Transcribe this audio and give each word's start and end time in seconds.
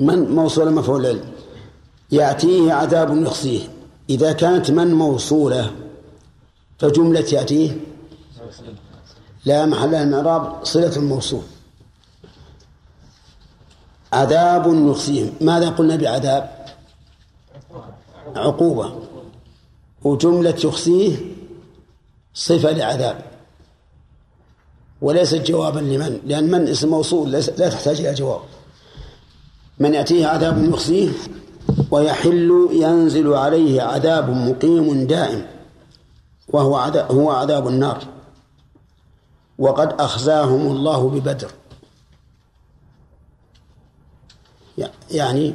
من 0.00 0.30
موصولة 0.34 0.70
مفعول 0.70 1.06
العلم 1.06 1.32
يأتيه 2.10 2.72
عذاب 2.72 3.22
يخزيه. 3.22 3.68
إذا 4.10 4.32
كانت 4.32 4.70
من 4.70 4.94
موصولة 4.94 5.72
فجملة 6.78 7.24
يأتيه 7.32 7.76
لا 9.44 9.66
محل 9.66 9.90
لها 9.90 10.04
من 10.04 10.14
إعراب 10.14 10.64
صلة 10.64 10.96
الموصول 10.96 11.42
عذاب 14.12 14.88
يخزيهم 14.90 15.32
ماذا 15.40 15.68
قلنا 15.68 15.96
بعذاب؟ 15.96 16.66
عقوبة. 18.36 18.94
وجملة 20.04 20.56
يخزيه 20.64 21.16
صفة 22.34 22.70
لعذاب. 22.70 23.24
وليست 25.02 25.46
جوابا 25.46 25.80
لمن؟ 25.80 26.20
لأن 26.26 26.50
من 26.50 26.68
اسم 26.68 26.88
موصول 26.88 27.32
لا 27.32 27.68
تحتاج 27.68 28.00
إلى 28.00 28.14
جواب. 28.14 28.40
من 29.78 29.94
يأتيه 29.94 30.26
عذاب 30.26 30.64
يخزيه 30.64 31.10
ويحل 31.90 32.68
ينزل 32.72 33.34
عليه 33.34 33.82
عذاب 33.82 34.30
مقيم 34.30 35.06
دائم 35.06 35.46
وهو 36.48 36.76
عذاب 36.76 37.12
هو 37.12 37.30
عذاب 37.30 37.68
النار. 37.68 38.04
وقد 39.58 40.00
أخزاهم 40.00 40.60
الله 40.76 41.08
ببدر. 41.10 41.50
يعني 45.10 45.54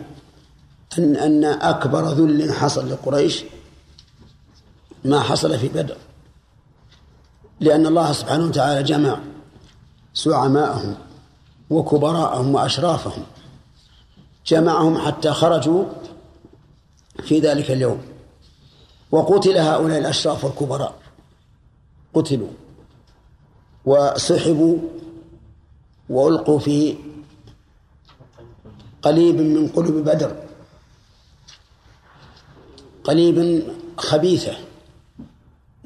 أن 0.98 1.16
أن 1.16 1.44
أكبر 1.46 2.10
ذل 2.10 2.54
حصل 2.54 2.92
لقريش 2.92 3.44
ما 5.06 5.20
حصل 5.20 5.60
في 5.60 5.68
بدر. 5.68 5.98
لأن 7.60 7.86
الله 7.86 8.12
سبحانه 8.12 8.46
وتعالى 8.46 8.84
جمع 8.84 9.20
زعماءهم 10.16 10.96
وكبراءهم 11.70 12.56
وأشرافهم 12.56 13.24
جمعهم 14.50 14.98
حتى 14.98 15.32
خرجوا 15.32 15.86
في 17.24 17.40
ذلك 17.40 17.72
اليوم. 17.72 18.02
وقتل 19.12 19.58
هؤلاء 19.58 20.00
الأشراف 20.00 20.46
والكبراء 20.46 20.96
قتلوا. 22.14 22.50
وسحبوا 23.86 24.78
وألقوا 26.10 26.60
في 26.60 26.96
قليب 29.02 29.36
من 29.42 29.68
قلوب 29.68 29.96
بدر. 29.96 30.36
قليب 33.04 33.64
خبيثة 33.98 34.58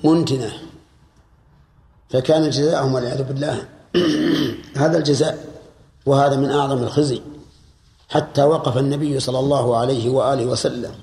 منتنة. 0.04 0.54
فكان 2.10 2.50
جزاءهم 2.50 2.94
والعياذ 2.94 3.24
بالله. 3.24 3.68
هذا 4.84 4.98
الجزاء 4.98 5.48
وهذا 6.06 6.36
من 6.36 6.50
أعظم 6.50 6.84
الخزي. 6.84 7.33
حتى 8.14 8.44
وقف 8.44 8.78
النبي 8.78 9.20
صلى 9.20 9.40
الله 9.40 9.78
عليه 9.78 10.10
وآله 10.10 10.46
وسلم 10.46 10.94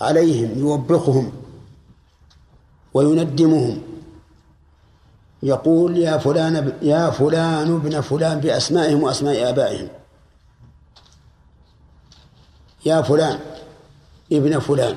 عليهم 0.00 0.58
يوبخهم 0.58 1.32
ويندمهم. 2.94 3.82
يقول 5.42 5.98
يا 5.98 6.18
فلان 6.18 6.72
يا 6.82 7.10
فلان 7.10 7.74
ابن 7.74 8.00
فلان 8.00 8.40
بأسمائهم 8.40 9.02
وأسماء 9.02 9.48
آبائهم. 9.48 9.88
يا 12.86 13.02
فلان 13.02 13.38
ابن 14.32 14.58
فلان 14.58 14.96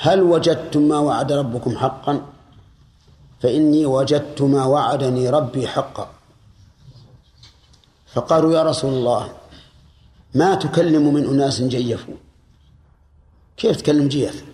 هل 0.00 0.22
وجدتم 0.22 0.82
ما 0.88 0.98
وعد 0.98 1.32
ربكم 1.32 1.72
حقا؟ 1.76 2.22
فإني 3.40 3.86
وجدت 3.86 4.42
ما 4.42 4.64
وعدني 4.64 5.30
ربي 5.30 5.68
حقا. 5.68 6.06
فقالوا 8.12 8.52
يا 8.54 8.62
رسول 8.62 8.92
الله 8.94 9.41
ما 10.34 10.54
تكلم 10.54 11.14
من 11.14 11.24
أناس 11.24 11.62
جيفوا. 11.62 12.14
كيف 13.56 13.76
تكلم 13.76 14.08
جيف؟ 14.08 14.44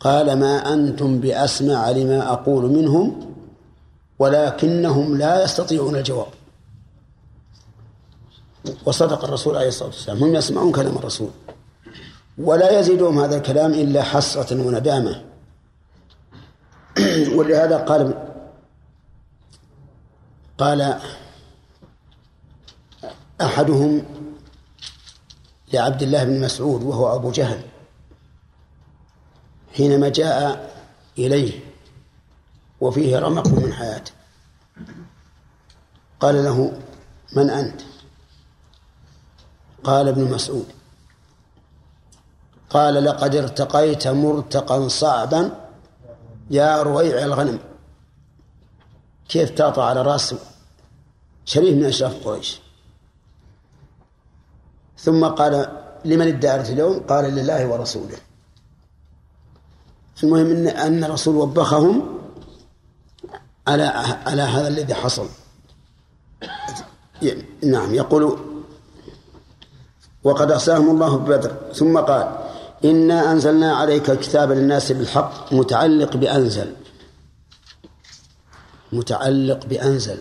قال 0.00 0.38
ما 0.38 0.72
أنتم 0.74 1.20
بأسمع 1.20 1.90
لما 1.90 2.32
أقول 2.32 2.64
منهم 2.64 3.34
ولكنهم 4.18 5.18
لا 5.18 5.44
يستطيعون 5.44 5.96
الجواب. 5.96 6.32
وصدق 8.86 9.24
الرسول 9.24 9.56
عليه 9.56 9.68
الصلاة 9.68 9.88
والسلام. 9.88 10.18
هم 10.18 10.34
يسمعون 10.34 10.72
كلام 10.72 10.96
الرسول. 10.96 11.30
ولا 12.38 12.80
يزيدهم 12.80 13.18
هذا 13.18 13.36
الكلام 13.36 13.72
إلا 13.72 14.02
حسرة 14.02 14.66
وندامة. 14.66 15.22
ولهذا 17.36 17.76
قال 17.76 18.14
قال 20.58 20.98
أحدهم 23.40 24.02
لعبد 25.72 26.02
الله 26.02 26.24
بن 26.24 26.40
مسعود 26.40 26.82
وهو 26.82 27.16
أبو 27.16 27.30
جهل. 27.30 27.62
حينما 29.76 30.08
جاء 30.08 30.74
إليه 31.18 31.60
وفيه 32.80 33.18
رمق 33.18 33.48
من 33.48 33.72
حياته 33.72 34.12
قال 36.20 36.44
له 36.44 36.80
من 37.36 37.50
أنت؟ 37.50 37.80
قال 39.84 40.08
ابن 40.08 40.24
مسعود 40.24 40.66
قال 42.70 43.04
لقد 43.04 43.36
ارتقيت 43.36 44.08
مرتقا 44.08 44.88
صعبا 44.88 45.70
يا 46.50 46.82
رويع 46.82 47.24
الغنم. 47.24 47.58
كيف 49.28 49.50
تعطى 49.50 49.82
على 49.82 50.02
راس 50.02 50.34
شريف 51.44 51.76
من 51.76 51.84
أشراف 51.84 52.26
قريش. 52.26 52.60
ثم 55.02 55.24
قال 55.24 55.68
لمن 56.04 56.28
الدائرة 56.28 56.68
اليوم؟ 56.72 57.00
قال 57.00 57.24
لله 57.24 57.66
ورسوله. 57.66 58.16
المهم 60.22 60.46
ان 60.46 60.66
أن 60.66 61.04
الرسول 61.04 61.36
وبخهم 61.36 62.18
على 63.66 63.82
على 64.26 64.42
هذا 64.42 64.68
الذي 64.68 64.94
حصل. 64.94 65.28
نعم 67.62 67.94
يقول 67.94 68.38
وقد 70.24 70.50
أحصاهم 70.50 70.90
الله 70.90 71.16
ببدر. 71.16 71.56
ثم 71.74 71.98
قال 71.98 72.38
إنا 72.84 73.32
أنزلنا 73.32 73.76
عليك 73.76 74.10
الكتاب 74.10 74.52
للناس 74.52 74.92
بالحق 74.92 75.52
متعلق 75.52 76.16
بأنزل. 76.16 76.74
متعلق 78.92 79.66
بأنزل. 79.66 80.18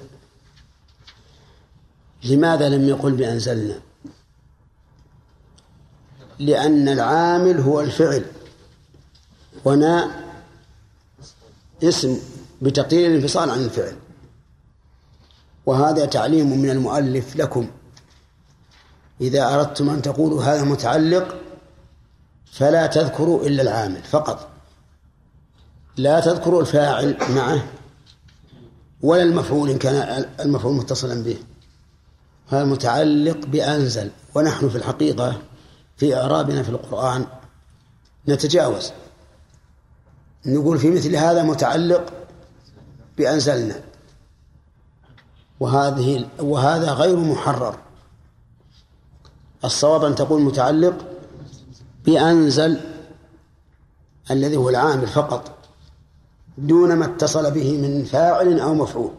لماذا 2.24 2.70
لم 2.70 2.90
يقل 2.90 3.12
بأنزلنا؟ 3.12 3.80
لأن 6.41 6.90
العامل 6.90 7.59
هو 7.59 7.81
الفعل 7.81 8.25
هنا 9.66 10.12
اسم 11.84 12.19
بتقدير 12.62 13.09
الانفصال 13.09 13.50
عن 13.50 13.59
الفعل. 13.59 13.96
وهذا 15.66 16.06
تعليم 16.06 16.62
من 16.62 16.69
المؤلف 16.69 17.35
لكم. 17.35 17.68
إذا 19.22 19.56
أردتم 19.56 19.90
أن 19.90 20.02
تقولوا 20.02 20.44
هذا 20.44 20.63
متعلق 20.63 21.35
فلا 22.52 22.88
تذكروا 22.88 23.47
إلا 23.47 23.62
العامل 23.62 24.02
فقط. 24.03 24.50
لا 25.97 26.19
تذكروا 26.19 26.62
الفاعل 26.62 27.18
معه 27.29 27.63
ولا 29.02 29.23
المفعول 29.23 29.69
إن 29.69 29.78
كان 29.78 30.25
المفعول 30.40 30.75
متصلا 30.75 31.23
به. 31.23 31.38
هذا 32.50 32.63
متعلق 32.63 33.46
بأنزل 33.46 34.09
ونحن 34.35 34.69
في 34.69 34.75
الحقيقة 34.75 35.41
في 36.01 36.16
إعرابنا 36.16 36.63
في 36.63 36.69
القرآن 36.69 37.25
نتجاوز. 38.28 38.91
نقول 40.45 40.78
في 40.79 40.91
مثل 40.91 41.16
هذا 41.16 41.44
متعلق 41.44 42.13
بأنزلنا. 43.17 43.75
وهذه 45.59 46.29
وهذا 46.40 46.91
غير 46.91 47.16
محرر. 47.16 47.78
الصواب 49.66 50.03
أن 50.03 50.16
تقول 50.16 50.41
متعلق 50.41 51.06
بأنزل 52.05 52.79
الذي 54.31 54.58
هو 54.58 54.70
العامل 54.70 55.08
فقط 55.08 55.58
دون 56.58 56.93
ما 56.96 57.05
اتصل 57.05 57.52
به 57.52 57.78
من 57.78 58.03
فاعل 58.03 58.59
أو 58.59 58.73
مفعول. 58.73 59.14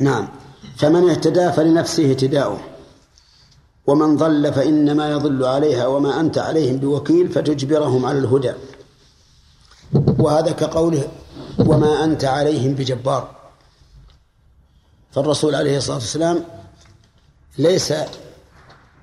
نعم. 0.00 0.28
فمن 0.76 1.10
اهتدى 1.10 1.52
فلنفسه 1.52 2.10
اهتداؤه. 2.10 2.69
ومن 3.90 4.16
ضل 4.16 4.52
فإنما 4.52 5.10
يضل 5.10 5.44
عليها 5.44 5.86
وما 5.86 6.20
أنت 6.20 6.38
عليهم 6.38 6.76
بوكيل 6.76 7.28
فتجبرهم 7.28 8.06
على 8.06 8.18
الهدى. 8.18 8.52
وهذا 10.18 10.52
كقوله 10.52 11.08
وما 11.58 12.04
أنت 12.04 12.24
عليهم 12.24 12.74
بجبار. 12.74 13.30
فالرسول 15.12 15.54
عليه 15.54 15.76
الصلاة 15.76 15.96
والسلام 15.96 16.44
ليس 17.58 17.94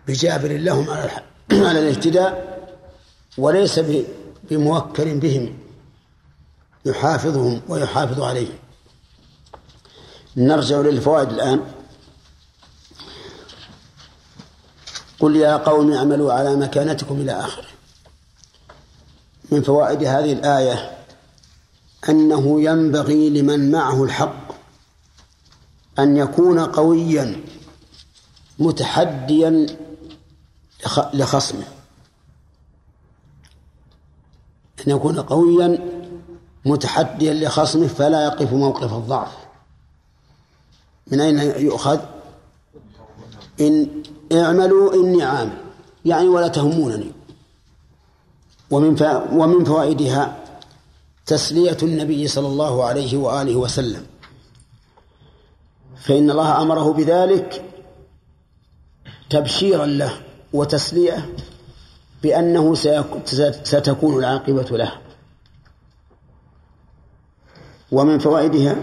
بجابر 0.07 0.51
لهم 0.57 0.89
على 0.89 1.11
على 1.51 1.79
الاهتداء 1.79 2.31
وليس 3.37 3.79
بموكل 4.49 5.19
بهم 5.19 5.57
يحافظهم 6.85 7.61
ويحافظ 7.69 8.21
عليهم. 8.21 8.57
نرجع 10.37 10.77
للفوائد 10.77 11.29
الآن. 11.29 11.59
قل 15.19 15.35
يا 15.35 15.57
قوم 15.57 15.93
اعملوا 15.93 16.33
على 16.33 16.55
مكانتكم 16.55 17.15
إلى 17.15 17.31
آخره. 17.31 17.67
من 19.51 19.61
فوائد 19.61 20.03
هذه 20.03 20.33
الآية 20.33 20.97
أنه 22.09 22.61
ينبغي 22.61 23.29
لمن 23.29 23.71
معه 23.71 24.03
الحق 24.03 24.51
أن 25.99 26.17
يكون 26.17 26.59
قويا 26.59 27.43
متحديا 28.59 29.65
لخصمه. 31.13 31.67
أن 34.87 34.91
يكون 34.91 35.19
قويا 35.19 35.79
متحديا 36.65 37.33
لخصمه 37.33 37.87
فلا 37.87 38.23
يقف 38.25 38.53
موقف 38.53 38.93
الضعف. 38.93 39.37
من 41.07 41.21
أين 41.21 41.39
يؤخذ؟ 41.39 41.99
إن 43.61 44.03
اعملوا 44.31 44.93
إني 44.93 45.23
عامل. 45.23 45.57
يعني 46.05 46.27
ولا 46.27 46.47
تهمونني. 46.47 47.11
ومن 48.71 49.01
ومن 49.31 49.63
فوائدها 49.63 50.43
تسلية 51.25 51.77
النبي 51.83 52.27
صلى 52.27 52.47
الله 52.47 52.85
عليه 52.85 53.17
وآله 53.17 53.55
وسلم. 53.55 54.05
فإن 55.97 56.31
الله 56.31 56.61
أمره 56.61 56.93
بذلك 56.93 57.65
تبشيرا 59.29 59.85
له 59.85 60.21
وتسلية 60.53 61.35
بأنه 62.23 62.75
ستكون 63.63 64.19
العاقبة 64.19 64.77
له. 64.77 64.91
ومن 67.91 68.19
فوائدها 68.19 68.75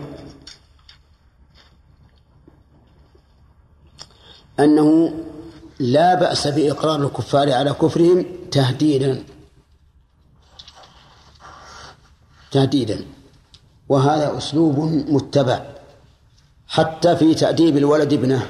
أنه 4.60 5.14
لا 5.84 6.14
بأس 6.14 6.46
بإقرار 6.46 7.02
الكفار 7.02 7.52
على 7.52 7.72
كفرهم 7.72 8.26
تهديدا. 8.50 9.24
تهديدا. 12.50 13.04
وهذا 13.88 14.38
أسلوب 14.38 14.78
متبع. 15.08 15.66
حتى 16.66 17.16
في 17.16 17.34
تأديب 17.34 17.76
الولد 17.76 18.12
ابنه 18.12 18.46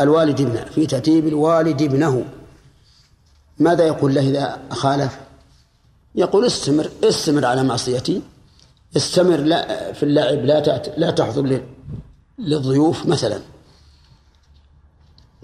الوالد 0.00 0.40
ابنه 0.40 0.64
في 0.64 0.86
تأديب 0.86 1.28
الوالد 1.28 1.82
ابنه. 1.82 2.24
ماذا 3.58 3.84
يقول 3.86 4.14
له 4.14 4.20
إذا 4.20 4.58
خالف؟ 4.70 5.18
يقول 6.14 6.46
استمر 6.46 6.90
استمر 7.04 7.44
على 7.44 7.62
معصيتي. 7.64 8.22
استمر 8.96 9.36
لا 9.36 9.92
في 9.92 10.02
اللعب 10.02 10.44
لا 10.44 10.82
لا 10.96 11.10
تحضر 11.10 11.62
للضيوف 12.38 13.06
مثلا. 13.06 13.40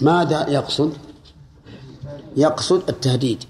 ماذا 0.01 0.49
يقصد؟ 0.49 0.93
يقصد 2.37 2.83
التهديد. 2.89 3.45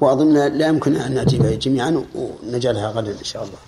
وأظن 0.00 0.34
لا 0.34 0.68
يمكن 0.68 0.96
أن 0.96 1.14
نأتي 1.14 1.38
بها 1.38 1.54
جميعا 1.54 2.04
ونجعلها 2.14 2.88
غدا 2.90 3.18
إن 3.18 3.24
شاء 3.24 3.44
الله. 3.44 3.58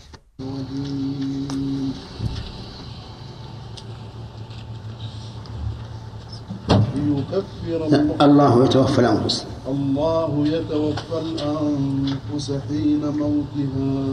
ليكفر 6.95 7.81
الله 8.21 8.65
يتوفى 8.65 8.99
الأنفس. 8.99 9.45
الله 9.69 10.47
يتوفى 10.47 11.19
الأنفس 11.19 12.53
حين 12.69 13.03
موتها. 13.09 14.13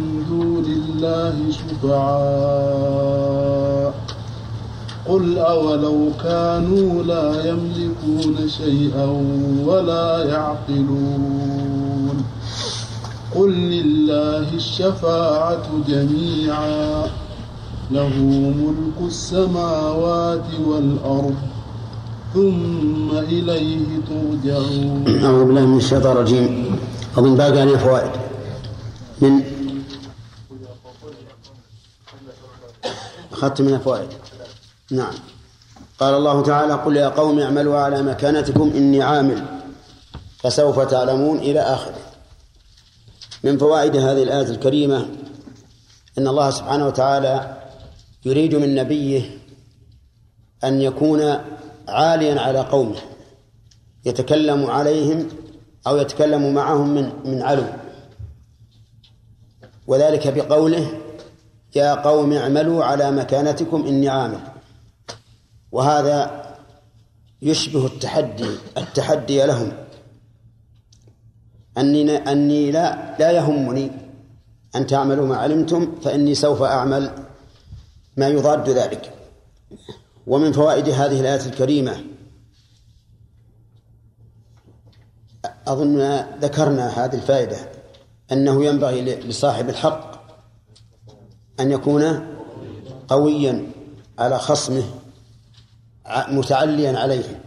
الله 1.01 1.33
شفعاء. 1.51 3.11
قل 5.09 5.37
أولو 5.37 6.09
كانوا 6.23 7.03
لا 7.03 7.49
يملكون 7.49 8.35
شيئا 8.47 9.05
ولا 9.65 10.23
يعقلون. 10.23 12.25
قل 13.35 13.49
لله 13.49 14.53
الشفاعة 14.53 15.63
جميعا. 15.87 17.05
له 17.91 18.13
ملك 18.57 19.07
السماوات 19.07 20.45
والأرض. 20.67 21.35
ثم 22.33 23.17
إليه 23.17 23.85
ترجعون. 24.09 25.03
أعوذ 25.23 25.45
بالله 25.45 25.65
من 25.65 25.77
الشيطان 25.77 26.11
الرجيم. 26.11 26.75
أظن 27.17 27.35
باقي 27.35 27.61
عليه 27.61 27.77
فوائد. 27.77 28.11
من 29.21 29.41
أخذت 33.41 33.61
من 33.61 33.73
الفوائد. 33.73 34.09
نعم. 34.91 35.13
قال 35.99 36.13
الله 36.13 36.43
تعالى 36.43 36.73
قل 36.73 36.97
يا 36.97 37.09
قوم 37.09 37.39
اعملوا 37.39 37.77
على 37.77 38.01
مكانتكم 38.01 38.71
إني 38.75 39.01
عامل 39.01 39.45
فسوف 40.37 40.79
تعلمون 40.79 41.37
إلى 41.37 41.59
آخره. 41.59 41.99
من 43.43 43.57
فوائد 43.57 43.95
هذه 43.95 44.23
الآية 44.23 44.47
الكريمة 44.49 45.05
أن 46.17 46.27
الله 46.27 46.49
سبحانه 46.49 46.87
وتعالى 46.87 47.57
يريد 48.25 48.55
من 48.55 48.75
نبيه 48.75 49.37
أن 50.63 50.81
يكون 50.81 51.37
عاليا 51.87 52.41
على 52.41 52.59
قومه 52.59 52.99
يتكلم 54.05 54.65
عليهم 54.65 55.27
أو 55.87 55.97
يتكلم 55.97 56.53
معهم 56.53 56.89
من 56.93 57.11
من 57.25 57.41
علو. 57.41 57.63
وذلك 59.87 60.27
بقوله 60.27 61.00
يا 61.75 61.93
قوم 61.93 62.33
اعملوا 62.33 62.83
على 62.83 63.11
مكانتكم 63.11 63.85
إني 63.87 64.09
عامل. 64.09 64.39
وهذا 65.71 66.41
يشبه 67.41 67.85
التحدي 67.85 68.49
التحدي 68.77 69.45
لهم. 69.45 69.71
أني 71.77 72.17
أني 72.17 72.71
لا 72.71 73.15
لا 73.19 73.31
يهمني 73.31 73.91
أن 74.75 74.87
تعملوا 74.87 75.27
ما 75.27 75.37
علمتم 75.37 75.95
فإني 76.03 76.35
سوف 76.35 76.61
أعمل 76.61 77.11
ما 78.17 78.27
يضاد 78.27 78.69
ذلك. 78.69 79.13
ومن 80.27 80.51
فوائد 80.51 80.89
هذه 80.89 81.19
الآية 81.19 81.45
الكريمة 81.45 82.03
أظن 85.67 86.25
ذكرنا 86.41 87.05
هذه 87.05 87.15
الفائدة 87.15 87.57
أنه 88.31 88.65
ينبغي 88.65 89.01
لصاحب 89.01 89.69
الحق 89.69 90.10
أن 91.61 91.71
يكون 91.71 92.27
قويا 93.07 93.71
على 94.19 94.39
خصمه 94.39 94.83
متعليا 96.27 96.99
عليه. 96.99 97.41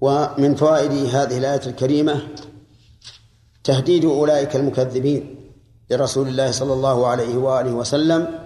ومن 0.00 0.54
فوائد 0.54 0.92
هذه 0.92 1.38
الآية 1.38 1.66
الكريمة 1.66 2.22
تهديد 3.64 4.04
أولئك 4.04 4.56
المكذبين 4.56 5.50
لرسول 5.90 6.28
الله 6.28 6.50
صلى 6.50 6.72
الله 6.72 7.06
عليه 7.06 7.36
وآله 7.36 7.72
وسلم 7.72 8.38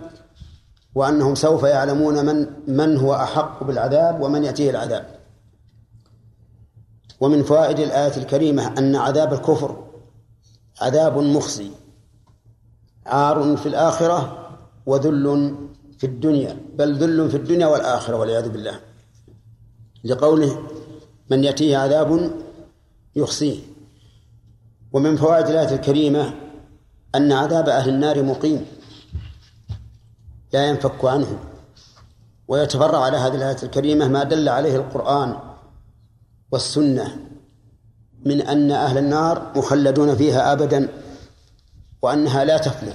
وأنهم 0.95 1.35
سوف 1.35 1.63
يعلمون 1.63 2.27
من 2.27 2.47
من 2.67 2.97
هو 2.97 3.15
أحق 3.15 3.65
بالعذاب 3.65 4.21
ومن 4.21 4.45
يأتيه 4.45 4.71
العذاب. 4.71 5.07
ومن 7.21 7.43
فوائد 7.43 7.79
الآية 7.79 8.17
الكريمة 8.17 8.79
أن 8.79 8.97
عذاب 8.97 9.33
الكفر 9.33 9.85
عذاب 10.81 11.19
مخزي. 11.19 11.71
عار 13.07 13.57
في 13.57 13.67
الآخرة 13.67 14.49
وذل 14.87 15.55
في 15.99 16.07
الدنيا 16.07 16.61
بل 16.79 16.95
ذل 16.95 17.31
في 17.31 17.37
الدنيا 17.37 17.67
والآخرة 17.67 18.17
والعياذ 18.17 18.49
بالله. 18.49 18.81
لقوله 20.05 20.63
من 21.31 21.45
يأتيه 21.45 21.77
عذاب 21.77 22.31
يخزيه. 23.17 23.59
ومن 24.93 25.17
فوائد 25.17 25.47
الآية 25.47 25.75
الكريمة 25.75 26.35
أن 27.15 27.33
عذاب 27.33 27.69
أهل 27.69 27.89
النار 27.89 28.23
مقيم 28.23 28.67
لا 30.53 30.67
ينفك 30.67 31.05
عنه. 31.05 31.39
ويتفرع 32.49 32.99
على 32.99 33.17
هذه 33.17 33.35
الآية 33.35 33.63
الكريمة 33.63 34.09
ما 34.09 34.25
دل 34.25 34.49
عليه 34.49 34.77
القرآن 34.77 35.37
والسنة 36.53 37.19
من 38.27 38.41
أن 38.41 38.71
أهل 38.71 38.99
النار 38.99 39.53
مخلدون 39.57 40.17
فيها 40.17 40.53
أبدا. 40.53 40.89
وأنها 42.03 42.45
لا 42.45 42.59
تفنى 42.59 42.93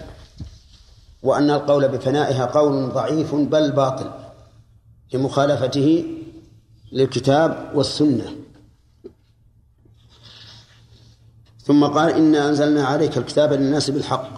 وأن 1.23 1.49
القول 1.49 1.87
بفنائها 1.87 2.45
قول 2.45 2.89
ضعيف 2.89 3.35
بل 3.35 3.71
باطل 3.71 4.11
لمخالفته 5.13 6.17
للكتاب 6.91 7.71
والسنة. 7.75 8.35
ثم 11.63 11.85
قال 11.85 12.13
إنا 12.13 12.49
أنزلنا 12.49 12.85
عليك 12.85 13.17
الكتاب 13.17 13.53
للناس 13.53 13.89
بالحق 13.89 14.29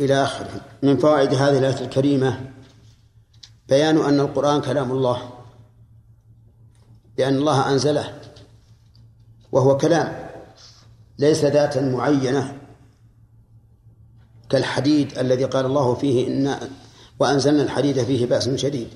إلى 0.00 0.22
آخره. 0.22 0.60
من 0.82 0.96
فوائد 0.96 1.34
هذه 1.34 1.58
الآية 1.58 1.80
الكريمة 1.80 2.50
بيان 3.68 3.98
أن 3.98 4.20
القرآن 4.20 4.60
كلام 4.60 4.92
الله 4.92 5.30
لأن 7.18 7.34
الله 7.34 7.72
أنزله 7.72 8.20
وهو 9.52 9.76
كلام 9.76 10.30
ليس 11.18 11.44
ذاتا 11.44 11.80
معينة. 11.80 12.63
كالحديد 14.48 15.18
الذي 15.18 15.44
قال 15.44 15.66
الله 15.66 15.94
فيه 15.94 16.28
إن 16.28 16.58
وأنزلنا 17.18 17.62
الحديد 17.62 18.02
فيه 18.02 18.26
بأس 18.26 18.48
شديد. 18.48 18.88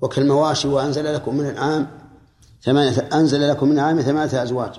وكالمواشي 0.00 0.68
وأنزل 0.68 1.14
لكم 1.14 1.34
من 1.34 1.48
العام 1.48 1.90
ثمانية 2.62 3.08
أنزل 3.12 3.48
لكم 3.48 3.68
من 3.68 3.78
العام 3.78 4.00
ثمانية 4.00 4.42
أزواج. 4.42 4.72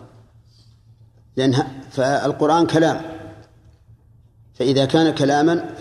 لأن 1.38 1.64
فالقرآن 1.92 2.68
كلام. 2.68 3.02
فإذا 4.54 4.86
كان 4.86 5.14
كلاما 5.14 5.76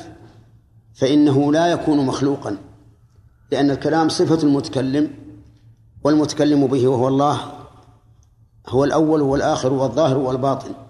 فإنه 0.94 1.52
لا 1.52 1.66
يكون 1.66 2.06
مخلوقا. 2.06 2.56
لأن 3.52 3.70
الكلام 3.70 4.08
صفة 4.08 4.42
المتكلم 4.42 5.10
والمتكلم 6.04 6.66
به 6.66 6.88
وهو 6.88 7.08
الله 7.08 7.52
هو 8.68 8.84
الأول 8.84 9.22
والآخر 9.22 9.72
والظاهر 9.72 10.18
والباطن. 10.18 10.83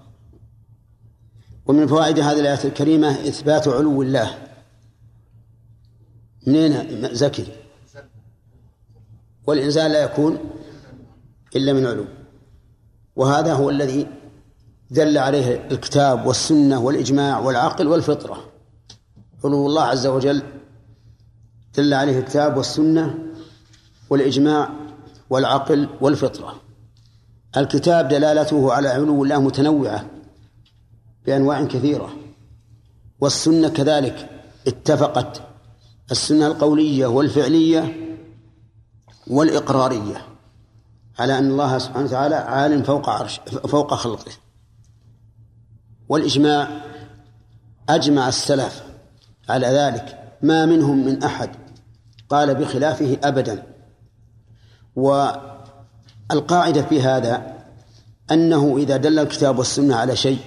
ومن 1.66 1.86
فوائد 1.86 2.18
هذه 2.18 2.40
الآية 2.40 2.64
الكريمة 2.64 3.10
إثبات 3.10 3.68
علو 3.68 4.02
الله. 4.02 4.38
منين 6.46 7.14
زكي؟ 7.14 7.46
والإنزال 9.46 9.90
لا 9.90 10.02
يكون 10.02 10.38
إلا 11.56 11.72
من 11.72 11.86
علو. 11.86 12.04
وهذا 13.16 13.54
هو 13.54 13.70
الذي 13.70 14.06
دل 14.90 15.18
عليه 15.18 15.66
الكتاب 15.70 16.26
والسنة 16.26 16.80
والإجماع 16.80 17.38
والعقل 17.38 17.86
والفطرة. 17.88 18.50
علو 19.44 19.66
الله 19.66 19.82
عز 19.82 20.06
وجل 20.06 20.42
دل 21.76 21.94
عليه 21.94 22.18
الكتاب 22.18 22.56
والسنة 22.56 23.18
والإجماع 24.10 24.70
والعقل 25.30 25.88
والفطرة. 26.00 26.60
الكتاب 27.56 28.08
دلالته 28.08 28.72
على 28.72 28.88
علو 28.88 29.24
الله 29.24 29.40
متنوعة. 29.40 30.13
بأنواع 31.26 31.64
كثيرة. 31.64 32.10
والسنة 33.20 33.68
كذلك 33.68 34.30
اتفقت 34.66 35.42
السنة 36.10 36.46
القولية 36.46 37.06
والفعلية 37.06 37.94
والإقرارية 39.26 40.26
على 41.18 41.38
أن 41.38 41.50
الله 41.50 41.78
سبحانه 41.78 42.04
وتعالى 42.06 42.34
عال 42.34 42.84
فوق 42.84 43.08
عرش 43.08 43.40
فوق 43.68 43.94
خلقه. 43.94 44.32
والإجماع 46.08 46.84
أجمع 47.88 48.28
السلف 48.28 48.84
على 49.48 49.66
ذلك. 49.66 50.20
ما 50.42 50.66
منهم 50.66 51.06
من 51.06 51.22
أحد 51.22 51.50
قال 52.28 52.54
بخلافه 52.54 53.18
أبدا. 53.24 53.62
والقاعدة 54.96 56.82
في 56.82 57.02
هذا 57.02 57.54
أنه 58.30 58.76
إذا 58.78 58.96
دل 58.96 59.18
الكتاب 59.18 59.58
والسنة 59.58 59.96
على 59.96 60.16
شيء 60.16 60.38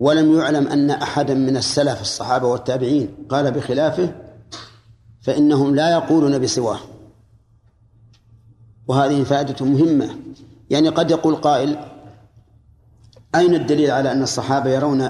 ولم 0.00 0.38
يعلم 0.38 0.66
أن 0.66 0.90
أحدا 0.90 1.34
من 1.34 1.56
السلف 1.56 2.00
الصحابة 2.00 2.46
والتابعين 2.46 3.14
قال 3.28 3.50
بخلافه 3.50 4.14
فإنهم 5.20 5.74
لا 5.74 5.90
يقولون 5.90 6.38
بسواه. 6.38 6.78
وهذه 8.88 9.24
فائدة 9.24 9.66
مهمة. 9.66 10.10
يعني 10.70 10.88
قد 10.88 11.10
يقول 11.10 11.36
قائل 11.36 11.78
أين 13.34 13.54
الدليل 13.54 13.90
على 13.90 14.12
أن 14.12 14.22
الصحابة 14.22 14.70
يرون 14.70 15.00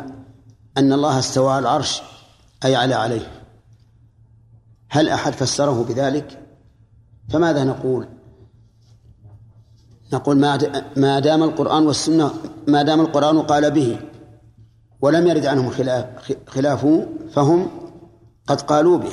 أن 0.78 0.92
الله 0.92 1.18
استوى 1.18 1.52
على 1.52 1.62
العرش 1.62 2.02
أي 2.64 2.76
على 2.76 2.94
عليه؟ 2.94 3.30
هل 4.88 5.08
أحد 5.08 5.32
فسره 5.32 5.84
بذلك؟ 5.88 6.44
فماذا 7.28 7.64
نقول؟ 7.64 8.08
نقول 10.12 10.38
ما 10.96 11.20
دام 11.20 11.42
القرآن 11.42 11.86
والسنة 11.86 12.30
ما 12.66 12.82
دام 12.82 13.00
القرآن 13.00 13.42
قال 13.42 13.70
به 13.70 13.98
ولم 15.00 15.26
يرد 15.26 15.46
عنهم 15.46 15.70
خلاف 15.70 16.04
خلافه 16.46 17.06
فهم 17.32 17.70
قد 18.46 18.60
قالوا 18.60 18.98
به 18.98 19.12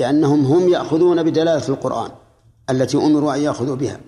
لأنهم 0.00 0.44
هم 0.44 0.68
يأخذون 0.68 1.22
بدلالة 1.22 1.68
القرآن 1.68 2.10
التي 2.70 2.96
أمروا 2.96 3.34
أن 3.34 3.40
يأخذوا 3.40 3.76
بها. 3.76 4.00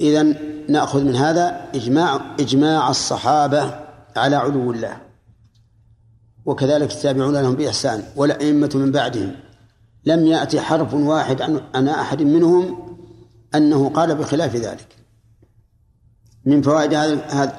إذا 0.00 0.22
نأخذ 0.68 1.04
من 1.04 1.16
هذا 1.16 1.68
إجماع 1.74 2.20
إجماع 2.40 2.90
الصحابة 2.90 3.80
على 4.16 4.36
علو 4.36 4.72
الله 4.72 4.96
وكذلك 6.46 6.92
التابعون 6.92 7.36
لهم 7.36 7.54
بإحسان 7.54 8.02
والأئمة 8.16 8.70
من 8.74 8.92
بعدهم. 8.92 9.36
لم 10.04 10.26
يأتي 10.26 10.60
حرف 10.60 10.94
واحد 10.94 11.42
عن 11.74 11.88
أحد 11.88 12.22
منهم 12.22 12.78
أنه 13.54 13.88
قال 13.90 14.14
بخلاف 14.14 14.56
ذلك. 14.56 14.96
من 16.44 16.62
فوائد 16.62 16.94
هذه 16.94 17.52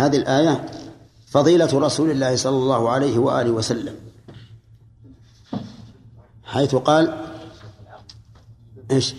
هذه 0.00 0.16
الآية 0.16 0.66
فضيلة 1.26 1.78
رسول 1.78 2.10
الله 2.10 2.36
صلى 2.36 2.56
الله 2.56 2.90
عليه 2.90 3.18
وآله 3.18 3.50
وسلم 3.50 3.94
حيث 6.44 6.74
قال 6.74 7.26
إيش؟ 8.90 9.14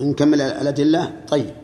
نكمل 0.00 0.40
الأدلة؟ 0.40 1.12
طيب. 1.28 1.54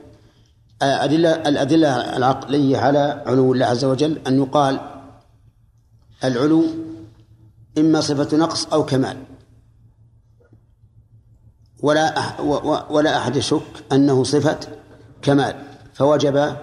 أدلة 0.83 1.31
الأدلة 1.31 2.17
العقلية 2.17 2.79
على 2.79 3.23
علو 3.27 3.53
الله 3.53 3.67
عز 3.67 3.85
وجل 3.85 4.19
أن 4.27 4.39
يقال 4.39 4.81
العلو 6.25 6.65
إما 7.79 8.01
صفة 8.01 8.37
نقص 8.37 8.67
أو 8.67 8.85
كمال. 8.87 9.17
ولا 11.83 12.19
أح 12.19 12.41
ولا 12.91 13.19
أحد 13.19 13.37
يشك 13.37 13.85
أنه 13.93 14.25
صفة 14.25 14.59
كمال 15.23 15.63
فوجب 15.95 16.57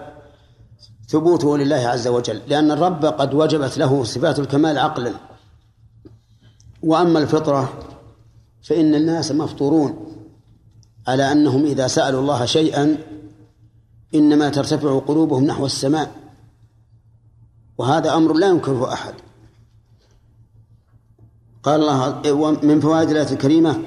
ثبوته 1.08 1.58
لله 1.58 1.76
عز 1.76 2.08
وجل 2.08 2.40
لأن 2.48 2.70
الرب 2.70 3.04
قد 3.04 3.34
وجبت 3.34 3.78
له 3.78 4.04
صفات 4.04 4.38
الكمال 4.38 4.78
عقلا. 4.78 5.12
وأما 6.82 7.18
الفطرة 7.18 7.72
فإن 8.62 8.94
الناس 8.94 9.32
مفطورون 9.32 10.16
على 11.08 11.32
أنهم 11.32 11.64
إذا 11.64 11.86
سألوا 11.86 12.20
الله 12.20 12.44
شيئا 12.44 12.96
إنما 14.14 14.48
ترتفع 14.48 14.98
قلوبهم 14.98 15.44
نحو 15.44 15.66
السماء. 15.66 16.14
وهذا 17.78 18.14
أمر 18.14 18.32
لا 18.32 18.46
ينكره 18.46 18.92
أحد. 18.92 19.14
قال 21.62 21.80
الله 21.80 22.20
من 22.62 22.80
فوائد 22.80 23.10
الآية 23.10 23.32
الكريمة 23.32 23.82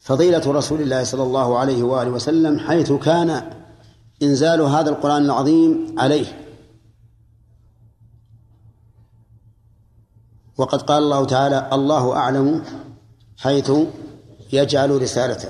فضيلة 0.00 0.42
رسول 0.46 0.80
الله 0.82 1.04
صلى 1.04 1.22
الله 1.22 1.58
عليه 1.58 1.82
وآله 1.82 2.10
وسلم 2.10 2.58
حيث 2.58 2.92
كان 2.92 3.59
إنزال 4.22 4.60
هذا 4.60 4.90
القرآن 4.90 5.24
العظيم 5.24 5.94
عليه. 5.98 6.46
وقد 10.56 10.82
قال 10.82 11.02
الله 11.02 11.24
تعالى 11.24 11.70
الله 11.72 12.16
أعلم 12.16 12.64
حيث 13.36 13.72
يجعل 14.52 15.02
رسالته. 15.02 15.48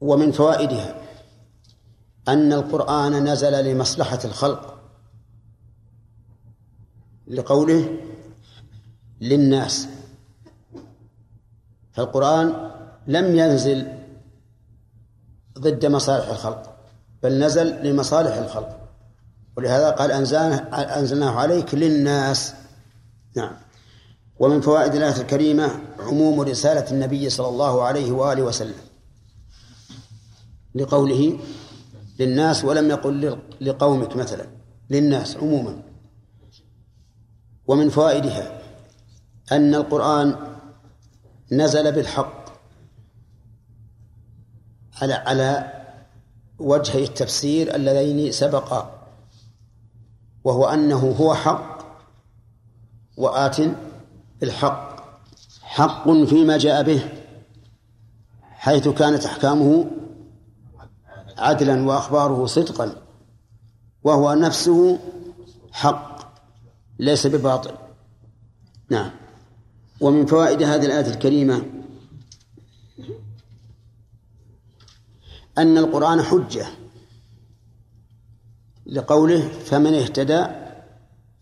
ومن 0.00 0.32
فوائدها 0.32 1.02
أن 2.28 2.52
القرآن 2.52 3.24
نزل 3.24 3.64
لمصلحة 3.64 4.18
الخلق. 4.24 4.80
لقوله 7.26 7.98
للناس. 9.20 9.88
فالقرآن 11.92 12.70
لم 13.06 13.38
ينزل 13.38 13.86
ضد 15.58 15.86
مصالح 15.86 16.28
الخلق. 16.28 16.77
بل 17.22 17.44
نزل 17.44 17.86
لمصالح 17.86 18.36
الخلق. 18.36 18.80
ولهذا 19.56 19.90
قال 19.90 20.12
أنزلناه 20.72 21.30
عليك 21.30 21.74
للناس. 21.74 22.54
نعم. 23.36 23.52
ومن 24.38 24.60
فوائد 24.60 24.94
الآية 24.94 25.20
الكريمة 25.20 25.80
عموم 25.98 26.40
رسالة 26.40 26.90
النبي 26.90 27.30
صلى 27.30 27.48
الله 27.48 27.82
عليه 27.82 28.12
وآله 28.12 28.42
وسلم. 28.42 28.74
لقوله 30.74 31.38
للناس 32.18 32.64
ولم 32.64 32.90
يقل 32.90 33.38
لقومك 33.60 34.16
مثلا. 34.16 34.46
للناس 34.90 35.36
عموما. 35.36 35.82
ومن 37.66 37.88
فوائدها 37.88 38.62
أن 39.52 39.74
القرآن 39.74 40.36
نزل 41.52 41.92
بالحق 41.92 42.44
على 45.02 45.14
على 45.14 45.77
وجهي 46.58 47.04
التفسير 47.04 47.74
اللذين 47.74 48.32
سبقا 48.32 48.98
وهو 50.44 50.66
أنه 50.66 51.16
هو 51.20 51.34
حق 51.34 51.78
وآت 53.16 53.56
بالحق 54.40 54.98
حق 55.62 56.10
فيما 56.10 56.58
جاء 56.58 56.82
به 56.82 57.08
حيث 58.42 58.88
كانت 58.88 59.24
أحكامه 59.24 59.90
عدلا 61.38 61.86
وأخباره 61.86 62.46
صدقا 62.46 62.92
وهو 64.04 64.34
نفسه 64.34 64.98
حق 65.72 66.18
ليس 66.98 67.26
بباطل. 67.26 67.74
نعم. 68.90 69.10
ومن 70.00 70.26
فوائد 70.26 70.62
هذه 70.62 70.86
الآية 70.86 71.06
الكريمة 71.06 71.62
أن 75.58 75.78
القرآن 75.78 76.22
حجة. 76.22 76.66
لقوله 78.86 79.48
فمن 79.48 79.94
اهتدى 79.94 80.46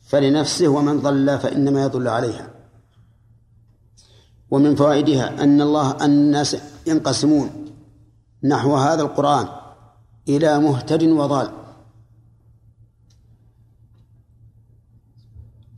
فلنفسه 0.00 0.68
ومن 0.68 1.00
ضل 1.00 1.38
فإنما 1.38 1.82
يضل 1.82 2.08
عليها. 2.08 2.50
ومن 4.50 4.76
فوائدها 4.76 5.42
أن 5.42 5.61
الله 5.61 5.90
أن 5.90 6.11
الناس 6.11 6.56
ينقسمون 6.87 7.50
نحو 8.44 8.76
هذا 8.76 9.02
القرآن 9.02 9.49
إلى 10.28 10.58
مهتد 10.58 11.02
وضال. 11.02 11.50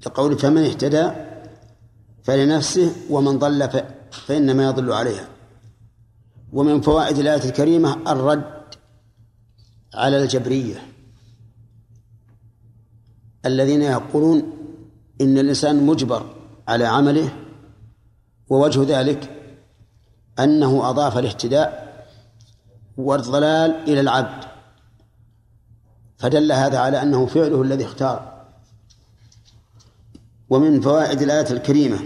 لقول 0.06 0.38
فمن 0.38 0.64
اهتدى 0.64 1.10
فلنفسه 2.22 2.92
ومن 3.10 3.38
ضل 3.38 3.82
فإنما 4.26 4.64
يضل 4.64 4.92
عليها. 4.92 5.37
ومن 6.52 6.80
فوائد 6.80 7.18
الآية 7.18 7.44
الكريمة 7.44 8.12
الرد 8.12 8.74
على 9.94 10.22
الجبرية. 10.22 10.92
الذين 13.46 13.82
يقولون 13.82 14.42
إن 15.20 15.38
الإنسان 15.38 15.86
مجبر 15.86 16.34
على 16.68 16.84
عمله 16.84 17.36
ووجه 18.48 19.00
ذلك 19.00 19.34
أنه 20.38 20.90
أضاف 20.90 21.18
الاهتداء 21.18 21.88
والضلال 22.96 23.70
إلى 23.70 24.00
العبد. 24.00 24.44
فدل 26.18 26.52
هذا 26.52 26.78
على 26.78 27.02
أنه 27.02 27.26
فعله 27.26 27.62
الذي 27.62 27.84
اختار. 27.84 28.44
ومن 30.50 30.80
فوائد 30.80 31.22
الآية 31.22 31.50
الكريمة 31.50 31.98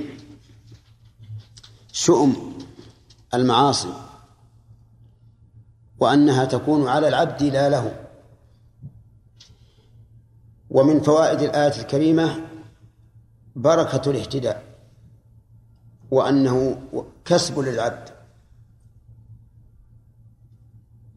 شؤم 1.93 2.59
المعاصي. 3.35 4.01
وأنها 6.02 6.44
تكون 6.44 6.88
على 6.88 7.09
العبد 7.09 7.42
لا 7.42 7.68
له. 7.68 8.06
ومن 10.71 11.00
فوائد 11.00 11.42
الآية 11.42 11.80
الكريمة 11.80 12.47
بركة 13.56 14.11
الاهتداء 14.11 14.62
وأنه 16.11 16.82
كسب 17.25 17.59
للعبد. 17.59 18.09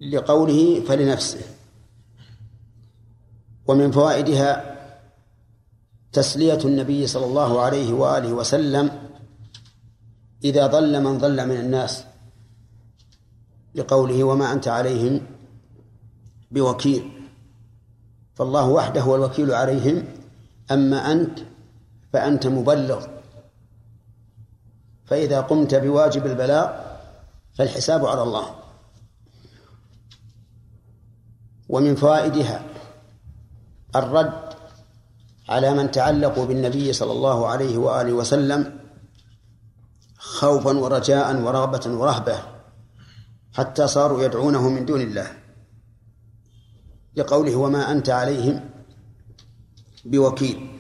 لقوله 0.02 0.82
فلنفسه. 0.82 1.42
ومن 3.68 3.92
فوائدها 3.92 4.76
تسلية 6.14 6.60
النبي 6.66 7.08
صلى 7.08 7.26
الله 7.26 7.62
عليه 7.62 7.94
وآله 7.94 8.34
وسلم 8.34 9.10
إذا 10.44 10.68
ضل 10.68 11.04
من 11.04 11.18
ضل 11.18 11.48
من 11.48 11.56
الناس. 11.56 12.04
لقوله 13.76 14.24
وما 14.24 14.52
أنت 14.52 14.68
عليهم 14.68 15.22
بوكيل. 16.52 17.12
فالله 18.36 18.70
وحده 18.70 19.02
هو 19.02 19.16
الوكيل 19.16 19.54
عليهم. 19.54 20.08
أما 20.72 21.12
أنت 21.12 21.40
فأنت 22.14 22.48
مبلغ. 22.48 23.08
فإذا 25.06 25.42
قمت 25.42 25.76
بواجب 25.76 26.26
البلاغ 26.26 26.70
فالحساب 27.54 28.06
على 28.06 28.24
الله. 28.24 28.56
ومن 31.70 31.96
فوائدها 31.96 32.64
الرد 33.96 34.44
على 35.50 35.74
من 35.74 35.92
تعلقوا 35.92 36.46
بالنبي 36.46 36.94
صلى 36.94 37.12
الله 37.12 37.48
عليه 37.48 37.78
وآله 37.78 38.14
وسلم 38.14 38.80
خوفا 40.18 40.78
ورجاء 40.78 41.42
ورغبة 41.42 41.88
ورهبة. 41.88 42.55
حتى 43.56 43.88
صاروا 43.88 44.24
يدعونه 44.24 44.70
من 44.70 44.86
دون 44.86 45.02
الله. 45.02 45.28
لقوله 47.16 47.56
وما 47.56 47.92
أنت 47.92 48.10
عليهم 48.10 48.70
بوكيل. 50.06 50.80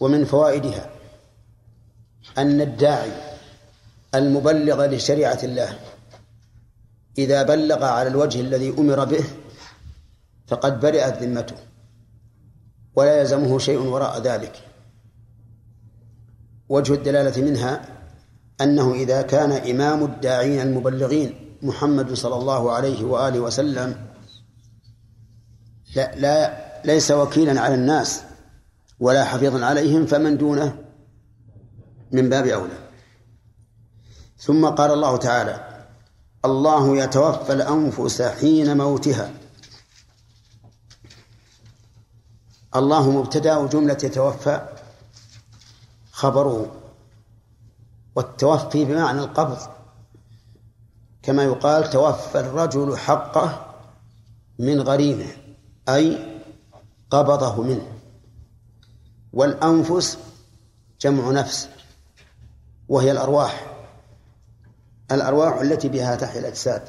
ومن 0.00 0.24
فوائدها 0.24 0.90
أن 2.38 2.60
الداعي 2.60 3.12
المبلغ 4.14 4.86
لشريعة 4.86 5.38
الله 5.42 5.78
إذا 7.18 7.42
بلغ 7.42 7.84
على 7.84 8.08
الوجه 8.08 8.40
الذي 8.40 8.70
أمر 8.78 9.04
به 9.04 9.24
فقد 10.46 10.80
برئت 10.80 11.22
ذمته 11.22 11.56
ولا 12.94 13.20
يلزمه 13.20 13.58
شيء 13.58 13.78
وراء 13.78 14.20
ذلك. 14.20 14.68
وجه 16.68 16.94
الدلالة 16.94 17.42
منها 17.42 18.01
أنه 18.60 18.92
إذا 18.94 19.22
كان 19.22 19.52
إمام 19.52 20.04
الداعين 20.04 20.60
المبلغين 20.60 21.56
محمد 21.62 22.14
صلى 22.14 22.34
الله 22.34 22.72
عليه 22.72 23.04
وآله 23.04 23.40
وسلم 23.40 24.06
لا, 25.96 26.14
لا 26.16 26.62
ليس 26.84 27.10
وكيلا 27.10 27.60
على 27.60 27.74
الناس 27.74 28.22
ولا 29.00 29.24
حفيظا 29.24 29.64
عليهم 29.64 30.06
فمن 30.06 30.38
دونه 30.38 30.78
من 32.12 32.28
باب 32.28 32.46
أولى. 32.46 32.78
ثم 34.38 34.66
قال 34.66 34.90
الله 34.90 35.16
تعالى 35.16 35.84
الله 36.44 36.96
يتوفى 36.96 37.52
الأنفس 37.52 38.22
حين 38.22 38.76
موتها. 38.76 39.30
الله 42.76 43.10
مبتدأ 43.10 43.56
وجملة 43.56 43.98
يتوفى 44.04 44.68
خبره. 46.12 46.81
والتوفي 48.14 48.84
بمعنى 48.84 49.20
القبض. 49.20 49.58
كما 51.22 51.44
يقال 51.44 51.90
توفى 51.90 52.40
الرجل 52.40 52.98
حقه 52.98 53.74
من 54.58 54.80
غريمه 54.80 55.26
أي 55.88 56.38
قبضه 57.10 57.62
منه. 57.62 57.92
والأنفس 59.32 60.18
جمع 61.00 61.30
نفس 61.30 61.68
وهي 62.88 63.12
الأرواح. 63.12 63.66
الأرواح 65.12 65.60
التي 65.60 65.88
بها 65.88 66.16
تحيا 66.16 66.40
الأجساد. 66.40 66.82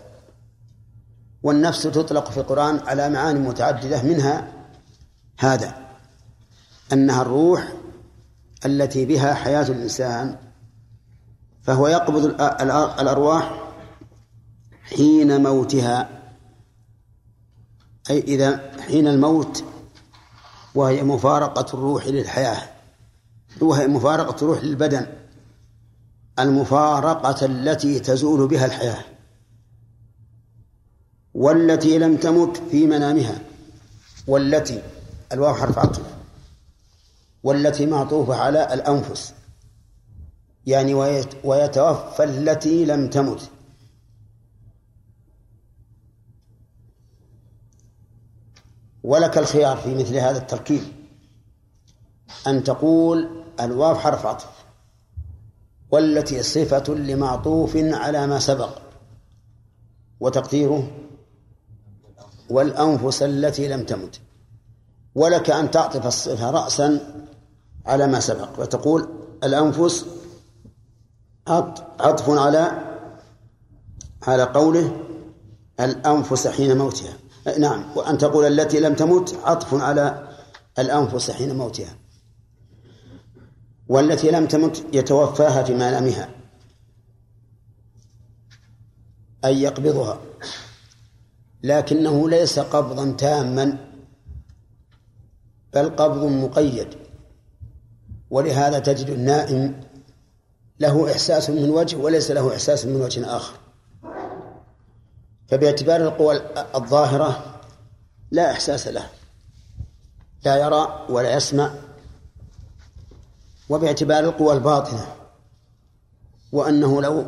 والنفس 1.43 1.83
تطلق 1.83 2.31
في 2.31 2.37
القرآن 2.37 2.79
على 2.79 3.09
معاني 3.09 3.39
متعددة 3.39 4.03
منها 4.03 4.53
هذا 5.39 5.75
أنها 6.93 7.21
الروح 7.21 7.73
التي 8.65 9.05
بها 9.05 9.33
حياة 9.33 9.67
الإنسان 9.67 10.37
فهو 11.63 11.87
يقبض 11.87 12.25
الأرواح 12.99 13.63
حين 14.83 15.43
موتها. 15.43 16.09
أي 18.09 18.19
إذا 18.19 18.71
حين 18.81 19.07
الموت 19.07 19.63
وهي 20.75 21.03
مفارقة 21.03 21.73
الروح 21.73 22.07
للحياة 22.07 22.69
وهي 23.61 23.87
مفارقة 23.87 24.35
الروح 24.41 24.63
للبدن 24.63 25.07
المفارقة 26.39 27.45
التي 27.45 27.99
تزول 27.99 28.47
بها 28.47 28.65
الحياة 28.65 29.03
والتي 31.33 31.97
لم 31.97 32.17
تمت 32.17 32.57
في 32.71 32.87
منامها 32.87 33.39
والتي 34.27 34.81
الواو 35.31 35.53
حرف 35.53 35.79
عطف 35.79 36.01
والتي 37.43 37.85
معطوفة 37.85 38.35
على 38.35 38.73
الأنفس. 38.73 39.33
يعني 40.65 40.93
ويتوفى 41.43 42.23
التي 42.23 42.85
لم 42.85 43.09
تمت. 43.09 43.49
ولك 49.03 49.37
الخيار 49.37 49.77
في 49.77 49.95
مثل 49.95 50.15
هذا 50.15 50.37
التركيب. 50.37 50.83
أن 52.47 52.63
تقول 52.63 53.43
الواو 53.59 53.95
حرف 53.95 54.25
عطف 54.25 54.65
والتي 55.91 56.43
صفة 56.43 56.93
لمعطوف 56.93 57.77
على 57.77 58.27
ما 58.27 58.39
سبق. 58.39 58.77
وتقديره 60.19 60.91
والأنفس 62.49 63.23
التي 63.23 63.67
لم 63.67 63.83
تمت. 63.83 64.21
ولك 65.15 65.49
أن 65.49 65.71
تعطف 65.71 66.05
الصفة 66.05 66.51
رأسا 66.51 66.99
على 67.85 68.07
ما 68.07 68.19
سبق 68.19 68.59
وتقول 68.59 69.09
الأنفس 69.43 70.05
عطف 71.47 72.29
على 72.29 72.93
على 74.27 74.43
قوله 74.43 75.03
الأنفس 75.79 76.47
حين 76.47 76.77
موتها. 76.77 77.13
نعم 77.59 77.97
وأن 77.97 78.17
تقول 78.17 78.59
التي 78.59 78.79
لم 78.79 78.93
تمت 78.93 79.39
عطف 79.43 79.73
على 79.73 80.27
الأنفس 80.79 81.31
حين 81.31 81.55
موتها. 81.55 81.95
والتي 83.87 84.31
لم 84.31 84.45
تمت 84.45 84.85
يتوفاها 84.93 85.63
في 85.63 85.73
منامها 85.73 86.29
أي 89.45 89.61
يقبضها. 89.61 90.19
لكنه 91.63 92.29
ليس 92.29 92.59
قبضا 92.59 93.11
تاما 93.11 93.77
بل 95.73 95.89
قبض 95.89 96.23
مقيد. 96.23 96.87
ولهذا 98.29 98.79
تجد 98.79 99.09
النائم 99.09 99.81
له 100.83 101.11
إحساس 101.11 101.49
من 101.49 101.69
وجه 101.69 101.97
وليس 101.97 102.31
له 102.31 102.53
إحساس 102.53 102.85
من 102.85 103.01
وجه 103.01 103.35
آخر. 103.35 103.53
فباعتبار 105.47 106.01
القوى 106.01 106.41
الظاهرة 106.75 107.59
لا 108.31 108.51
إحساس 108.51 108.87
له 108.87 109.09
لا 110.45 110.55
يرى 110.57 111.05
ولا 111.09 111.35
يسمع 111.35 111.73
وباعتبار 113.69 114.23
القوى 114.23 114.53
الباطنة 114.53 115.05
وأنه 116.51 117.01
لو 117.01 117.25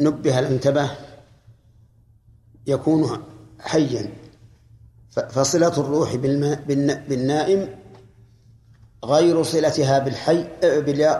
نبه 0.00 0.40
لانتبه 0.40 0.90
يكون 2.66 3.22
حيا. 3.60 4.12
فصلة 5.10 5.78
الروح 5.78 6.14
بالنائم 7.08 7.68
غير 9.04 9.42
صلتها 9.42 9.98
بالحي 9.98 10.48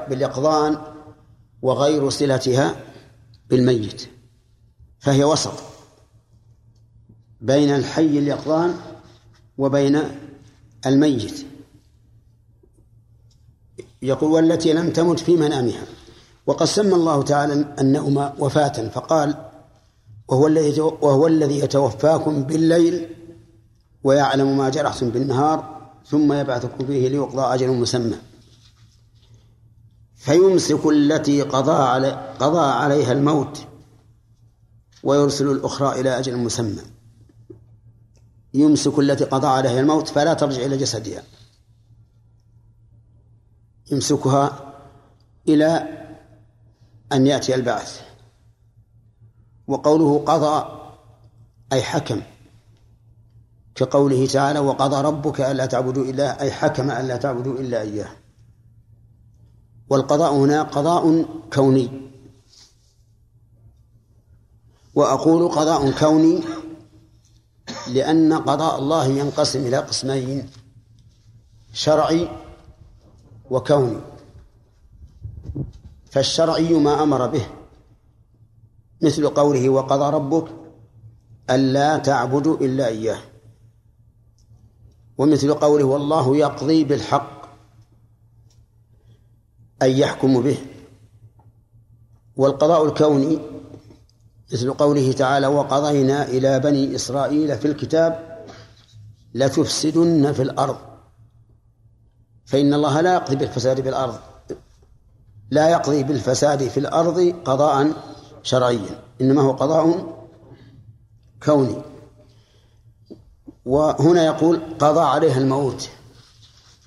باليقظان 0.08 0.91
وغير 1.62 2.10
صلتها 2.10 2.76
بالميت 3.50 4.08
فهي 4.98 5.24
وسط 5.24 5.54
بين 7.40 7.70
الحي 7.70 8.18
اليقظان 8.18 8.74
وبين 9.58 10.02
الميت. 10.86 11.46
يقول 14.02 14.30
والتي 14.30 14.72
لم 14.72 14.90
تمت 14.90 15.20
في 15.20 15.36
منامها. 15.36 15.84
وقد 16.46 16.66
سمى 16.66 16.94
الله 16.94 17.22
تعالى 17.22 17.74
النوم 17.80 18.30
وفاة 18.38 18.88
فقال 18.88 19.34
وهو 20.28 20.46
الذي 20.46 20.80
وهو 20.80 21.26
الذي 21.26 21.58
يتوفاكم 21.58 22.42
بالليل 22.42 23.08
ويعلم 24.04 24.58
ما 24.58 24.68
جرحتم 24.68 25.08
بالنهار 25.10 25.90
ثم 26.06 26.32
يبعثكم 26.32 26.86
فيه 26.86 27.08
ليقضى 27.08 27.54
أجل 27.54 27.68
مسمى. 27.68 28.16
فيمسك 30.22 30.86
التي 30.86 31.42
قضى 31.42 31.82
علي 31.82 32.10
قضى 32.40 32.60
عليها 32.60 33.12
الموت 33.12 33.66
ويرسل 35.02 35.50
الأخرى 35.50 36.00
إلى 36.00 36.18
أجل 36.18 36.36
مسمى. 36.36 36.82
يمسك 38.54 38.98
التي 38.98 39.24
قضى 39.24 39.46
عليها 39.46 39.80
الموت 39.80 40.08
فلا 40.08 40.34
ترجع 40.34 40.62
إلى 40.62 40.76
جسدها. 40.76 41.22
يمسكها 43.92 44.74
إلى 45.48 45.88
أن 47.12 47.26
يأتي 47.26 47.54
البعث. 47.54 48.00
وقوله 49.66 50.24
قضى 50.24 50.78
أي 51.72 51.82
حكم. 51.82 52.22
كقوله 53.74 54.26
تعالى 54.26 54.58
وقضى 54.58 55.02
ربك 55.02 55.40
ألا 55.40 55.66
تعبدوا 55.66 56.04
إلا 56.04 56.40
أي 56.40 56.52
حكم 56.52 56.90
ألا 56.90 57.16
تعبدوا 57.16 57.58
إلا 57.58 57.80
إياه. 57.80 58.21
والقضاء 59.92 60.34
هنا 60.34 60.62
قضاء 60.62 61.24
كوني. 61.52 61.90
وأقول 64.94 65.48
قضاء 65.48 65.90
كوني 65.90 66.40
لأن 67.88 68.32
قضاء 68.32 68.78
الله 68.78 69.06
ينقسم 69.06 69.66
إلى 69.66 69.76
قسمين 69.76 70.50
شرعي 71.72 72.28
وكوني. 73.50 74.00
فالشرعي 76.10 76.74
ما 76.74 77.02
أمر 77.02 77.26
به 77.26 77.46
مثل 79.02 79.28
قوله 79.28 79.68
وقضى 79.68 80.16
ربك 80.16 80.48
ألا 81.50 81.98
تعبدوا 81.98 82.56
إلا 82.56 82.86
إياه. 82.86 83.20
ومثل 85.18 85.54
قوله 85.54 85.84
والله 85.84 86.36
يقضي 86.36 86.84
بالحق 86.84 87.31
أي 89.82 89.98
يحكم 89.98 90.42
به. 90.42 90.58
والقضاء 92.36 92.84
الكوني 92.84 93.38
مثل 94.52 94.72
قوله 94.72 95.12
تعالى 95.12 95.46
وقضينا 95.46 96.28
إلى 96.28 96.60
بني 96.60 96.94
إسرائيل 96.94 97.58
في 97.58 97.64
الكتاب 97.64 98.42
لتفسدن 99.34 100.32
في 100.32 100.42
الأرض. 100.42 100.76
فإن 102.46 102.74
الله 102.74 103.00
لا 103.00 103.14
يقضي 103.14 103.36
بالفساد 103.36 103.80
في 103.80 103.88
الأرض 103.88 104.18
لا 105.50 105.68
يقضي 105.68 106.02
بالفساد 106.02 106.68
في 106.68 106.80
الأرض 106.80 107.34
قضاء 107.44 107.92
شرعيا 108.42 109.00
إنما 109.20 109.42
هو 109.42 109.52
قضاء 109.52 110.16
كوني. 111.42 111.82
وهنا 113.64 114.24
يقول 114.24 114.60
قضى 114.78 115.00
عليها 115.00 115.38
الموت 115.38 115.90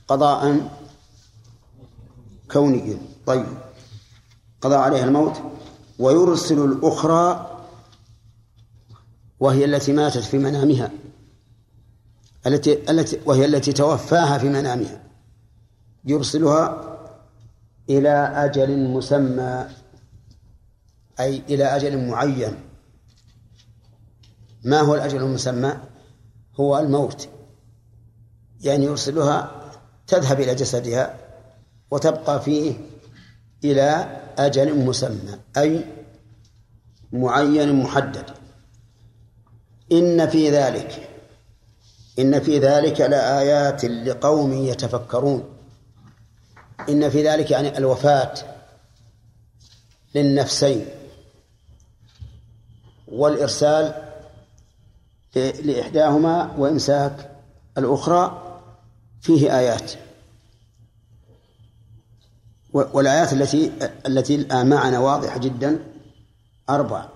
قضاء 0.08 0.70
كونيا 2.52 2.98
طيب. 3.26 3.46
قضى 4.62 4.76
عليها 4.76 5.06
الموت. 5.06 5.42
ويرسل 6.00 6.66
الأخرى 6.66 7.52
وهي 9.40 9.66
التي 9.66 9.94
ماتت 9.94 10.24
في 10.24 10.38
منامها. 10.38 10.92
التي 12.48 12.92
التي 12.92 13.20
وهي 13.26 13.46
التي 13.46 13.74
توفاها 13.74 14.38
في 14.38 14.50
منامها. 14.50 15.04
يرسلها 16.06 16.98
إلى 17.90 18.10
أجل 18.46 18.90
مسمى 18.90 19.68
أي 21.20 21.44
إلى 21.50 21.64
أجل 21.64 22.08
معين. 22.08 22.60
ما 24.64 24.80
هو 24.80 24.96
الأجل 24.96 25.18
المسمى؟ 25.18 25.78
هو 26.60 26.80
الموت. 26.80 27.30
يعني 28.62 28.86
يرسلها 28.86 29.52
تذهب 30.08 30.40
إلى 30.40 30.56
جسدها. 30.56 31.25
وتبقى 31.92 32.42
فيه 32.42 32.74
إلى 33.64 34.22
أجل 34.38 34.76
مسمى 34.86 35.40
أي 35.58 35.86
معين 37.14 37.76
محدد. 37.76 38.26
إن 39.92 40.28
في 40.28 40.50
ذلك 40.50 41.10
إن 42.20 42.40
في 42.40 42.60
ذلك 42.60 43.02
لآيات 43.02 43.86
لقوم 43.86 44.54
يتفكرون. 44.54 45.44
إن 46.90 47.10
في 47.10 47.28
ذلك 47.28 47.52
يعني 47.52 47.78
الوفاة 47.78 48.34
للنفسين 50.16 50.86
والإرسال 53.08 54.02
لإحداهما 55.36 56.56
وإمساك 56.58 57.32
الأخرى 57.78 58.42
فيه 59.22 59.58
آيات. 59.60 59.92
والآيات 62.76 63.34
التي 63.34 63.72
التي 64.06 64.36
الآن 64.36 64.70
معنا 64.70 65.00
واضحة 65.00 65.38
جدا. 65.40 65.80
أربع 66.70 67.10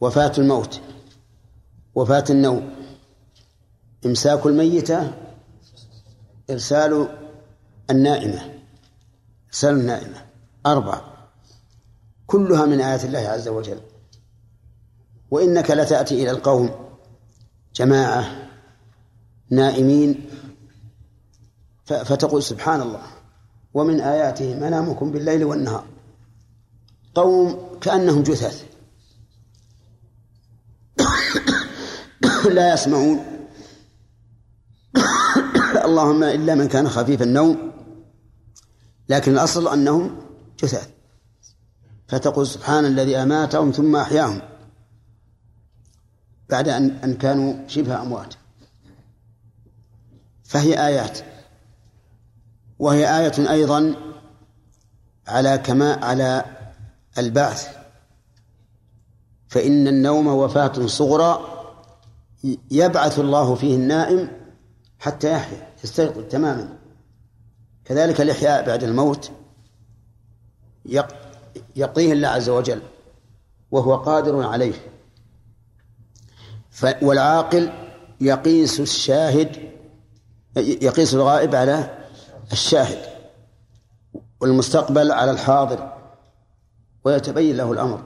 وفاة 0.00 0.32
الموت. 0.38 0.80
وفاة 1.94 2.24
النوم. 2.30 2.70
إمساك 4.06 4.46
الميتة. 4.46 5.12
إرسال 6.50 7.08
النائمة. 7.90 8.54
إرسال 9.48 9.74
النائمة. 9.74 10.24
أربع 10.66 11.00
كلها 12.26 12.66
من 12.66 12.80
آيات 12.80 13.04
الله 13.04 13.18
عز 13.18 13.48
وجل. 13.48 13.80
وإنك 15.30 15.70
لتأتي 15.70 16.22
إلى 16.22 16.30
القوم. 16.30 16.70
جماعة. 17.74 18.48
نائمين. 19.50 20.30
فتقول 21.84 22.42
سبحان 22.42 22.80
الله. 22.80 23.02
ومن 23.74 24.00
آياته 24.00 24.54
منامكم 24.54 25.12
بالليل 25.12 25.44
والنهار. 25.44 25.84
قوم 27.14 27.78
كأنهم 27.80 28.22
جثث. 28.22 28.64
لا 32.56 32.74
يسمعون. 32.74 33.20
اللهم 35.86 36.22
إلا 36.22 36.54
من 36.54 36.68
كان 36.68 36.88
خفيف 36.88 37.22
النوم 37.22 37.72
لكن 39.08 39.32
الأصل 39.32 39.72
أنهم 39.72 40.16
جثث. 40.62 40.88
فتقول 42.08 42.46
سبحان 42.46 42.84
الذي 42.84 43.16
أماتهم 43.16 43.70
ثم 43.70 43.96
أحياهم. 43.96 44.42
بعد 46.50 46.68
أن 46.68 47.14
كانوا 47.14 47.68
شبه 47.68 48.02
أموات. 48.02 48.34
فهي 50.44 50.86
آيات. 50.86 51.31
وهي 52.78 53.18
آية 53.18 53.50
أيضا 53.50 53.94
على 55.28 55.58
كما 55.58 56.04
على 56.04 56.44
البعث. 57.18 57.68
فإن 59.48 59.88
النوم 59.88 60.26
وفاة 60.26 60.86
صغرى 60.86 61.48
يبعث 62.70 63.18
الله 63.18 63.54
فيه 63.54 63.76
النائم 63.76 64.30
حتى 64.98 65.32
يحيا 65.32 65.66
يستيقظ 65.84 66.28
تماما. 66.28 66.78
كذلك 67.84 68.20
الإحياء 68.20 68.66
بعد 68.66 68.84
الموت 68.84 69.30
يقضيه 71.76 72.12
الله 72.12 72.28
عز 72.28 72.48
وجل 72.48 72.82
وهو 73.70 73.96
قادر 73.96 74.42
عليه. 74.42 74.74
والعاقل 77.02 77.72
يقيس 78.20 78.80
الشاهد 78.80 79.72
يقيس 80.56 81.14
الغائب 81.14 81.54
على 81.54 82.01
الشاهد 82.52 82.98
والمستقبل 84.40 85.12
على 85.12 85.30
الحاضر 85.30 85.92
ويتبين 87.04 87.56
له 87.56 87.72
الأمر. 87.72 88.02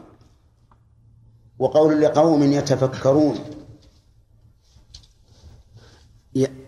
وقول 1.58 2.02
لقوم 2.02 2.42
يتفكرون 2.42 3.38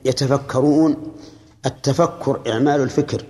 يتفكرون 0.04 1.12
التفكر 1.66 2.52
إعمال 2.52 2.80
الفكر 2.80 3.26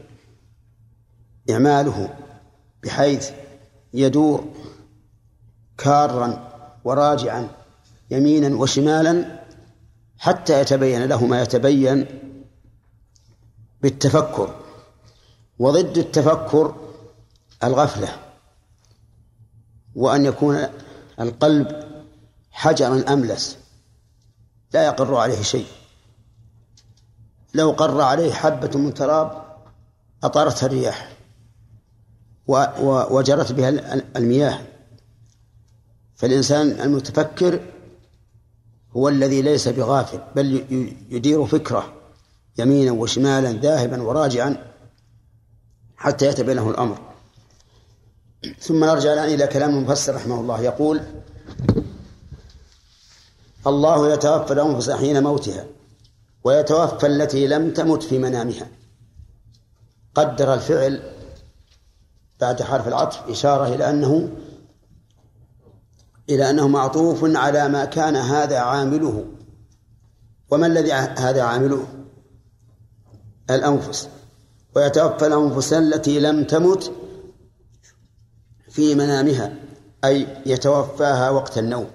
إعماله 1.50 2.14
بحيث 2.84 3.30
يدور 3.94 4.44
كارا 5.78 6.48
وراجعا 6.84 7.48
يمينا 8.11 8.56
وشمالا 8.56 9.40
حتى 10.18 10.61
يتبين 10.61 11.04
له 11.04 11.26
ما 11.26 11.42
يتبين 11.42 12.06
بالتفكر 13.83 14.55
وضد 15.59 15.99
التفكر 15.99 16.77
الغفلة 17.64 18.17
وأن 19.95 20.25
يكون 20.25 20.67
القلب 21.21 21.88
حجرا 22.51 23.05
أملس 23.12 23.59
لا 24.73 24.85
يقر 24.85 25.14
عليه 25.14 25.43
شيء. 25.43 25.67
لو 27.55 27.71
قر 27.71 28.01
عليه 28.01 28.33
حبة 28.33 28.79
من 28.79 28.95
تراب 28.95 29.45
أطارتها 30.23 30.67
الرياح 30.67 31.12
وجرت 33.11 33.53
بها 33.53 33.69
المياه. 34.17 34.61
فالإنسان 36.17 36.81
المتفكر 36.81 37.61
هو 38.97 39.09
الذي 39.09 39.43
ليس 39.43 39.69
بغافل 39.69 40.21
بل 40.37 40.64
يدير 41.11 41.47
فكره. 41.47 41.95
يمينا 42.59 42.92
وشمالا 42.92 43.53
ذاهبا 43.53 44.03
وراجعا 44.03 44.73
حتى 45.97 46.27
يتبين 46.27 46.57
له 46.57 46.71
الأمر. 46.71 46.99
ثم 48.61 48.85
نرجع 48.85 49.12
الآن 49.12 49.35
إلى 49.35 49.47
كلام 49.47 49.71
المفسر 49.71 50.14
رحمه 50.14 50.40
الله. 50.40 50.61
يقول 50.61 51.01
الله 53.66 54.12
يتوفى 54.12 54.53
الأنفس 54.53 54.90
حين 54.90 55.23
موتها 55.23 55.66
ويتوفى 56.44 57.07
التي 57.07 57.47
لم 57.47 57.71
تمت 57.71 58.03
في 58.03 58.18
منامها. 58.18 58.68
قدر 60.14 60.55
الفعل 60.55 61.12
بعد 62.40 62.62
حرف 62.62 62.88
العطف 62.88 63.29
إشارة 63.29 63.75
إلى 63.75 63.90
أنه 63.90 64.29
إلى 66.31 66.51
أنه 66.51 66.68
معطوف 66.68 67.37
على 67.37 67.68
ما 67.68 67.85
كان 67.85 68.16
هذا 68.16 68.59
عامله. 68.59 69.25
وما 70.51 70.66
الذي 70.66 70.92
هذا 70.92 71.42
عامله؟ 71.42 71.97
الأنفس 73.50 74.08
ويتوفى 74.76 75.26
الأنفس 75.26 75.72
التي 75.72 76.20
لم 76.20 76.44
تمت 76.44 76.92
في 78.68 78.94
منامها 78.94 79.54
أي 80.04 80.26
يتوفاها 80.46 81.30
وقت 81.30 81.58
النوم. 81.58 81.90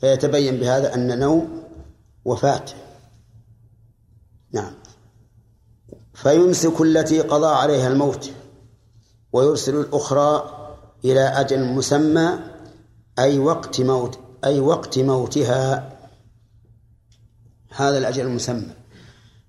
فيتبين 0.00 0.56
بهذا 0.56 0.94
أن 0.94 1.18
نوم 1.18 1.62
وفاة. 2.24 2.64
نعم. 4.52 4.74
فيمسك 6.14 6.80
التي 6.80 7.20
قضى 7.20 7.46
عليها 7.46 7.88
الموت 7.88 8.30
ويرسل 9.32 9.80
الأخرى 9.80 10.50
إلى 11.04 11.20
أجل 11.20 11.64
مسمى 11.64 12.38
أي 13.18 13.38
وقت 13.38 13.80
موت 13.80 14.18
أي 14.44 14.60
وقت 14.60 14.98
موتها. 14.98 15.92
هذا 17.70 17.98
الأجل 17.98 18.26
المسمى. 18.26 18.83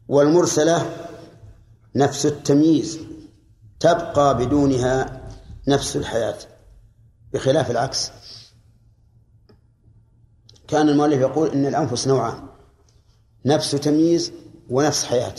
والمرسلة 0.08 1.08
نفس 1.96 2.26
التمييز 2.26 3.00
تبقى 3.80 4.38
بدونها 4.38 5.28
نفس 5.68 5.96
الحياة 5.96 6.38
بخلاف 7.34 7.72
العكس. 7.72 8.12
كان 10.68 10.90
المؤلف 10.90 11.22
يقول 11.22 11.50
إن 11.50 11.66
الأنفس 11.66 12.08
نوعان 12.08 12.48
نفس 13.46 13.72
تمييز 13.72 14.32
ونفس 14.70 15.04
حياة. 15.04 15.36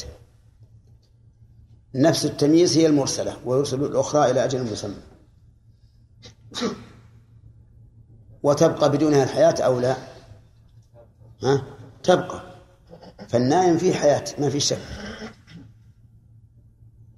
نفس 1.94 2.24
التمييز 2.24 2.76
هي 2.78 2.86
المرسلة 2.86 3.36
ويرسل 3.44 3.84
الأخرى 3.84 4.30
إلى 4.30 4.44
أجل 4.44 4.72
مسمى. 4.72 5.02
وتبقى 8.42 8.90
بدونها 8.92 9.24
الحياة 9.24 9.54
أو 9.60 9.80
لا؟ 9.80 9.96
ها؟ 11.42 11.62
تبقى. 12.02 12.45
فالنائم 13.28 13.78
فيه 13.78 13.94
حياة 13.94 14.24
ما 14.38 14.50
في 14.50 14.60
شك 14.60 14.78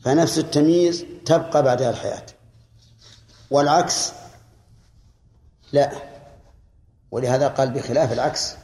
فنفس 0.01 0.39
التمييز 0.39 1.05
تبقى 1.25 1.63
بعدها 1.63 1.91
الحياة. 1.91 2.27
والعكس 3.51 4.13
لا. 5.73 5.93
ولهذا 7.11 7.49
قال 7.49 7.71
بخلاف 7.71 8.13
العكس 8.13 8.55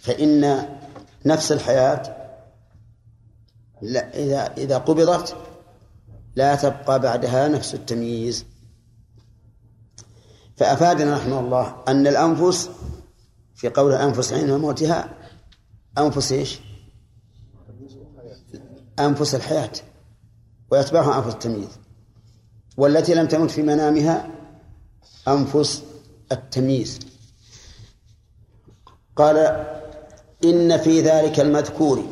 فإن 0.00 0.68
نفس 1.26 1.52
الحياة 1.52 2.16
لا 3.82 4.16
إذا 4.18 4.54
إذا 4.56 4.78
قبضت 4.78 5.36
لا 6.36 6.54
تبقى 6.54 7.00
بعدها 7.00 7.48
نفس 7.48 7.74
التمييز. 7.74 8.44
فأفادنا 10.56 11.16
رحمه 11.16 11.40
الله 11.40 11.76
أن 11.88 12.06
الأنفس 12.06 12.70
في 13.54 13.68
قول 13.68 13.92
الأنفس 13.92 14.32
عند 14.32 14.50
موتها 14.50 15.08
أنفس 15.98 16.32
إيش؟ 16.32 16.60
أنفس 18.98 19.34
الحياة 19.34 19.72
ويتبعها 20.70 21.18
أنفس 21.18 21.34
التمييز. 21.34 21.78
والتي 22.76 23.14
لم 23.14 23.26
تمت 23.26 23.50
في 23.50 23.62
منامها 23.62 24.30
أنفس 25.28 25.82
التمييز. 26.32 26.98
قال 29.16 29.36
إن 30.44 30.78
في 30.78 31.00
ذلك 31.00 31.40
المذكور 31.40 32.04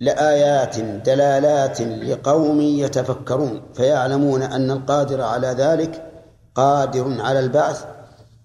لآيات 0.00 0.78
دلالات 0.80 1.80
لقوم 1.80 2.60
يتفكرون 2.60 3.62
فيعلمون 3.74 4.42
أن 4.42 4.70
القادر 4.70 5.22
على 5.22 5.46
ذلك 5.46 6.12
قادر 6.54 7.20
على 7.20 7.40
البعث 7.40 7.84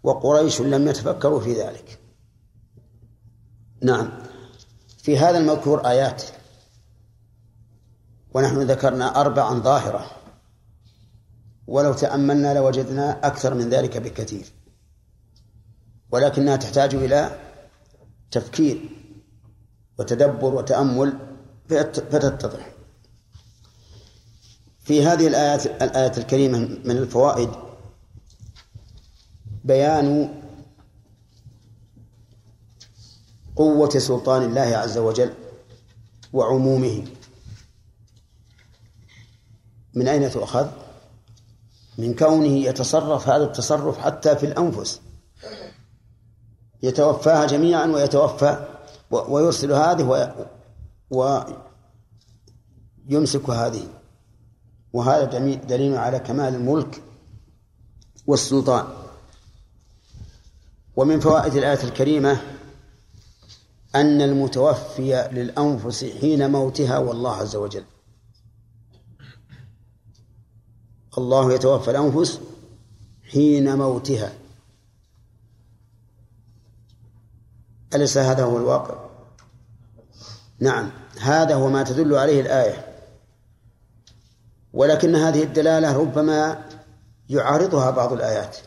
وقريش 0.04 0.62
لم 0.62 0.88
يتفكروا 0.88 1.39
في 1.39 1.54
ذلك. 1.54 2.00
نعم. 3.82 4.10
في 5.04 5.18
هذا 5.18 5.38
المذكور 5.38 5.88
آيات. 5.88 6.24
ونحن 8.34 8.62
ذكرنا 8.62 9.22
أربعا 9.22 9.60
ظاهرة. 9.60 10.12
ولو 11.68 11.94
تأملنا 11.94 12.54
لوجدنا 12.54 13.28
أكثر 13.28 13.54
من 13.54 13.70
ذلك 13.70 13.98
بكثير. 13.98 14.46
ولكنها 16.12 16.56
تحتاج 16.56 16.96
إلى 16.96 17.40
تفكير 18.32 18.90
وتدبر 20.00 20.56
وتأمل 20.56 21.14
فتتضح. 21.70 22.72
في 24.84 25.06
هذه 25.06 25.28
الآيات 25.28 25.66
الآية 25.66 26.18
الكريمة 26.18 26.58
من 26.58 26.98
الفوائد 26.98 27.50
بيان 29.64 30.40
قوة 33.62 33.89
سلطان 33.89 34.41
الله 34.43 34.62
عز 34.62 34.97
وجل 34.97 35.34
وعمومه. 36.34 37.08
من 39.93 40.08
أين 40.08 40.32
تؤخذ؟ 40.32 40.67
من 41.97 42.15
كونه 42.15 42.58
يتصرف 42.58 43.30
هذا 43.30 43.43
التصرف 43.43 43.97
حتى 43.97 44.36
في 44.36 44.45
الأنفس. 44.45 45.02
يتوفاها 46.84 47.45
جميعا 47.45 47.86
ويتوفى 47.86 48.67
ويرسل 49.12 49.71
هذه 49.71 50.34
ويمسك 53.10 53.50
هذه. 53.50 53.88
وهذا 54.93 55.39
دليل 55.56 55.97
على 55.97 56.19
كمال 56.19 56.56
الملك 56.56 57.02
والسلطان. 58.28 58.86
ومن 60.95 61.19
فوائد 61.19 61.56
الآية 61.56 61.84
الكريمة 61.84 62.41
أن 63.95 64.21
المتوفي 64.21 65.30
للأنفس 65.32 66.06
حين 66.06 66.51
موتها 66.51 66.97
والله 66.97 67.36
عز 67.36 67.56
وجل. 67.56 67.84
الله 71.17 71.54
يتوفى 71.54 71.91
الأنفس 71.91 72.39
حين 73.32 73.77
موتها. 73.77 74.34
أليس 77.93 78.17
هذا 78.17 78.43
هو 78.43 78.58
الواقع؟ 78.58 79.10
نعم 80.60 80.91
هذا 81.19 81.56
هو 81.56 81.69
ما 81.69 81.84
تدل 81.84 82.15
عليه 82.15 82.41
الآية. 82.41 82.88
ولكن 84.73 85.15
هذه 85.15 85.43
الدلالة 85.43 85.97
ربما 85.97 86.65
يعارضها 87.30 87.89
بعض 87.89 88.13
الآيات. 88.13 88.58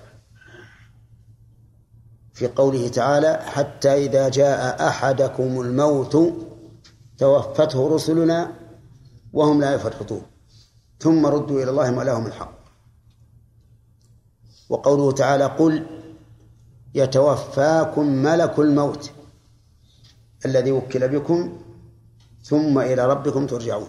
في 2.34 2.46
قوله 2.46 2.88
تعالى 2.88 3.34
حتى 3.46 4.06
إذا 4.06 4.28
جاء 4.28 4.88
أحدكم 4.88 5.60
الموت 5.60 6.16
توفته 7.18 7.88
رسلنا 7.88 8.52
وهم 9.32 9.60
لا 9.60 9.74
يفرطون. 9.74 10.22
ثم 11.00 11.26
ردوا 11.26 11.62
إلى 11.62 11.70
الله 11.70 11.90
مولاهم 11.90 12.26
الحق. 12.26 12.58
وقوله 14.68 15.12
تعالى 15.12 15.44
قل 15.44 15.86
يتوفاكم 16.94 18.06
ملك 18.06 18.58
الموت 18.58 19.10
الذي 20.46 20.72
وكل 20.72 21.08
بكم 21.08 21.58
ثم 22.42 22.78
إلى 22.78 23.06
ربكم 23.06 23.46
ترجعون. 23.46 23.88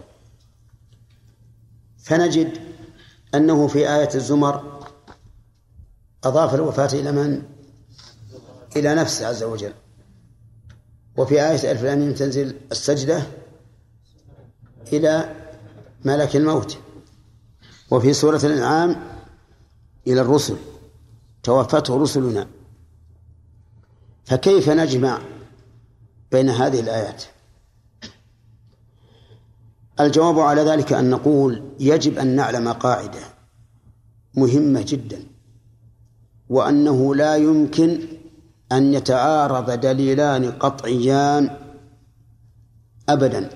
فنجد 1.97 2.58
أنه 3.36 3.67
في 3.67 3.95
آية 3.95 4.10
الزمر 4.15 4.84
أضاف 6.23 6.55
الوفاة 6.55 6.89
إلى 6.93 7.12
من؟ 7.12 7.54
إلى 8.75 8.95
نفسه 8.95 9.27
عز 9.27 9.43
وجل. 9.43 9.73
وفي 11.17 11.33
آية 11.33 11.71
ألف 11.71 11.83
لام 11.83 12.13
تنزل 12.13 12.55
السجدة 12.71 13.23
إلى 14.93 15.35
ملك 16.05 16.35
الموت. 16.35 16.77
وفي 17.91 18.13
سورة 18.13 18.41
الأنعام 18.43 18.95
إلى 20.07 20.21
الرسل. 20.21 20.57
توفته 21.43 21.97
رسلنا. 21.97 22.47
فكيف 24.25 24.69
نجمع 24.69 25.21
بين 26.31 26.49
هذه 26.49 26.79
الآيات؟ 26.79 27.23
الجواب 29.99 30.39
على 30.39 30.61
ذلك 30.61 30.93
أن 30.93 31.09
نقول 31.09 31.63
يجب 31.79 32.17
أن 32.17 32.35
نعلم 32.35 32.71
قاعدة 32.71 33.19
مهمة 34.33 34.81
جدا 34.88 35.23
وأنه 36.49 37.15
لا 37.15 37.35
يمكن 37.35 37.99
أن 38.71 38.93
يتعارض 38.93 39.71
دليلان 39.71 40.51
قطعيان 40.51 41.58
أبدا. 43.10 43.49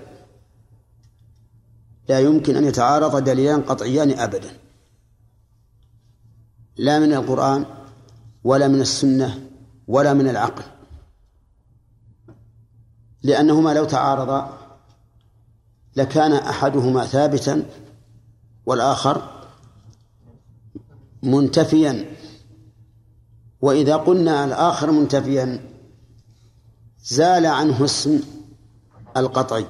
لا 2.09 2.19
يمكن 2.19 2.55
أن 2.55 2.65
يتعارض 2.65 3.23
دليلان 3.23 3.61
قطعيان 3.61 4.19
أبدا. 4.19 4.49
لا 6.77 6.99
من 6.99 7.13
القرآن 7.13 7.65
ولا 8.43 8.67
من 8.67 8.81
السنة 8.81 9.49
ولا 9.87 10.13
من 10.13 10.27
العقل. 10.27 10.63
لأنهما 13.23 13.73
لو 13.73 13.85
تعارضا 13.85 14.57
لكان 15.95 16.33
أحدهما 16.33 17.05
ثابتا 17.05 17.65
والآخر 18.65 19.45
منتفيا. 21.23 22.18
وإذا 23.61 23.95
قلنا 23.95 24.45
الآخر 24.45 24.91
منتفيا 24.91 25.69
زال 27.03 27.45
عنه 27.45 27.85
اسم 27.85 28.19
القطعي 29.17 29.65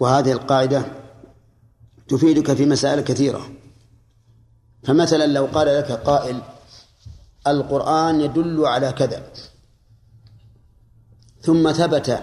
وهذه 0.00 0.32
القاعدة 0.32 0.84
تفيدك 2.08 2.52
في 2.52 2.66
مسائل 2.66 3.00
كثيرة. 3.00 3.50
فمثلا 4.82 5.26
لو 5.26 5.46
قال 5.46 5.66
لك 5.66 5.92
قائل 5.92 6.42
القرآن 7.46 8.20
يدل 8.20 8.66
على 8.66 8.92
كذا. 8.92 9.32
ثم 11.42 11.72
ثبت 11.72 12.22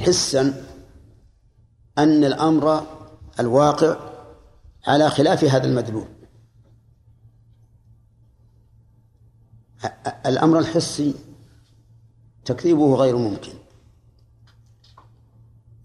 حسا 0.00 0.64
أن 1.98 2.24
الأمر 2.24 2.86
الواقع 3.40 3.96
على 4.86 5.10
خلاف 5.10 5.44
هذا 5.44 5.66
المدلول. 5.66 6.08
الأمر 10.26 10.58
الحسي 10.58 11.14
تكذيبه 12.44 12.94
غير 12.94 13.16
ممكن. 13.16 13.52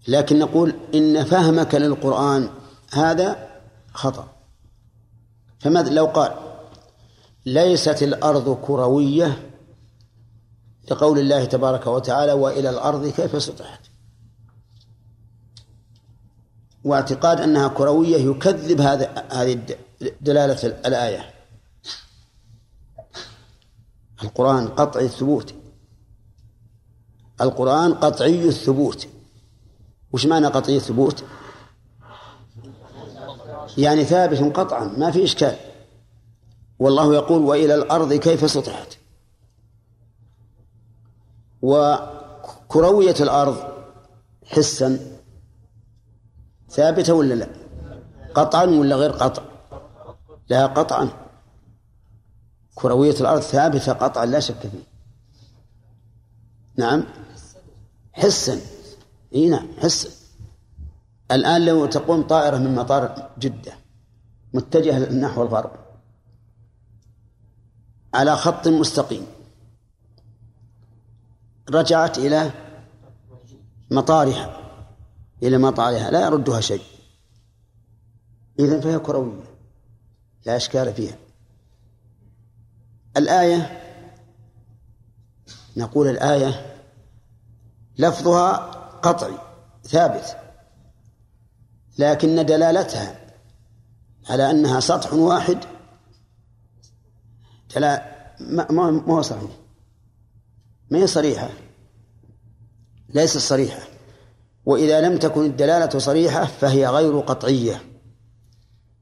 لكن 0.08 0.38
نقول 0.38 0.74
إن 0.94 1.24
فهمك 1.24 1.74
للقرآن 1.74 2.48
هذا 2.92 3.60
خطأ. 3.92 4.28
فماذا 5.58 5.90
لو 5.90 6.06
قال 6.06 6.34
ليست 7.46 8.02
الأرض 8.02 8.56
كروية 8.66 9.50
لقول 10.90 11.18
الله 11.18 11.44
تبارك 11.44 11.86
وتعالى 11.86 12.32
وإلى 12.32 12.70
الأرض 12.70 13.06
كيف 13.06 13.42
سطحت؟ 13.42 13.80
واعتقاد 16.84 17.40
أنها 17.40 17.68
كروية 17.68 18.16
يكذب 18.16 18.80
هذا 18.80 19.24
هذه 19.32 19.60
دلالة 20.20 20.66
الآية. 20.66 21.35
القرآن 24.22 24.68
قطعي 24.68 25.04
الثبوت. 25.04 25.54
القرآن 27.40 27.94
قطعي 27.94 28.48
الثبوت. 28.48 29.08
وش 30.12 30.26
معنى 30.26 30.46
قطعي 30.46 30.76
الثبوت؟ 30.76 31.24
يعني 33.78 34.04
ثابت 34.04 34.56
قطعا 34.56 34.84
ما 34.84 35.10
في 35.10 35.24
إشكال. 35.24 35.56
والله 36.78 37.14
يقول 37.14 37.42
وإلى 37.42 37.74
الأرض 37.74 38.12
كيف 38.12 38.50
سطحت؟ 38.50 38.98
وكروية 41.62 43.14
الأرض 43.20 43.56
حسا 44.44 45.18
ثابتة 46.70 47.14
ولا 47.14 47.34
لا؟ 47.34 47.48
قطعا 48.34 48.64
ولا 48.64 48.96
غير 48.96 49.10
قطع؟ 49.10 49.42
لا 50.48 50.66
قطعا. 50.66 51.25
كروية 52.76 53.14
الأرض 53.20 53.40
ثابتة 53.40 53.92
قطعا 53.92 54.26
لا 54.26 54.40
شك 54.40 54.60
فيه 54.60 54.84
نعم. 56.76 57.04
حسا. 58.12 58.60
إي 59.34 59.48
نعم 59.48 59.68
حسا. 59.78 60.08
الآن 61.30 61.64
لو 61.64 61.86
تقوم 61.86 62.22
طائرة 62.22 62.56
من 62.56 62.74
مطار 62.74 63.30
جدة 63.38 63.72
متجهة 64.54 65.12
نحو 65.12 65.42
الغرب 65.42 65.70
على 68.14 68.36
خط 68.36 68.68
مستقيم 68.68 69.26
رجعت 71.70 72.18
إلى 72.18 72.50
مطارها 73.90 74.60
إلى 75.42 75.58
مطارها 75.58 76.10
لا 76.10 76.26
يردها 76.26 76.60
شيء. 76.60 76.82
إذن 78.58 78.80
فهي 78.80 78.98
كروية 78.98 79.44
لا 80.46 80.56
إشكال 80.56 80.94
فيها. 80.94 81.25
الآية 83.16 83.82
نقول 85.76 86.08
الآية 86.08 86.76
لفظها 87.98 88.56
قطعي 89.02 89.38
ثابت 89.84 90.36
لكن 91.98 92.46
دلالتها 92.46 93.20
على 94.28 94.50
أنها 94.50 94.80
سطح 94.80 95.12
واحد. 95.12 95.58
لا 97.76 98.16
ما 98.70 99.02
هو 99.08 99.22
صحيح؟ 99.22 99.50
ما 100.90 100.98
هي 100.98 101.06
صريحة؟ 101.06 101.50
ليست 103.08 103.38
صريحة. 103.38 103.80
وإذا 104.66 105.00
لم 105.00 105.18
تكن 105.18 105.44
الدلالة 105.44 105.98
صريحة 105.98 106.44
فهي 106.44 106.86
غير 106.86 107.20
قطعية. 107.20 107.82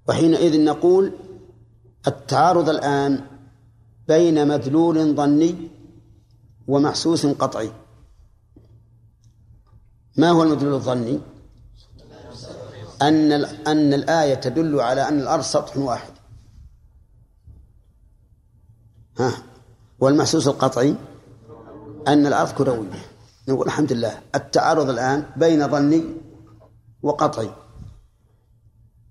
وحينئذ 0.09 0.64
نقول 0.64 1.12
التعارض 2.07 2.68
الآن 2.68 3.34
بين 4.09 4.49
مدلول 4.49 5.14
ظني 5.17 5.69
ومحسوس 6.69 7.27
قطعي. 7.27 7.73
ما 10.16 10.31
هو 10.31 10.43
المدلول 10.43 10.74
الظني؟ 10.74 11.20
أن 13.03 13.33
أن 13.66 13.95
الآية 13.95 14.35
تدل 14.35 14.81
على 14.81 15.09
أن 15.09 15.20
الأرض 15.20 15.43
سطح 15.43 15.76
واحد. 15.76 16.12
ها. 19.18 19.33
والمحسوس 20.01 20.49
القطعي 20.49 20.95
أن 22.09 22.26
الأرض 22.26 22.53
كروية. 22.53 23.07
نقول 23.49 23.66
الحمد 23.66 23.93
لله. 23.93 24.22
التعارض 24.35 24.89
الآن 24.89 25.26
بين 25.37 25.68
ظني 25.68 26.05
وقطعي. 27.03 27.51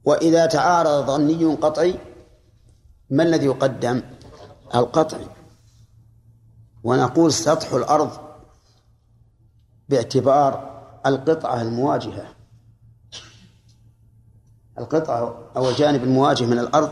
وإذا 0.06 0.46
تعارض 0.46 1.08
ظني 1.08 1.46
قطعي 1.46 2.00
ما 3.10 3.24
الذي 3.24 3.46
يقدم؟ 3.46 4.02
القطعي 4.76 5.28
ونقول 6.84 7.34
سطح 7.34 7.74
الأرض 7.74 8.12
باعتبار 9.90 10.74
القطعة 11.06 11.62
المواجهة. 11.62 12.36
القطعة 14.80 15.52
أو 15.56 15.70
الجانب 15.70 16.04
المواجه 16.04 16.46
من 16.46 16.60
الأرض 16.60 16.92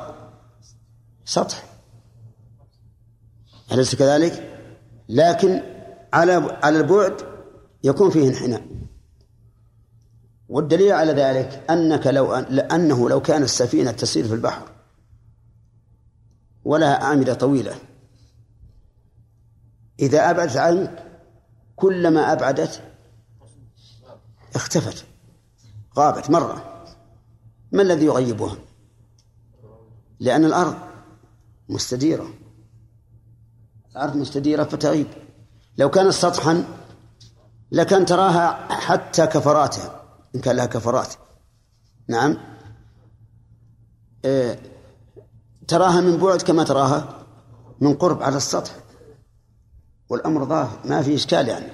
سطح. 1.26 1.64
أليس 3.72 3.96
كذلك؟ 3.96 4.58
لكن 5.10 5.62
على 6.14 6.60
على 6.64 6.80
البعد 6.80 7.22
يكون 7.84 8.10
فيه 8.10 8.30
انحناء. 8.30 8.68
والدليل 10.50 10.92
على 10.92 11.12
ذلك 11.12 11.64
أنك 11.70 12.08
لو 12.08 12.34
أنه 12.36 13.10
لو 13.10 13.22
كانت 13.22 13.44
السفينة 13.44 13.92
تسير 13.92 14.28
في 14.28 14.34
البحر 14.34 14.71
ولها 16.72 17.04
أعمدة 17.04 17.34
طويلة. 17.34 17.76
إذا 20.00 20.30
أبعدت 20.30 20.58
عنك 20.58 21.04
كلما 21.76 22.32
أبعدت 22.32 22.82
اختفت 24.56 25.06
غابت 25.98 26.30
مرة. 26.30 26.86
ما 27.72 27.82
الذي 27.82 28.06
يغيبها؟ 28.06 28.56
لأن 30.20 30.46
الأرض 30.46 30.78
مستديرة. 31.70 32.28
الأرض 33.92 34.16
مستديرة 34.16 34.64
فتغيب. 34.64 35.08
لو 35.78 35.90
كانت 35.90 36.14
سطحا 36.14 36.64
لكان 37.72 38.06
تراها 38.06 38.74
حتى 38.74 39.28
كفراتها 39.28 40.04
إن 40.36 40.42
كان 40.42 40.56
لها 40.56 40.66
كفرات. 40.66 41.14
نعم. 42.08 42.38
إيه 44.26 44.60
تراها 45.72 46.02
من 46.02 46.18
بعد 46.18 46.42
كما 46.42 46.64
تراها 46.64 47.26
من 47.82 47.94
قرب 47.94 48.24
على 48.24 48.38
السطح. 48.38 48.76
والأمر 50.10 50.46
ظاهر 50.46 50.80
ما 50.86 51.02
في 51.02 51.16
إشكال 51.16 51.48
يعني. 51.48 51.72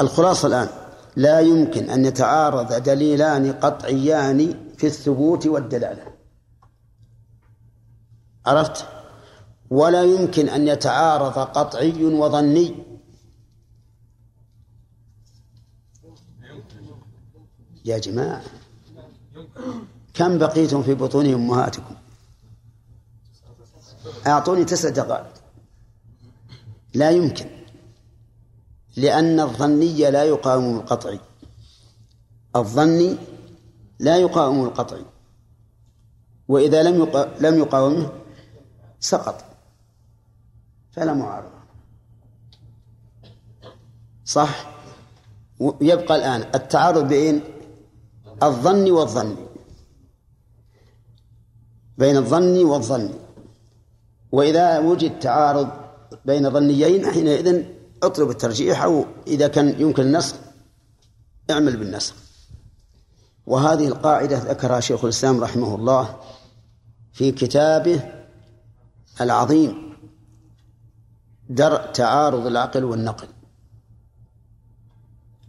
الخلاصة 0.00 0.48
الآن 0.48 0.68
لا 1.16 1.40
يمكن 1.40 1.90
أن 1.90 2.04
يتعارض 2.04 2.82
دليلان 2.82 3.52
قطعيان 3.52 4.70
في 4.76 4.86
الثبوت 4.86 5.46
والدلالة. 5.46 6.14
عرفت؟ 8.46 8.86
ولا 9.70 10.02
يمكن 10.02 10.48
أن 10.48 10.68
يتعارض 10.68 11.38
قطعي 11.38 12.04
وظني. 12.04 12.74
يا 17.84 17.98
جماعة. 17.98 18.42
كم 20.16 20.38
بقيتم 20.38 20.82
في 20.82 20.94
بطون 20.94 21.32
أمهاتكم؟ 21.32 21.94
أعطوني 24.26 24.64
تسع 24.64 24.88
دقائق. 24.88 25.32
لا 26.94 27.10
يمكن. 27.10 27.46
لأن 28.96 29.40
الظني 29.40 30.10
لا 30.10 30.24
يقاوم 30.24 30.76
القطعي 30.76 31.20
الظني 32.56 33.16
لا 33.98 34.16
يقاوم 34.16 34.64
القطعي 34.64 35.04
وإذا 36.48 36.82
لم 36.82 37.26
لم 37.40 37.58
يقاومه 37.58 38.12
سقط. 39.00 39.44
فلا 40.92 41.12
معارضة. 41.14 41.56
صح؟ 44.24 44.70
يبقى 45.80 46.16
الآن 46.16 46.50
التعارض 46.54 47.08
بين 47.08 47.40
الظن 48.42 48.90
والظن 48.90 49.45
بين 51.98 52.16
الظن 52.16 52.64
والظن. 52.64 53.10
وإذا 54.32 54.78
وجد 54.78 55.18
تعارض 55.18 55.68
بين 56.24 56.50
ظنيين 56.50 57.10
حينئذ 57.10 57.64
اطلب 58.02 58.30
الترجيح 58.30 58.82
أو 58.82 59.04
إذا 59.26 59.48
كان 59.48 59.80
يمكن 59.80 60.02
النسخ 60.02 60.36
اعمل 61.50 61.76
بالنسخ 61.76 62.14
وهذه 63.46 63.86
القاعدة 63.88 64.38
ذكرها 64.38 64.80
شيخ 64.80 65.04
الإسلام 65.04 65.40
رحمه 65.40 65.74
الله 65.74 66.16
في 67.12 67.32
كتابه 67.32 68.00
العظيم 69.20 69.92
درء 71.48 71.92
تعارض 71.92 72.46
العقل 72.46 72.84
والنقل. 72.84 73.28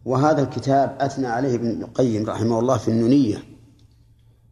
وهذا 0.05 0.41
الكتاب 0.41 0.97
أثنى 0.99 1.27
عليه 1.27 1.55
ابن 1.55 1.83
القيم 1.83 2.25
رحمه 2.25 2.59
الله 2.59 2.77
في 2.77 2.87
النونية. 2.87 3.56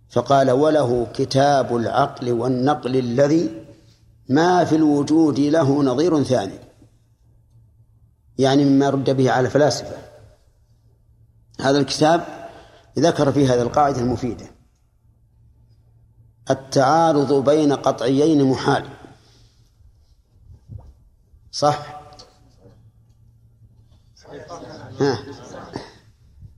فقال 0.10 0.52
وله 0.52 1.08
كتاب 1.14 1.76
العقل 1.76 2.32
والنقل 2.32 2.96
الذي 2.96 3.66
ما 4.30 4.66
في 4.66 4.76
الوجود 4.76 5.40
له 5.40 5.84
نظير 5.84 6.24
ثاني. 6.24 6.60
يعني 8.38 8.66
مما 8.66 8.90
رد 8.90 9.10
به 9.10 9.32
على 9.32 9.46
الفلاسفة 9.46 9.98
هذا 11.60 11.78
الكتاب 11.78 12.50
ذكر 13.00 13.32
فيه 13.32 13.54
هذه 13.54 13.62
القاعدة 13.62 14.02
المفيدة. 14.02 14.46
التعارض 16.50 17.50
بين 17.50 17.74
قطعيين 17.74 18.44
محال. 18.44 18.86
صح؟ 21.52 22.02
ها. 25.00 25.20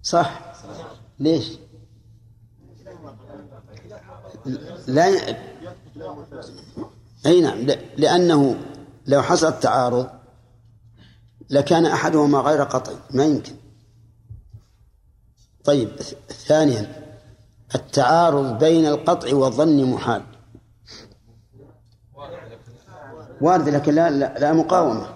صح. 0.04 0.40
ليش؟ 1.20 1.67
لا 4.88 5.38
أي 7.26 7.42
نعم 7.42 7.68
لأنه 7.98 8.56
لو 9.08 9.22
حصل 9.22 9.48
التعارض 9.48 10.10
لكان 11.50 11.86
أحدهما 11.86 12.40
غير 12.40 12.64
قطعي 12.64 12.96
ما 13.14 13.26
يمكن. 13.26 13.56
طيب 15.64 15.90
ثانيا 16.30 17.08
التعارض 17.76 18.60
بين 18.60 18.86
القطع 18.86 19.36
والظن 19.36 19.92
محال. 19.92 20.22
وارد 23.42 23.70
لكن 23.70 23.96
لا, 23.96 24.10
لا, 24.10 24.40
لا 24.40 24.54
مقاومة. 24.54 25.08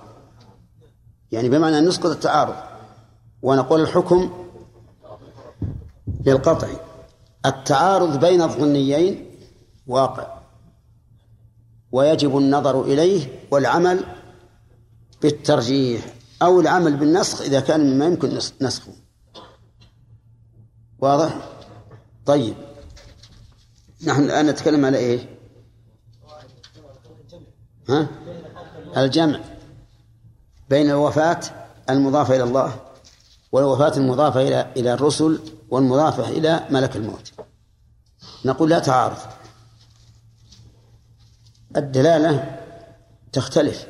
يعني 1.32 1.50
بمعنى 1.50 1.78
أن 1.78 1.88
نسقط 1.88 2.06
التعارض 2.06 2.56
ونقول 3.42 3.82
الحكم 3.82 4.48
للقطع. 6.26 6.68
التعارض 7.46 8.26
بين 8.26 8.42
الظنيين 8.42 9.26
واقع 9.88 10.42
ويجب 11.92 12.38
النظر 12.38 12.82
إليه 12.82 13.40
والعمل 13.52 14.06
بالترجيح 15.22 16.14
أو 16.42 16.60
العمل 16.60 16.98
بالنسخ 16.98 17.42
إذا 17.42 17.60
كان 17.60 17.94
مما 17.94 18.06
يمكن 18.06 18.40
نسخه 18.62 18.92
واضح؟ 21.00 21.36
طيب 22.26 22.56
نحن 24.04 24.24
الآن 24.24 24.46
نتكلم 24.48 24.86
على 24.86 24.98
إيه؟ 24.98 25.38
ها؟ 27.90 28.08
الجمع 28.98 29.40
بين 30.70 30.90
الوفاة 30.90 31.40
المضافة 31.90 32.36
إلى 32.36 32.44
الله 32.44 32.91
والوفاة 33.52 33.98
المضافة 33.98 34.42
إلى 34.42 34.72
إلى 34.78 34.94
الرسل 34.94 35.40
والمضافة 35.70 36.30
إلى 36.30 36.68
ملك 36.70 36.96
الموت. 36.96 37.32
نقول 38.46 38.70
لا 38.70 38.80
تعارض. 38.80 39.18
الدلالة 41.78 42.60
تختلف. 43.34 43.88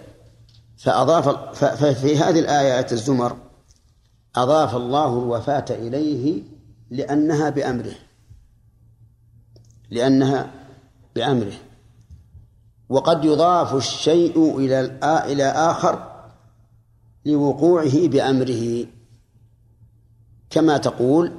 فأضاف 0.78 1.30
ففي 1.64 2.18
هذه 2.18 2.40
الآية 2.40 2.88
الزمر 2.92 3.38
أضاف 4.36 4.76
الله 4.76 5.20
الوفاة 5.20 5.66
إليه 5.70 6.44
لأنها 6.90 7.50
بأمره. 7.50 7.96
لأنها 9.90 10.52
بأمره. 11.16 11.54
وقد 12.90 13.26
يضاف 13.26 13.76
الشيء 13.76 14.58
إلى 14.58 15.00
إلى 15.04 15.44
آخر 15.44 16.26
لوقوعه 17.26 18.08
بأمره. 18.08 18.86
كما 20.52 20.78
تقول 20.78 21.32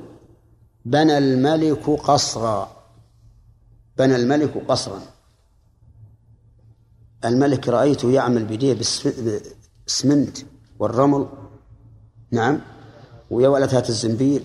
بنى 0.85 1.19
الملك 1.19 1.91
قصرا. 1.91 2.71
بنى 3.99 4.17
الملك 4.17 4.65
قصرا. 4.69 5.01
الملك 7.25 7.69
رأيته 7.69 8.11
يعمل 8.11 8.45
بيديه 8.45 8.75
بالسمنت 8.75 10.39
والرمل. 10.79 11.29
نعم. 12.31 12.61
ويا 13.31 13.49
ولد 13.49 13.75
هات 13.75 13.89
الزنبيل. 13.89 14.45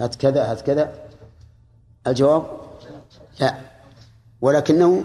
هات 0.00 0.14
كذا 0.14 0.50
هات 0.50 0.60
كذا. 0.60 1.08
الجواب 2.06 2.60
لا. 3.40 3.58
ولكنه 4.40 5.04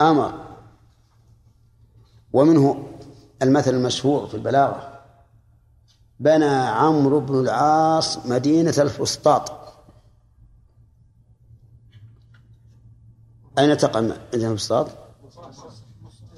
أمر. 0.00 0.34
ومنه 2.32 2.86
المثل 3.42 3.74
المشهور 3.74 4.26
في 4.26 4.34
البلاغة. 4.34 4.89
بنى 6.20 6.44
عمرو 6.44 7.20
بن 7.20 7.40
العاص 7.40 8.26
مدينة 8.26 8.74
الفسطاط. 8.78 9.52
أين 13.58 13.76
تقع 13.76 14.00
مدينة 14.00 14.52
الفسطاط؟ 14.52 14.86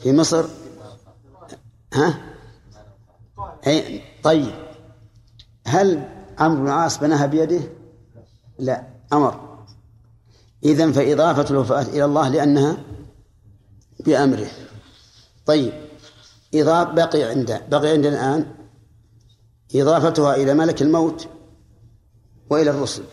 في 0.03 0.12
مصر؟ 0.12 0.45
ها؟ 1.95 2.20
أي 3.66 4.03
طيب. 4.22 4.55
هل 5.66 6.09
عمرو 6.39 6.61
بن 6.61 6.66
العاص 6.66 6.99
بناها 6.99 7.26
بيده؟ 7.26 7.61
لا. 8.59 8.87
أمر. 9.12 9.59
إذن 10.64 10.93
فإضافة 10.93 11.51
الوفاة 11.51 11.83
إلى 11.83 12.05
الله 12.05 12.28
لأنها 12.28 12.76
بأمره. 14.01 14.51
طيب. 15.47 15.72
إضافة 16.55 16.93
بقي 16.93 17.22
عنده 17.22 17.66
بقي 17.68 17.91
عندنا 17.91 18.35
الآن 18.35 18.62
إضافتها 19.75 20.35
إلى 20.35 20.55
ملك 20.55 20.83
الموت 20.83 21.29
وإلى 22.51 22.70
الرسل. 22.70 23.05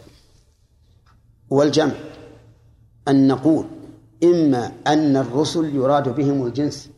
والجمع 1.49 1.93
أن 3.07 3.27
نقول 3.27 3.65
إما 4.23 4.71
أن 4.87 5.17
الرسل 5.17 5.75
يراد 5.75 6.15
بهم 6.15 6.45
الجنس. 6.45 6.89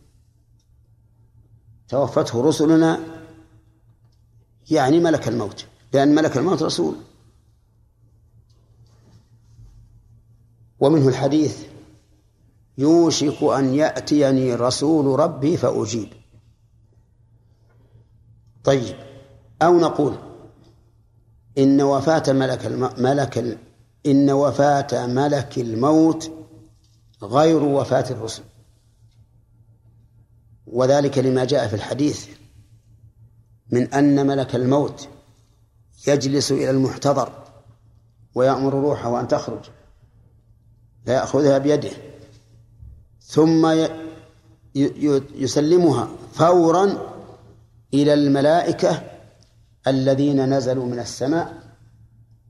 توفته 1.88 2.42
رسلنا 2.42 3.00
يعني 4.72 5.00
ملك 5.00 5.28
الموت 5.28 5.66
لأن 5.94 6.16
ملك 6.16 6.38
الموت 6.38 6.64
رسول. 6.64 6.96
ومنه 10.80 11.08
الحديث 11.08 11.66
يوشك 12.78 13.44
أن 13.44 13.74
يأتيني 13.74 14.56
رسول 14.56 15.20
ربي 15.20 15.58
فأجيب. 15.58 16.14
طيب 18.64 19.11
أو 19.62 19.80
نقول 19.80 20.16
إن 21.58 21.82
وفاة 21.82 22.24
ملك 22.34 22.66
الم... 22.66 22.90
ملك 22.98 23.58
إن 24.06 24.32
وفاة 24.32 25.08
ملك 25.08 25.58
الموت 25.58 26.32
غير 27.24 27.64
وفاة 27.64 28.06
الرسل. 28.10 28.44
وذلك 30.68 31.18
لما 31.18 31.46
جاء 31.46 31.68
في 31.68 31.74
الحديث 31.76 32.28
من 33.72 33.94
أن 33.94 34.28
ملك 34.28 34.56
الموت 34.56 35.08
يجلس 36.08 36.52
إلى 36.52 36.70
المحتضر 36.70 37.32
ويأمر 38.36 38.74
روحه 38.74 39.20
أن 39.20 39.28
تخرج 39.28 39.60
فيأخذها 41.06 41.58
بيده 41.58 41.90
ثم 43.22 43.88
يسلمها 45.36 46.08
فورا 46.34 46.98
إلى 47.94 48.14
الملائكة 48.14 49.02
الذين 49.88 50.54
نزلوا 50.54 50.86
من 50.86 51.00
السماء 51.00 51.62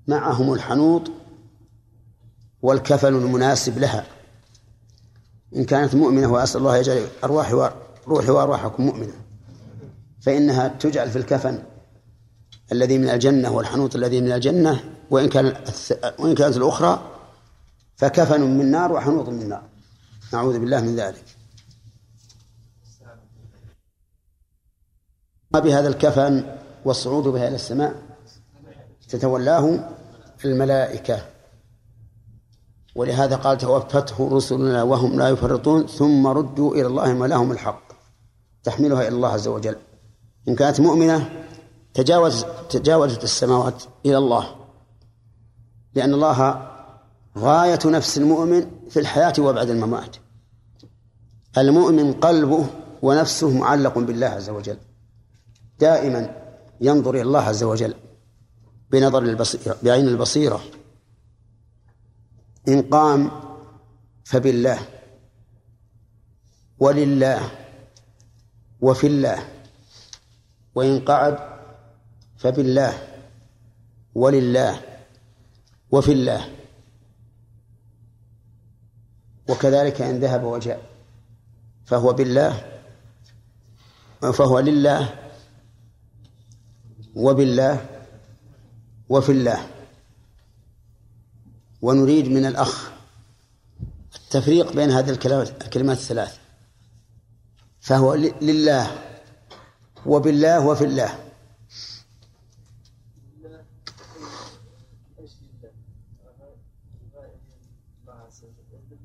معهم 0.08 0.54
الحنوط 0.54 1.12
والكفن 2.62 3.16
المناسب 3.16 3.78
لها. 3.78 4.06
إن 5.56 5.66
كانت 5.66 5.96
مؤمنة 5.96 6.28
وأسأل 6.28 6.60
الله 6.60 6.78
يجعل 6.78 7.08
أرواحي 7.24 7.72
روحي 8.08 8.32
وأرواحكم 8.32 8.86
مؤمنة. 8.86 9.14
فإنها 10.22 10.68
تجعل 10.68 11.10
في 11.10 11.18
الكفن 11.18 11.64
الذي 12.72 12.98
من 12.98 13.10
الجنة 13.10 13.52
والحنوط 13.52 13.96
الذي 13.96 14.22
من 14.22 14.32
الجنة 14.32 14.84
وإن 15.10 15.30
كان 15.30 15.46
وإن 16.20 16.36
كانت 16.36 16.58
الأخرى 16.58 17.12
فكفن 17.98 18.42
من 18.42 18.72
نار 18.72 18.92
وحنوط 18.92 19.30
من 19.30 19.50
نار. 19.50 19.64
نعوذ 20.34 20.60
بالله 20.60 20.82
من 20.82 20.96
ذلك. 20.96 21.26
بهذا 25.52 25.88
الكفن؟ 25.88 26.61
والصعود 26.86 27.24
بها 27.24 27.48
إلى 27.48 27.56
السماء 27.56 27.96
تتولاه 29.10 29.90
الملائكة. 30.46 31.22
ولهذا 32.96 33.36
قال 33.36 33.58
توفته 33.58 34.30
رسلنا 34.32 34.84
وهم 34.84 35.20
لا 35.20 35.30
يفرطون 35.30 35.88
ثم 35.88 36.28
ردوا 36.28 36.76
إلى 36.76 36.88
الله 36.88 37.14
ولهم 37.14 37.52
الحق. 37.52 37.84
تحملها 38.64 39.02
إلى 39.02 39.16
الله 39.16 39.30
عز 39.30 39.48
وجل. 39.48 39.76
إن 40.48 40.56
كانت 40.56 40.82
مؤمنة 40.82 41.30
تجاوز 41.94 42.46
تجاوزت 42.70 43.24
السماوات 43.24 43.84
إلى 44.06 44.18
الله. 44.18 44.56
لأن 45.96 46.14
الله 46.14 46.68
غاية 47.38 47.80
نفس 47.86 48.18
المؤمن 48.18 48.72
في 48.90 49.00
الحياة 49.00 49.34
وبعد 49.40 49.70
الممات. 49.70 50.16
المؤمن 51.58 52.14
قلبه 52.14 52.66
ونفسه 53.02 53.50
معلق 53.50 54.00
بالله 54.00 54.28
عز 54.28 54.50
وجل. 54.50 54.78
دائما 55.80 56.41
ينظر 56.82 57.14
إلى 57.14 57.22
الله 57.22 57.40
عز 57.42 57.64
وجل 57.64 57.96
بنظر 58.92 59.24
البصيرة 59.24 59.78
بعين 59.84 60.08
البصيرة. 60.08 60.62
إن 62.68 62.82
قام 62.82 63.32
فبالله 64.26 64.80
ولله 66.80 67.52
وفي 68.82 69.08
الله 69.08 69.50
وإن 70.76 71.00
قعد 71.00 71.38
فبالله 72.38 73.08
ولله 74.16 74.82
وفي 75.92 76.12
الله 76.12 76.50
وكذلك 79.50 80.02
إن 80.02 80.20
ذهب 80.20 80.44
وجاء 80.44 80.82
فهو 81.86 82.14
بالله 82.14 82.82
فهو 84.22 84.60
لله 84.60 85.21
وبالله 87.16 87.90
وفي 89.10 89.32
الله. 89.32 89.68
ونريد 91.82 92.28
من 92.28 92.46
الأخ 92.46 92.92
التفريق 94.16 94.74
بين 94.74 94.92
هذه 94.92 95.10
الكلمات 95.10 95.98
الثلاث. 95.98 96.38
فهو 97.82 98.14
لله 98.14 99.16
وبالله 100.06 100.66
وفي 100.66 100.86
الله. 100.86 101.32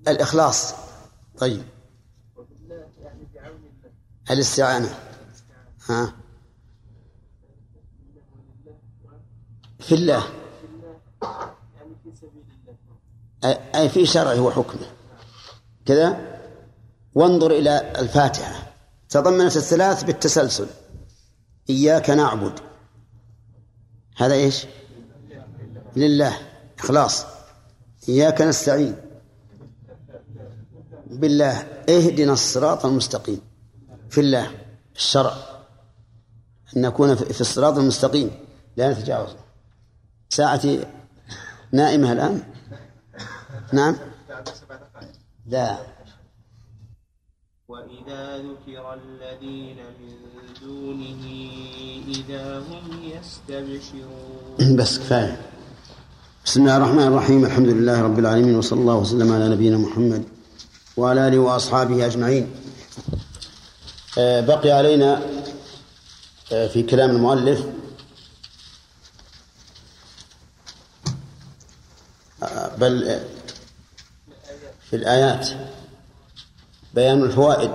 الإخلاص. 0.09 0.75
طيب. 1.39 1.63
الاستعانة. 4.31 4.99
ها؟ 5.89 6.26
في 9.87 9.95
الله. 9.95 10.23
أي 13.75 13.89
في 13.89 14.07
شرعه 14.07 14.41
وحكمه 14.41 14.87
كذا؟ 15.87 16.39
وانظر 17.15 17.51
إلى 17.51 17.93
الفاتحة. 17.99 18.73
تضمنت 19.09 19.57
الثلاث 19.57 20.03
بالتسلسل. 20.03 20.67
إياك 21.71 22.11
نعبد. 22.11 22.61
هذا 24.17 24.35
إيش؟ 24.35 24.67
لله. 25.97 26.39
إخلاص. 26.79 27.27
إياك 28.09 28.43
نستعين. 28.43 28.97
بالله. 31.07 31.53
اهدنا 31.89 32.33
الصراط 32.33 32.87
المستقيم. 32.87 33.41
في 34.11 34.21
الله. 34.21 34.51
الشرع. 34.97 35.35
أن 36.77 36.83
نكون 36.83 37.15
في 37.15 37.41
الصراط 37.41 37.79
المستقيم. 37.79 38.31
لا 38.77 38.93
نتجاوز. 38.93 39.31
ساعتي 40.31 40.85
نائمة 41.73 42.13
الآن؟ 42.13 42.43
نعم. 43.73 43.97
لا. 45.47 45.79
وإذا 47.69 48.39
ذكر 48.39 48.95
الذين 48.95 49.77
من 49.77 50.15
دونه 50.63 51.25
إذا 52.09 52.59
هم 52.59 53.03
يستبشرون. 53.03 54.77
بس 54.77 54.99
كفاية. 54.99 55.37
بسم 56.45 56.61
الله 56.61 56.77
الرحمن 56.77 57.07
الرحيم. 57.07 57.45
الحمد 57.45 57.69
لله 57.69 58.03
رب 58.03 58.19
العالمين 58.19 58.55
وصلى 58.57 58.81
الله 58.81 58.95
وسلم 58.95 59.33
على 59.33 59.49
نبينا 59.49 59.79
محمد 59.79 60.25
وعلى 60.97 61.29
آله 61.29 61.39
وأصحابه 61.39 62.07
أجمعين. 62.07 62.51
آه، 64.19 64.41
بقي 64.41 64.71
علينا 64.71 65.23
آه، 66.53 66.67
في 66.69 66.83
كلام 66.83 67.11
المؤلف 67.11 67.67
بل 72.79 73.21
في 74.91 74.97
الآيات. 74.97 75.49
بيان 76.95 77.23
الفوائد. 77.23 77.71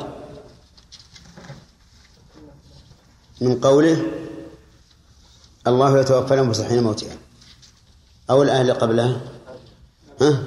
من 3.41 3.59
قوله 3.59 4.03
الله 5.67 5.99
يتوفى 5.99 6.33
الأنفس 6.33 6.61
حين 6.61 6.83
موتها 6.83 7.17
أو 8.29 8.43
الآية 8.43 8.61
اللي 8.61 8.73
قبلها. 8.73 9.21
ها؟ 10.21 10.43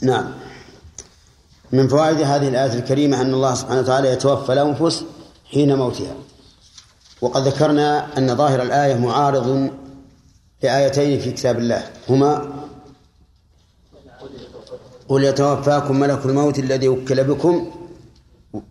نعم. 0.00 0.32
من 1.72 1.88
فوائد 1.88 2.20
هذه 2.20 2.48
الآية 2.48 2.72
الكريمة 2.78 3.20
أن 3.20 3.34
الله 3.34 3.54
سبحانه 3.54 3.80
وتعالى 3.80 4.08
يتوفى 4.08 4.52
الأنفس 4.52 5.04
حين 5.50 5.76
موتها 5.76 6.14
وقد 7.20 7.48
ذكرنا 7.48 8.18
أن 8.18 8.36
ظاهر 8.36 8.62
الآية 8.62 8.94
معارض 8.94 9.70
لآيتين 10.62 11.20
في 11.20 11.32
كتاب 11.32 11.58
الله. 11.58 11.90
هما 12.08 12.52
قل 15.08 15.24
يتوفاكم 15.24 16.00
ملك 16.00 16.26
الموت 16.26 16.58
الذي 16.58 16.88
وكل 16.88 17.24
بكم 17.24 17.70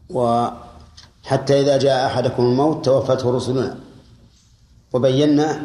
وحتى 0.09 1.61
إذا 1.61 1.77
جاء 1.77 2.05
أحدكم 2.05 2.43
الموت 2.43 2.85
توفته 2.85 3.31
رسلنا. 3.31 3.79
وبينا 4.93 5.63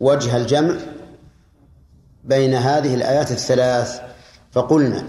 وجه 0.00 0.36
الجمع 0.36 0.76
بين 2.24 2.54
هذه 2.54 2.94
الآيات 2.94 3.30
الثلاث 3.30 4.00
فقلنا 4.52 5.04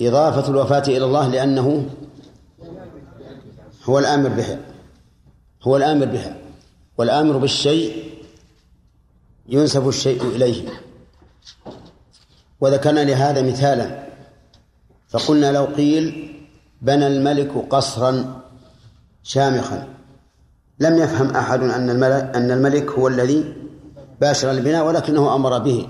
إضافة 0.00 0.50
الوفاة 0.50 0.82
إلى 0.88 1.04
الله 1.04 1.28
لأنه 1.28 1.86
هو 3.84 3.98
الآمر 3.98 4.28
بها 4.28 4.58
هو 5.62 5.76
الآمر 5.76 6.06
بها 6.06 6.36
والآمر 6.98 7.36
بالشيء 7.36 8.14
ينسب 9.48 9.88
الشيء 9.88 10.22
إليه. 10.22 10.68
وذكرنا 12.60 13.04
لهذا 13.04 13.42
مثالا. 13.42 14.08
فقلنا 15.08 15.52
لو 15.52 15.64
قيل 15.64 16.34
بنى 16.82 17.06
الملك 17.06 17.52
قصرا 17.70 18.40
شامخا. 19.22 19.88
لم 20.80 20.98
يفهم 20.98 21.30
أحد 21.36 21.62
أن 21.62 21.90
الملك, 21.90 22.36
أن 22.36 22.50
الملك 22.50 22.90
هو 22.90 23.08
الذي 23.08 23.54
باشر 24.20 24.50
البناء 24.50 24.86
ولكنه 24.86 25.34
أمر 25.34 25.58
به. 25.58 25.88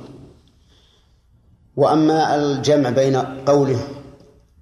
وأما 1.76 2.36
الجمع 2.36 2.90
بين 2.90 3.16
قوله 3.46 3.80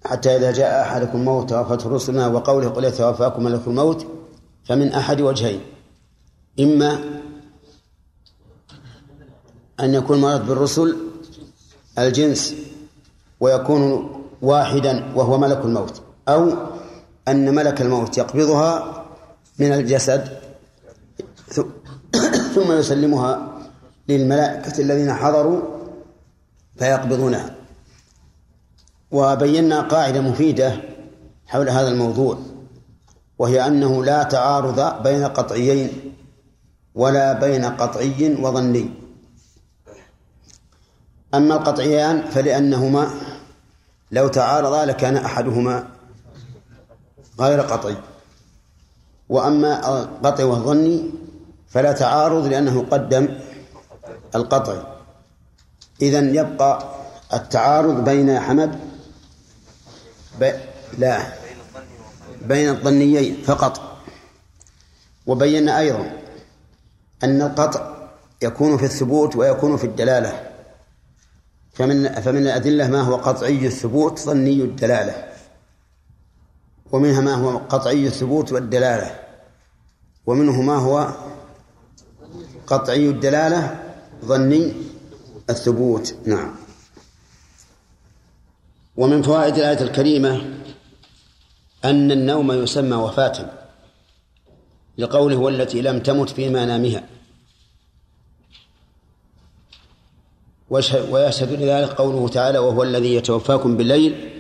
حتى 0.05 0.37
إذا 0.37 0.53
جاء 0.53 0.83
أحدكم 0.83 1.19
الموت 1.19 1.51
توفته 1.51 1.91
رسلنا 1.91 2.27
وقوله 2.27 2.69
قل 2.69 2.85
يتوفاكم 2.85 3.45
ملك 3.45 3.67
الموت 3.67 4.07
فمن 4.65 4.93
أحد 4.93 5.21
وجهين. 5.21 5.61
إما 6.61 6.99
أن 9.81 9.95
يكون 9.95 10.21
مراد 10.21 10.47
بالرسل 10.47 10.97
الجنس 11.99 12.55
ويكون 13.41 14.11
واحدا 14.43 15.13
وهو 15.15 15.39
ملك 15.39 15.65
الموت 15.65 16.03
أو 16.29 16.53
أن 17.29 17.55
ملك 17.55 17.83
الموت 17.83 18.19
يقبضها 18.19 19.05
من 19.59 19.73
الجسد 19.73 20.29
ثم 22.55 22.73
يسلمها 22.73 23.49
للملائكة 24.09 24.81
الذين 24.81 25.13
حضروا 25.13 25.61
فيقبضونها. 26.77 27.55
وبينا 29.11 29.81
قاعدة 29.81 30.21
مفيدة 30.21 30.77
حول 31.47 31.69
هذا 31.69 31.89
الموضوع 31.89 32.39
وهي 33.39 33.67
أنه 33.67 34.05
لا 34.05 34.23
تعارض 34.23 35.03
بين 35.03 35.25
قطعيين 35.25 35.91
ولا 36.95 37.33
بين 37.33 37.65
قطعي 37.65 38.35
وظني. 38.41 38.91
أما 41.35 41.55
القطعيان 41.55 42.31
فلأنهما 42.31 43.11
لو 44.11 44.29
تعارضا 44.29 44.85
لكان 44.85 45.17
أحدهما 45.17 45.89
غير 47.41 47.61
قطعي. 47.61 47.97
وأما 49.29 50.03
القطع 50.03 50.45
والظني 50.45 51.11
فلا 51.69 51.93
تعارض 51.93 52.47
لأنه 52.47 52.87
قدم 52.91 53.29
القطع. 54.35 54.83
إذن 56.03 56.35
يبقى 56.35 56.95
التعارض 57.35 58.05
بين 58.05 58.41
حمد 58.41 58.79
ب... 60.41 60.53
لا 60.99 61.23
بين 62.43 62.69
الظنيين 62.69 63.43
فقط. 63.43 63.81
وبينا 65.27 65.79
أيضا 65.79 66.13
أن 67.25 67.43
القطع 67.43 67.97
يكون 68.43 68.77
في 68.77 68.85
الثبوت 68.85 69.37
ويكون 69.37 69.77
في 69.77 69.85
الدلالة. 69.87 70.56
فمن 71.79 72.21
فمن 72.21 72.43
الأدلة 72.43 72.89
ما 72.89 73.01
هو 73.01 73.17
قطعي 73.17 73.67
الثبوت 73.67 74.19
ظني 74.19 74.63
الدلالة 74.63 75.29
ومنها 76.93 77.21
ما 77.21 77.35
هو 77.35 77.57
قطعي 77.57 78.07
الثبوت 78.07 78.53
والدلالة 78.53 79.21
ومنه 80.27 80.63
ما 80.63 80.77
هو 80.77 81.15
قطعي 82.67 83.09
الدلالة 83.09 83.81
ظني 84.25 84.73
الثبوت. 85.51 86.15
نعم. 86.27 86.55
ومن 88.97 89.23
فوائد 89.23 89.55
الآية 89.55 89.81
الكريمة 89.81 90.61
أن 91.85 92.11
النوم 92.13 92.53
يسمى 92.53 92.97
وفاة 92.97 93.51
لقوله 94.99 95.37
والتي 95.37 95.83
لم 95.83 96.01
تمت 96.01 96.31
في 96.31 96.49
منامها 96.49 97.16
ويشهد 100.71 101.53
لذلك 101.53 101.89
قوله 101.89 102.29
تعالى 102.29 102.59
وهو 102.59 102.83
الذي 102.83 103.15
يتوفاكم 103.15 103.77
بالليل 103.77 104.31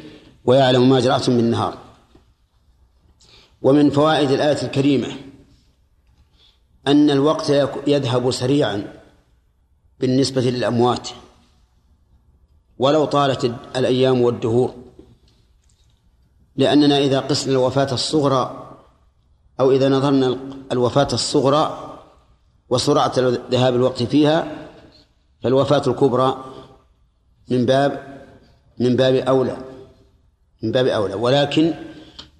ويعلم 0.44 0.88
ما 0.88 1.00
جرعتم 1.00 1.36
بالنهار 1.36 1.78
ومن 3.62 3.90
فوائد 3.90 4.30
الآية 4.30 4.62
الكريمة 4.62 5.08
أن 6.86 7.10
الوقت 7.10 7.50
يذهب 7.86 8.30
سريعا 8.30 8.92
بالنسبة 10.00 10.42
للأموات. 10.42 11.08
ولو 12.78 13.04
طالت 13.04 13.44
الأيام 13.76 14.22
والدهور. 14.22 14.74
لأننا 16.56 16.98
إذا 16.98 17.20
قسنا 17.20 17.52
الوفاة 17.52 17.92
الصغرى 17.92 18.72
أو 19.60 19.72
إذا 19.72 19.88
نظرنا 19.88 20.38
الوفاة 20.72 21.08
الصغرى 21.12 21.92
وسرعة 22.68 23.12
ذهاب 23.50 23.74
الوقت 23.74 24.02
فيها 24.02 24.65
فالوفاة 25.46 25.82
الكبرى 25.86 26.44
من 27.48 27.66
باب 27.66 28.18
من 28.78 28.96
باب 28.96 29.14
أولى 29.14 29.56
من 30.62 30.72
باب 30.72 30.86
أولى. 30.86 31.14
ولكن 31.14 31.74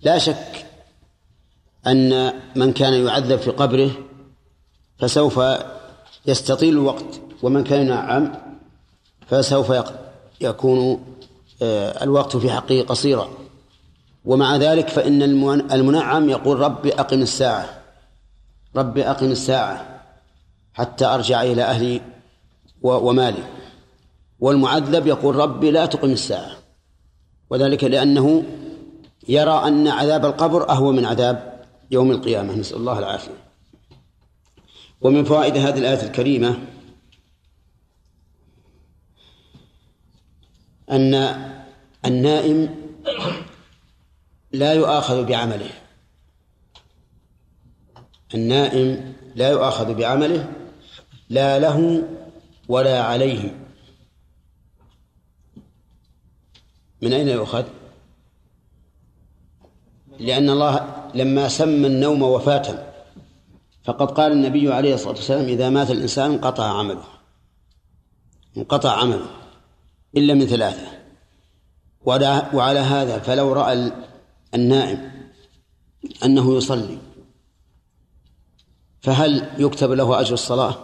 لا 0.03 0.19
شك 0.19 0.67
أن 1.87 2.33
من 2.57 2.73
كان 2.73 3.07
يعذب 3.07 3.39
في 3.39 3.51
قبره 3.51 3.91
فسوف 4.99 5.41
يستطيل 6.27 6.75
الوقت 6.75 7.21
ومن 7.43 7.65
كان 7.65 7.87
ينعم 7.87 8.33
فسوف 9.27 9.73
يكون 10.41 11.05
آه، 11.63 12.05
الوقت 12.05 12.37
في 12.37 12.51
حقه 12.51 12.83
قصيرا. 12.83 13.29
ومع 14.25 14.57
ذلك 14.57 14.89
فإن 14.89 15.23
المنعم 15.73 16.29
يقول 16.29 16.59
رب 16.61 16.87
أقم 16.87 17.23
الساعة 17.23 17.83
رب 18.77 18.99
أقم 18.99 19.31
الساعة 19.31 20.03
حتى 20.75 21.05
أرجع 21.05 21.43
إلى 21.43 21.63
أهلي 21.63 22.16
ومالي 22.87 23.43
والمعذب 24.41 25.07
يقول 25.07 25.37
رب 25.37 25.65
لا 25.65 25.87
تقم 25.87 26.11
الساعة. 26.11 26.57
وذلك 27.51 27.85
لأنه 27.85 28.45
يرى 29.29 29.63
أن 29.67 29.89
عذاب 29.89 30.25
القبر 30.25 30.71
أهون 30.71 30.97
من 30.97 31.05
عذاب 31.05 31.65
يوم 31.91 32.11
القيامة. 32.11 32.55
نسأل 32.55 32.77
الله 32.77 32.99
العافية. 32.99 33.47
ومن 35.01 35.25
فوائد 35.25 35.57
هذه 35.57 35.79
الآية 35.79 36.03
الكريمة 36.03 36.59
أن 40.91 41.15
النائم 42.05 42.75
لا 44.53 44.73
يؤاخذ 44.73 45.25
بعمله. 45.25 45.71
النائم 48.35 49.15
لا 49.35 49.51
يؤاخذ 49.51 49.95
بعمله. 49.95 50.53
لا 51.29 51.59
له 51.59 52.03
ولا 52.69 53.03
عليه 53.03 53.67
من 57.03 57.13
أين 57.13 57.29
يؤخذ؟ 57.29 57.65
لأن 60.19 60.51
الله 60.51 61.07
لما 61.15 61.49
سمى 61.49 61.87
النوم 61.87 62.23
وفاة 62.23 62.93
فقد 63.85 64.11
قال 64.11 64.33
النبي 64.33 64.73
عليه 64.73 64.95
الصلاة 64.95 65.15
والسلام 65.15 65.45
إذا 65.45 65.71
مات 65.71 65.91
الإنسان 65.91 66.31
انقطع 66.31 66.79
عمله 66.79 67.05
انقطع 68.57 68.91
عمله 68.91 69.27
إلا 70.17 70.35
من 70.35 70.47
ثلاثة 70.47 70.87
وعلى 72.55 72.79
هذا 72.79 73.19
فلو 73.19 73.53
رأى 73.53 73.93
النائم 74.55 75.13
أنه 76.25 76.57
يصلي 76.57 76.99
فهل 79.01 79.51
يكتب 79.59 79.91
له 79.91 80.21
أجر 80.21 80.35
الصلاة؟ 80.35 80.75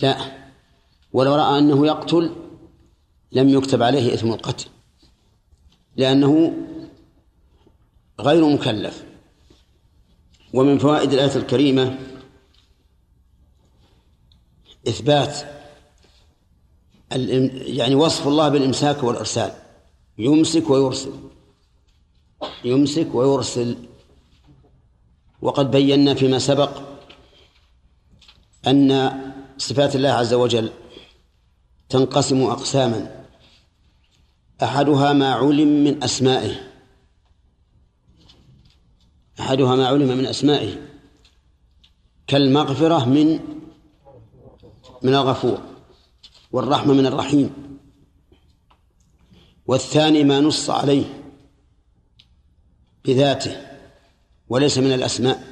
لا 0.00 0.39
ولو 1.12 1.34
رأى 1.34 1.58
أنه 1.58 1.86
يقتل 1.86 2.36
لم 3.32 3.48
يكتب 3.48 3.82
عليه 3.82 4.14
إثم 4.14 4.32
القتل 4.32 4.66
لأنه 5.96 6.56
غير 8.20 8.44
مكلف. 8.44 9.04
ومن 10.54 10.78
فوائد 10.78 11.12
الآية 11.12 11.36
الكريمة 11.36 11.98
إثبات 14.88 15.38
يعني 17.10 17.94
وصف 17.94 18.28
الله 18.28 18.48
بالإمساك 18.48 19.02
والإرسال. 19.02 19.52
يمسك 20.18 20.70
ويرسل. 20.70 21.12
يمسك 22.64 23.14
ويرسل. 23.14 23.76
وقد 25.42 25.70
بينا 25.70 26.14
فيما 26.14 26.38
سبق 26.38 26.82
أن 28.66 29.10
صفات 29.58 29.96
الله 29.96 30.08
عز 30.08 30.34
وجل 30.34 30.70
تنقسم 31.90 32.42
أقساما. 32.42 33.26
أحدها 34.62 35.12
ما 35.12 35.34
علم 35.34 35.84
من 35.84 36.02
أسمائه. 36.04 36.70
أحدها 39.40 39.76
ما 39.76 39.88
علم 39.88 40.18
من 40.18 40.26
أسمائه. 40.26 40.88
كالمغفرة 42.26 43.04
من 43.04 43.38
من 45.02 45.14
الغفور 45.14 45.62
والرحمة 46.52 46.94
من 46.94 47.06
الرحيم. 47.06 47.78
والثاني 49.66 50.24
ما 50.24 50.40
نص 50.40 50.70
عليه 50.70 51.04
بذاته 53.04 53.56
وليس 54.48 54.78
من 54.78 54.92
الأسماء. 54.92 55.44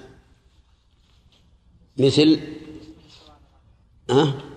مثل 1.99 2.41
أه؟ 4.11 4.48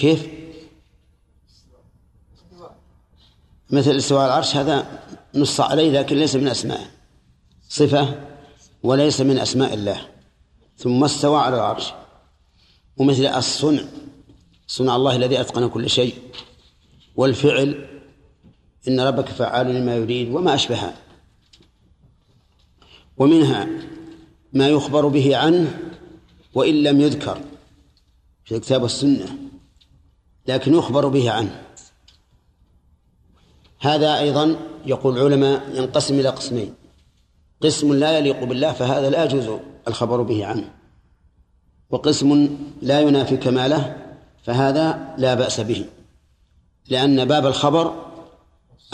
كيف؟ 0.00 0.26
مثل 3.70 3.96
استواء 3.96 4.26
العرش 4.26 4.56
هذا 4.56 5.02
نص 5.34 5.60
عليه 5.60 5.90
لكن 5.90 6.16
ليس 6.16 6.36
من 6.36 6.48
أسماء 6.48 6.90
صفة 7.68 8.20
وليس 8.82 9.20
من 9.20 9.38
أسماء 9.38 9.74
الله. 9.74 10.08
ثم 10.78 11.04
استوى 11.04 11.40
على 11.40 11.56
العرش. 11.56 11.92
ومثل 12.96 13.26
الصنع. 13.26 13.82
صنع 14.66 14.96
الله 14.96 15.16
الذي 15.16 15.40
أتقن 15.40 15.68
كل 15.68 15.90
شيء. 15.90 16.14
والفعل 17.16 17.88
إن 18.88 19.00
ربك 19.00 19.28
فعال 19.28 19.66
لما 19.66 19.96
يريد 19.96 20.28
وما 20.28 20.54
أشبهها 20.54 20.96
ومنها 23.16 23.68
ما 24.52 24.68
يخبر 24.68 25.08
به 25.08 25.36
عنه 25.36 25.92
وإن 26.54 26.82
لم 26.82 27.00
يذكر 27.00 27.40
في 28.44 28.56
الكتاب 28.56 28.82
والسنة. 28.82 29.49
لكن 30.46 30.74
يخبر 30.74 31.08
به 31.08 31.30
عنه. 31.30 31.62
هذا 33.80 34.18
أيضا 34.18 34.56
يقول 34.86 35.18
العلماء 35.18 35.70
ينقسم 35.74 36.20
إلى 36.20 36.28
قسمين. 36.28 36.74
قسم 37.60 37.94
لا 37.94 38.18
يليق 38.18 38.44
بالله 38.44 38.72
فهذا 38.72 39.10
لا 39.10 39.24
يجوز 39.24 39.58
الخبر 39.88 40.22
به 40.22 40.46
عنه. 40.46 40.72
وقسم 41.90 42.58
لا 42.82 43.00
ينافي 43.00 43.36
كماله 43.36 43.96
فهذا 44.42 45.14
لا 45.18 45.34
بأس 45.34 45.60
به. 45.60 45.84
لأن 46.88 47.24
باب 47.24 47.46
الخبر 47.46 48.10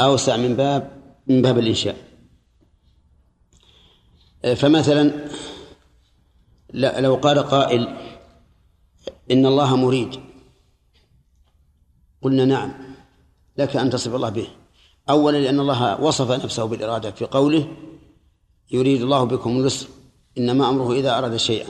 أوسع 0.00 0.36
من 0.36 0.56
باب 0.56 0.90
من 1.26 1.42
باب 1.42 1.58
الإنشاء. 1.58 1.96
فمثلا 4.56 5.28
لو 6.74 7.14
قال 7.14 7.38
قائل 7.38 7.96
إن 9.30 9.46
الله 9.46 9.76
مريد. 9.76 10.20
قلنا 12.26 12.44
نعم 12.44 12.72
لك 13.58 13.76
أن 13.76 13.90
تصف 13.90 14.14
الله 14.14 14.28
به. 14.28 14.48
أولا 15.10 15.38
لأن 15.38 15.60
الله 15.60 16.00
وصف 16.00 16.44
نفسه 16.44 16.64
بالإرادة 16.64 17.10
في 17.10 17.24
قوله 17.24 17.76
يريد 18.70 19.02
الله 19.02 19.24
بكم 19.24 19.60
اليسر 19.60 19.88
إنما 20.38 20.68
أمره 20.68 20.92
إذا 20.92 21.18
أراد 21.18 21.36
شيئا. 21.36 21.68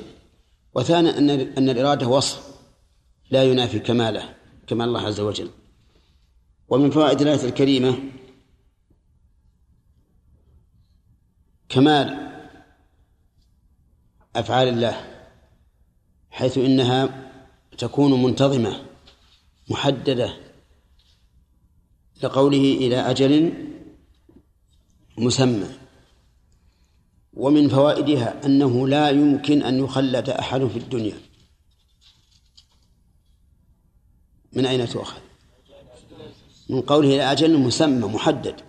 وثانيا 0.75 1.19
أن 1.19 1.31
أن 1.31 1.69
الإرادة 1.69 2.09
وصف 2.09 2.41
لا 3.31 3.45
ينافي 3.45 3.79
كماله 3.79 4.35
كمال 4.67 4.89
الله 4.89 5.01
عز 5.01 5.21
وجل. 5.21 5.51
ومن 6.69 6.91
فوائد 6.91 7.21
الآية 7.21 7.45
الكريمة 7.45 7.99
كمال 11.69 12.33
أفعال 14.37 14.69
الله 14.69 14.97
حيث 16.31 16.59
إنها 16.59 17.31
تكون 17.79 18.23
منتظمة 18.23 18.83
محددة 19.69 20.46
لقوله 22.23 22.59
إلى 22.59 23.11
أجل 23.11 23.53
مسمى. 25.19 25.69
ومن 27.35 27.69
فوائدها 27.69 28.47
أنه 28.47 28.89
لا 28.89 29.11
يمكن 29.11 29.63
أن 29.63 29.85
يخلد 29.85 30.31
أحد 30.31 30.67
في 30.67 30.79
الدنيا. 30.79 31.19
من 34.53 34.67
أين 34.67 34.89
تؤخذ؟ 34.89 35.19
من 36.69 36.81
قوله 36.81 37.09
إلى 37.09 37.33
أجل 37.33 37.59
مسمى 37.59 38.09
محدد. 38.09 38.61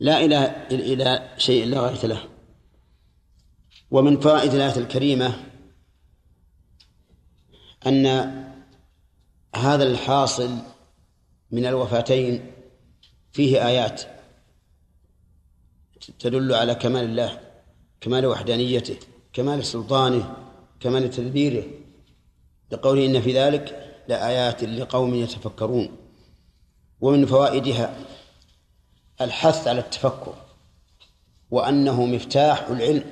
لا 0.00 0.24
إلى 0.24 0.66
إلى 0.70 1.34
شيء 1.38 1.66
لا 1.66 1.80
غاية 1.80 2.06
له. 2.06 2.28
ومن 3.90 4.20
فوائد 4.20 4.54
الآية 4.54 4.76
الكريمة 4.76 5.44
أن 7.86 8.06
هذا 9.54 9.84
الحاصل 9.84 10.58
من 11.50 11.66
الوفاتين 11.66 12.52
فيه 13.32 13.66
آيات 13.66 14.02
تدل 16.18 16.54
على 16.54 16.74
كمال 16.74 17.04
الله 17.04 17.40
كمال 18.00 18.26
وحدانيته 18.26 18.96
كمال 19.32 19.64
سلطانه 19.64 20.36
كمال 20.80 21.10
تدبيره. 21.10 21.64
لقوله 22.72 23.06
إن 23.06 23.20
في 23.20 23.38
ذلك 23.38 23.94
لآيات 24.08 24.64
لقوم 24.64 25.14
يتفكرون. 25.14 25.96
ومن 27.00 27.26
فوائدها 27.26 27.96
الحث 29.20 29.68
على 29.68 29.80
التفكر 29.80 30.34
وأنه 31.50 32.06
مفتاح 32.06 32.68
العلم. 32.68 33.04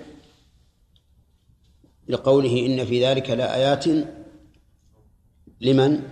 لقوله 2.09 2.67
إن 2.67 2.87
في 2.87 3.05
ذلك 3.05 3.31
لآيات 3.31 3.85
لمن؟ 5.61 6.03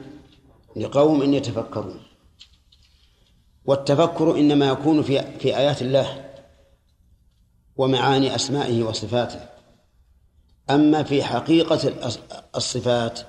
لقوم 0.76 1.34
يتفكرون. 1.34 2.00
والتفكر 3.64 4.38
إنما 4.38 4.66
يكون 4.66 5.02
في 5.02 5.38
في 5.38 5.56
آيات 5.56 5.82
الله 5.82 6.30
ومعاني 7.76 8.34
أسمائه 8.34 8.82
وصفاته. 8.82 9.40
أما 10.70 11.02
في 11.02 11.22
حقيقة 11.22 11.92
الصفات 12.56 13.20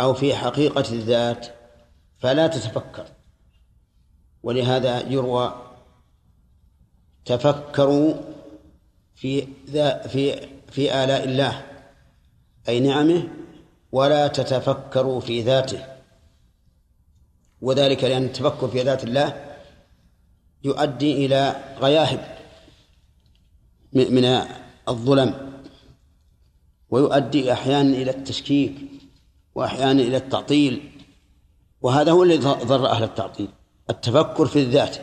أو 0.00 0.14
في 0.14 0.34
حقيقة 0.34 0.84
الذات 0.92 1.46
فلا 2.18 2.46
تتفكر. 2.46 3.06
ولهذا 4.42 5.08
يروى 5.08 5.54
تفكروا 7.24 8.14
في 9.14 9.48
ذا 9.70 10.06
في 10.06 10.48
في 10.70 11.04
آلاء 11.04 11.24
الله 11.24 11.62
أي 12.68 12.80
نعمه 12.80 13.28
ولا 13.92 14.26
تتفكروا 14.26 15.20
في 15.20 15.42
ذاته. 15.42 15.86
وذلك 17.60 18.04
لأن 18.04 18.24
التفكر 18.24 18.68
في 18.68 18.82
ذات 18.82 19.04
الله 19.04 19.51
يؤدي 20.64 21.26
إلى 21.26 21.64
غياهب 21.80 22.38
من 23.92 24.24
الظلم 24.88 25.52
ويؤدي 26.90 27.52
أحيانا 27.52 27.96
إلى 27.96 28.10
التشكيك 28.10 28.74
وأحيانا 29.54 30.02
إلى 30.02 30.16
التعطيل 30.16 30.90
وهذا 31.80 32.12
هو 32.12 32.22
الذي 32.22 32.38
ضر 32.46 32.86
أهل 32.86 33.02
التعطيل 33.02 33.48
التفكر 33.90 34.46
في 34.46 34.58
الذات 34.58 34.96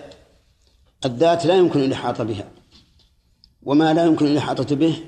الذات 1.05 1.45
لا 1.45 1.57
يمكن 1.57 1.80
الإحاطة 1.80 2.24
بها 2.24 2.51
وما 3.64 3.93
لا 3.93 4.05
يمكن 4.05 4.26
الإحاطة 4.26 4.76
به 4.76 5.03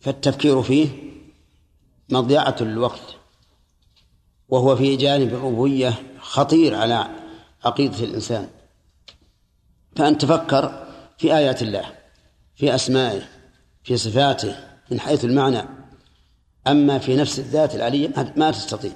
فالتفكير 0.00 0.62
فيه 0.62 0.88
مضيعة 2.10 2.56
للوقت 2.60 3.16
وهو 4.48 4.76
في 4.76 4.96
جانب 4.96 5.28
الربوبية 5.28 5.94
خطير 6.20 6.74
على 6.74 7.06
عقيدة 7.64 8.04
الإنسان. 8.04 8.48
فأن 9.98 10.18
تفكر 10.18 10.86
في 11.18 11.36
آيات 11.36 11.62
الله 11.62 11.84
في 12.56 12.74
أسمائه 12.74 13.22
في 13.84 13.96
صفاته 13.96 14.56
من 14.90 15.00
حيث 15.00 15.24
المعنى. 15.24 15.68
أما 16.66 16.98
في 16.98 17.16
نفس 17.16 17.38
الذات 17.38 17.74
العلية 17.74 18.32
ما 18.36 18.50
تستطيع. 18.50 18.92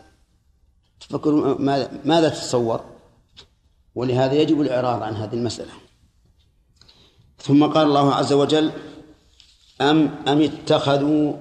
تفكر 1.00 1.58
ماذا 2.04 2.28
تتصور؟ 2.28 2.84
ولهذا 3.94 4.34
يجب 4.34 4.60
الإعراض 4.60 5.02
عن 5.02 5.14
هذه 5.14 5.34
المسألة. 5.34 5.72
ثم 7.38 7.66
قال 7.66 7.86
الله 7.86 8.14
عز 8.14 8.32
وجل 8.32 8.72
أم 9.80 10.14
أم 10.28 10.42
اتخذوا 10.42 11.36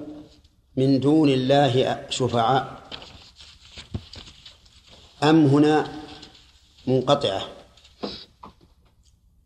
من 0.76 1.00
دون 1.00 1.28
الله 1.28 2.06
شفعاء؟ 2.10 2.82
أم 5.22 5.46
هنا 5.46 5.92
منقطعة. 6.86 7.61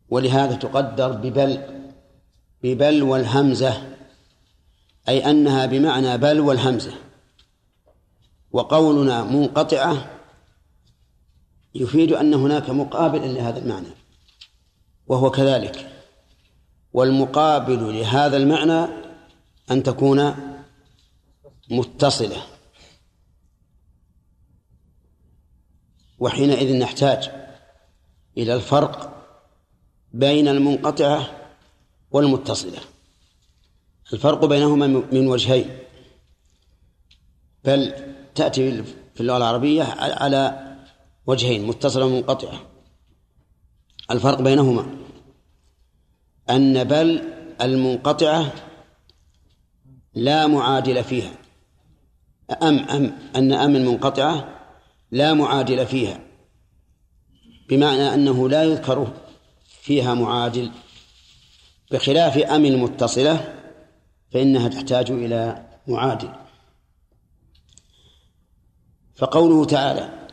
ولهذا 0.09 0.55
تقدر 0.55 1.11
ببل 1.11 1.77
ببل 2.63 3.03
والهمزة 3.03 3.97
أي 5.09 5.29
أنها 5.29 5.65
بمعنى 5.65 6.17
بل 6.17 6.39
والهمزة. 6.39 6.93
وقولنا 8.51 9.23
منقطعة 9.23 10.19
يفيد 11.75 12.11
أن 12.11 12.33
هناك 12.33 12.69
مقابل 12.69 13.35
لهذا 13.35 13.59
المعنى 13.59 13.87
وهو 15.07 15.31
كذلك. 15.31 15.91
والمقابل 16.93 17.99
لهذا 17.99 18.37
المعنى 18.37 18.87
أن 19.71 19.83
تكون 19.83 20.35
متصلة. 21.69 22.43
وحينئذ 26.19 26.79
نحتاج 26.79 27.29
إلى 28.37 28.53
الفرق 28.53 29.16
بين 30.17 30.47
المنقطعة 30.47 31.29
والمتصلة. 32.11 32.79
الفرق 34.13 34.45
بينهما 34.45 34.87
من 34.87 35.27
وجهين. 35.27 35.69
بل 37.65 37.93
تأتي 38.35 38.83
في 38.83 39.21
اللغة 39.21 39.37
العربية 39.37 39.83
على 39.99 40.73
وجهين 41.27 41.67
متصلة 41.67 42.05
ومنقطعة. 42.05 42.59
الفرق 44.11 44.41
بينهما 44.41 44.97
أن 46.49 46.83
بل 46.83 47.33
المنقطعة 47.61 48.53
لا 50.13 50.47
معادل 50.47 51.03
فيها. 51.03 51.31
أم 52.63 52.77
أم 52.77 53.17
أن 53.35 53.53
أم 53.53 53.75
المنقطعة 53.75 54.57
لا 55.11 55.33
معادل 55.33 55.85
فيها 55.85 56.19
بمعنى 57.69 58.13
أنه 58.13 58.49
لا 58.49 58.63
يذكر 58.63 59.13
فيها 59.87 60.13
معادل 60.13 60.71
بخلاف 61.91 62.37
أم 62.37 62.65
المتصلة 62.65 63.55
فإنها 64.31 64.67
تحتاج 64.67 65.11
إلى 65.11 65.67
معادل 65.87 66.33
فقوله 69.15 69.65
تعالى 69.65 70.27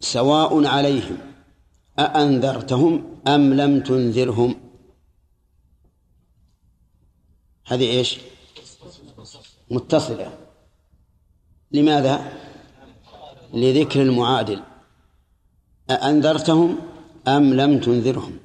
سواء 0.00 0.66
عليهم 0.66 1.18
أأنذرتهم 1.98 3.20
أم 3.28 3.54
لم 3.54 3.80
تنذرهم 3.80 4.60
هذه 7.66 7.90
إيش؟ 7.90 8.18
متصلة 9.70 10.38
لماذا؟ 11.72 12.32
لذكر 13.52 14.02
المعادل 14.02 14.62
أأنذرتهم 15.90 16.89
أم 17.28 17.54
لم 17.54 17.80
تنذرهم. 17.80 18.38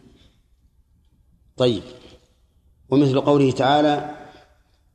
طيب. 1.58 1.84
ومثل 2.90 3.22
قوله 3.22 3.52
تعالى 3.52 4.16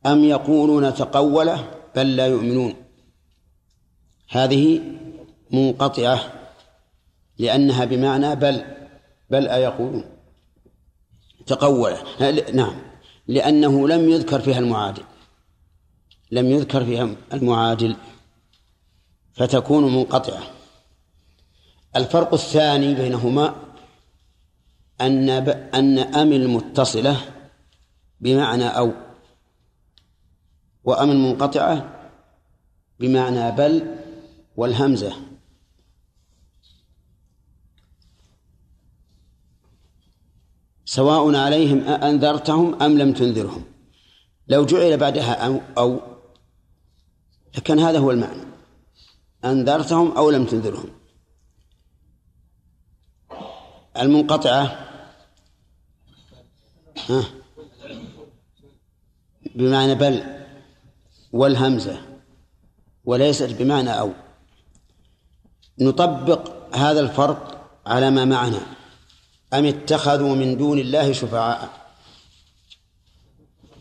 أم 0.06 0.24
يقولون 0.24 0.94
تقوله 0.94 1.70
بل 1.96 2.16
لا 2.16 2.26
يؤمنون. 2.26 2.74
هذه 4.28 4.80
منقطعة 5.50 6.32
لأنها 7.38 7.84
بمعنى 7.84 8.34
بل 8.34 8.64
بل 9.30 9.48
أيقولون. 9.48 10.04
تقوله. 11.46 12.02
نعم. 12.52 12.74
لأنه 13.28 13.88
لم 13.88 14.08
يذكر 14.08 14.40
فيها 14.40 14.58
المعادل. 14.58 15.02
لم 16.30 16.46
يذكر 16.46 16.84
فيها 16.84 17.14
المعادل. 17.32 17.96
فتكون 19.34 19.94
منقطعة. 19.94 20.42
الفرق 21.96 22.34
الثاني 22.34 22.94
بينهما 22.94 23.69
أن 25.00 25.28
أن 25.74 25.98
أم 25.98 26.32
المتصلة 26.32 27.16
بمعنى 28.20 28.68
أو 28.68 28.92
وأم 30.84 31.10
المنقطعة 31.10 32.00
بمعنى 33.00 33.50
بل 33.50 33.96
والهمزة. 34.56 35.12
سواء 40.84 41.36
عليهم 41.36 41.80
أنذرتهم 41.80 42.82
أم 42.82 42.98
لم 42.98 43.12
تنذرهم. 43.12 43.64
لو 44.48 44.64
جعل 44.64 44.96
بعدها 44.96 45.46
أو, 45.46 45.60
أو 45.78 46.00
لكان 47.56 47.78
هذا 47.78 47.98
هو 47.98 48.10
المعنى. 48.10 48.42
أنذرتهم 49.44 50.12
أو 50.12 50.30
لم 50.30 50.44
تنذرهم. 50.46 50.90
المنقطعة 53.96 54.89
ها؟ 57.10 57.24
بمعنى 59.54 59.94
بل 59.94 60.24
والهمزة 61.32 62.00
وليست 63.04 63.50
بمعنى 63.58 64.00
أو. 64.00 64.12
نطبق 65.78 66.74
هذا 66.76 67.00
الفرق 67.00 67.70
على 67.86 68.10
ما 68.10 68.24
معنا 68.24 68.60
أم 69.54 69.66
اتخذوا 69.66 70.34
من 70.34 70.56
دون 70.56 70.78
الله 70.78 71.12
شفعاء؟ 71.12 71.70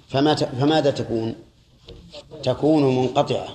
فما 0.09 0.35
فماذا 0.35 0.91
تكون؟ 0.91 1.35
تكون 2.43 2.95
منقطعة. 2.95 3.47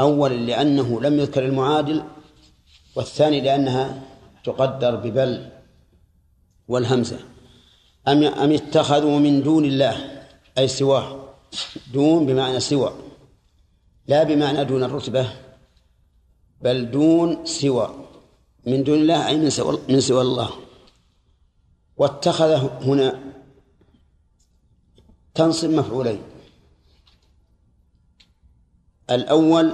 أولا 0.00 0.34
لأنه 0.34 1.00
لم 1.00 1.18
يذكر 1.18 1.44
المعادل 1.44 2.04
والثاني 2.96 3.40
لأنها 3.40 4.02
تقدر 4.44 4.96
ببل 4.96 5.50
والهمزة. 6.68 7.31
أم 8.08 8.22
أم 8.24 8.52
اتخذوا 8.52 9.18
من 9.18 9.42
دون 9.42 9.64
الله 9.64 10.24
أي 10.58 10.68
سواه. 10.68 11.34
دون 11.92 12.26
بمعنى 12.26 12.60
سوى 12.60 12.92
لا 14.06 14.22
بمعنى 14.22 14.64
دون 14.64 14.84
الرتبة 14.84 15.32
بل 16.60 16.90
دون 16.90 17.46
سوى. 17.46 18.08
من 18.66 18.84
دون 18.84 18.98
الله 18.98 19.28
أي 19.28 19.36
من 19.38 19.50
سوى 19.50 19.78
من 19.88 20.00
سوى 20.00 20.20
الله. 20.20 20.50
واتخذ 21.96 22.50
هنا 22.84 23.32
تنصب 25.34 25.70
مفعولين. 25.70 26.22
الأول 29.10 29.72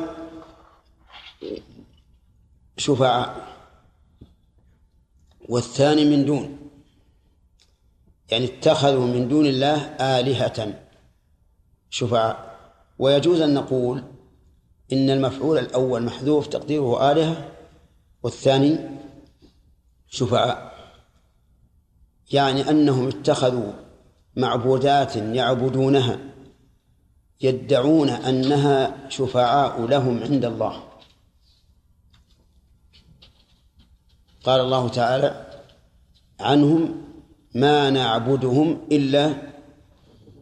شفعاء 2.76 3.57
والثاني 5.49 6.05
من 6.05 6.24
دون. 6.24 6.68
يعني 8.31 8.45
اتخذوا 8.45 9.07
من 9.07 9.29
دون 9.29 9.47
الله 9.47 9.76
آلهة. 10.01 10.74
شفعاء 11.91 12.59
ويجوز 12.99 13.41
أن 13.41 13.55
نقول 13.55 14.05
إن 14.93 15.11
المفعول 15.11 15.59
الأول 15.59 16.03
محذوف 16.03 16.47
تقديره 16.47 17.12
آلهة 17.12 17.51
والثاني 18.22 18.79
شفعاء 20.09 20.79
يعني 22.33 22.70
أنهم 22.70 23.09
اتخذوا 23.09 23.72
معبودات 24.37 25.16
يعبدونها 25.16 26.18
يدعون 27.41 28.09
أنها 28.09 29.09
شفعاء 29.09 29.87
لهم 29.87 30.22
عند 30.22 30.45
الله. 30.45 30.83
قال 34.45 34.61
الله 34.61 34.89
تعالى 34.89 35.47
عنهم 36.41 37.08
ما 37.59 37.91
نعبدهم 37.91 38.69
إلا 38.93 39.25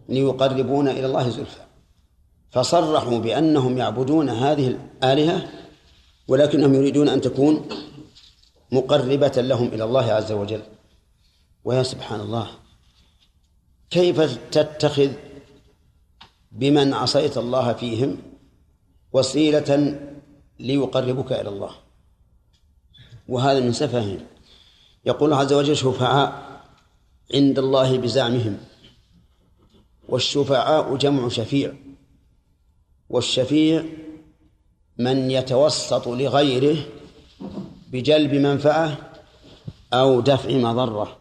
ليقربونا 0.09 0.91
إلى 0.91 1.07
الله 1.07 1.29
زلفى. 1.29 1.61
فصرحوا 2.51 3.19
بأنهم 3.19 3.79
يعبدون 3.79 4.29
هذه 4.31 4.67
الآلهة 4.69 5.49
ولكنهم 6.29 6.75
يريدون 6.75 7.09
أن 7.09 7.21
تكون 7.21 7.69
مقربة 8.73 9.33
لهم 9.37 9.69
إلى 9.69 9.85
الله 9.85 10.13
عز 10.13 10.33
وجل. 10.33 10.63
ويا 11.65 11.83
سبحان 11.83 12.21
الله 12.21 12.47
كيف 13.91 14.39
تتخذ 14.51 15.11
بمن 16.53 16.95
عصيت 16.95 17.39
الله 17.39 17.73
فيهم 17.73 18.17
وسيلة 19.13 20.01
ليقربك 20.61 21.33
إلى 21.33 21.49
الله؟ 21.49 21.71
وهذا 23.29 23.61
من 23.61 23.73
سفههم 23.73 24.21
يقول 25.05 25.33
عز 25.33 25.53
وجل 25.53 25.77
شفعاء 25.77 26.47
عند 27.35 27.59
الله 27.59 27.99
بزعمهم. 27.99 28.59
والشفعاء 30.09 30.97
جمع 30.97 31.29
شفيع. 31.29 31.75
والشفيع 33.09 33.85
من 34.99 35.31
يتوسط 35.31 36.09
لغيره 36.09 36.87
بجلب 37.93 38.35
منفعة 38.35 38.99
أو 39.93 40.21
دفع 40.21 40.51
مضرة. 40.51 41.17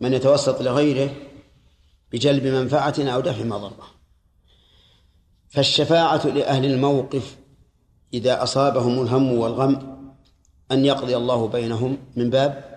من 0.00 0.12
يتوسط 0.12 0.62
لغيره 0.62 1.16
بجلب 2.12 2.46
منفعة 2.46 2.94
أو 2.98 3.20
دفع 3.20 3.44
مضرة. 3.44 3.86
فالشفاعة 5.48 6.26
لأهل 6.26 6.64
الموقف 6.64 7.36
إذا 8.14 8.42
أصابهم 8.42 9.02
الهم 9.02 9.32
والغم 9.32 9.94
أن 10.72 10.84
يقضي 10.84 11.16
الله 11.16 11.48
بينهم 11.48 11.98
من 12.16 12.30
باب 12.30 12.73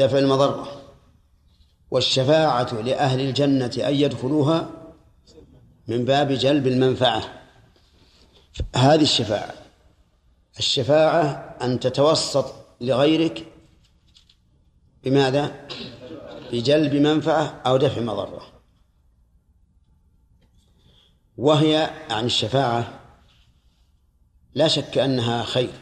دفع 0.00 0.18
المضرة. 0.18 0.82
والشفاعة 1.90 2.74
لأهل 2.74 3.20
الجنة 3.20 3.72
أن 3.78 3.94
يدخلوها 3.94 4.70
من 5.88 6.04
باب 6.04 6.32
جلب 6.32 6.66
المنفعة. 6.66 7.42
هذه 8.76 9.02
الشفاعة. 9.02 9.54
الشفاعة 10.58 11.56
أن 11.62 11.80
تتوسط 11.80 12.54
لغيرك 12.80 13.46
بماذا؟ 15.04 15.68
بجلب 16.52 16.94
منفعة 16.94 17.60
أو 17.66 17.76
دفع 17.76 18.00
مضرة. 18.00 18.46
وهي 21.36 21.90
عن 22.10 22.24
الشفاعة 22.24 23.00
لا 24.54 24.68
شك 24.68 24.98
أنها 24.98 25.42
خير. 25.42 25.72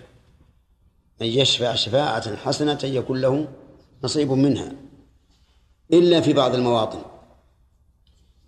من 1.20 1.26
يشفع 1.26 1.74
شفاعة 1.74 2.36
حسنة 2.36 2.78
يكون 2.84 3.20
له 3.20 3.48
نصيب 4.04 4.32
منها 4.32 4.72
إلا 5.92 6.20
في 6.20 6.32
بعض 6.32 6.54
المواطن. 6.54 7.02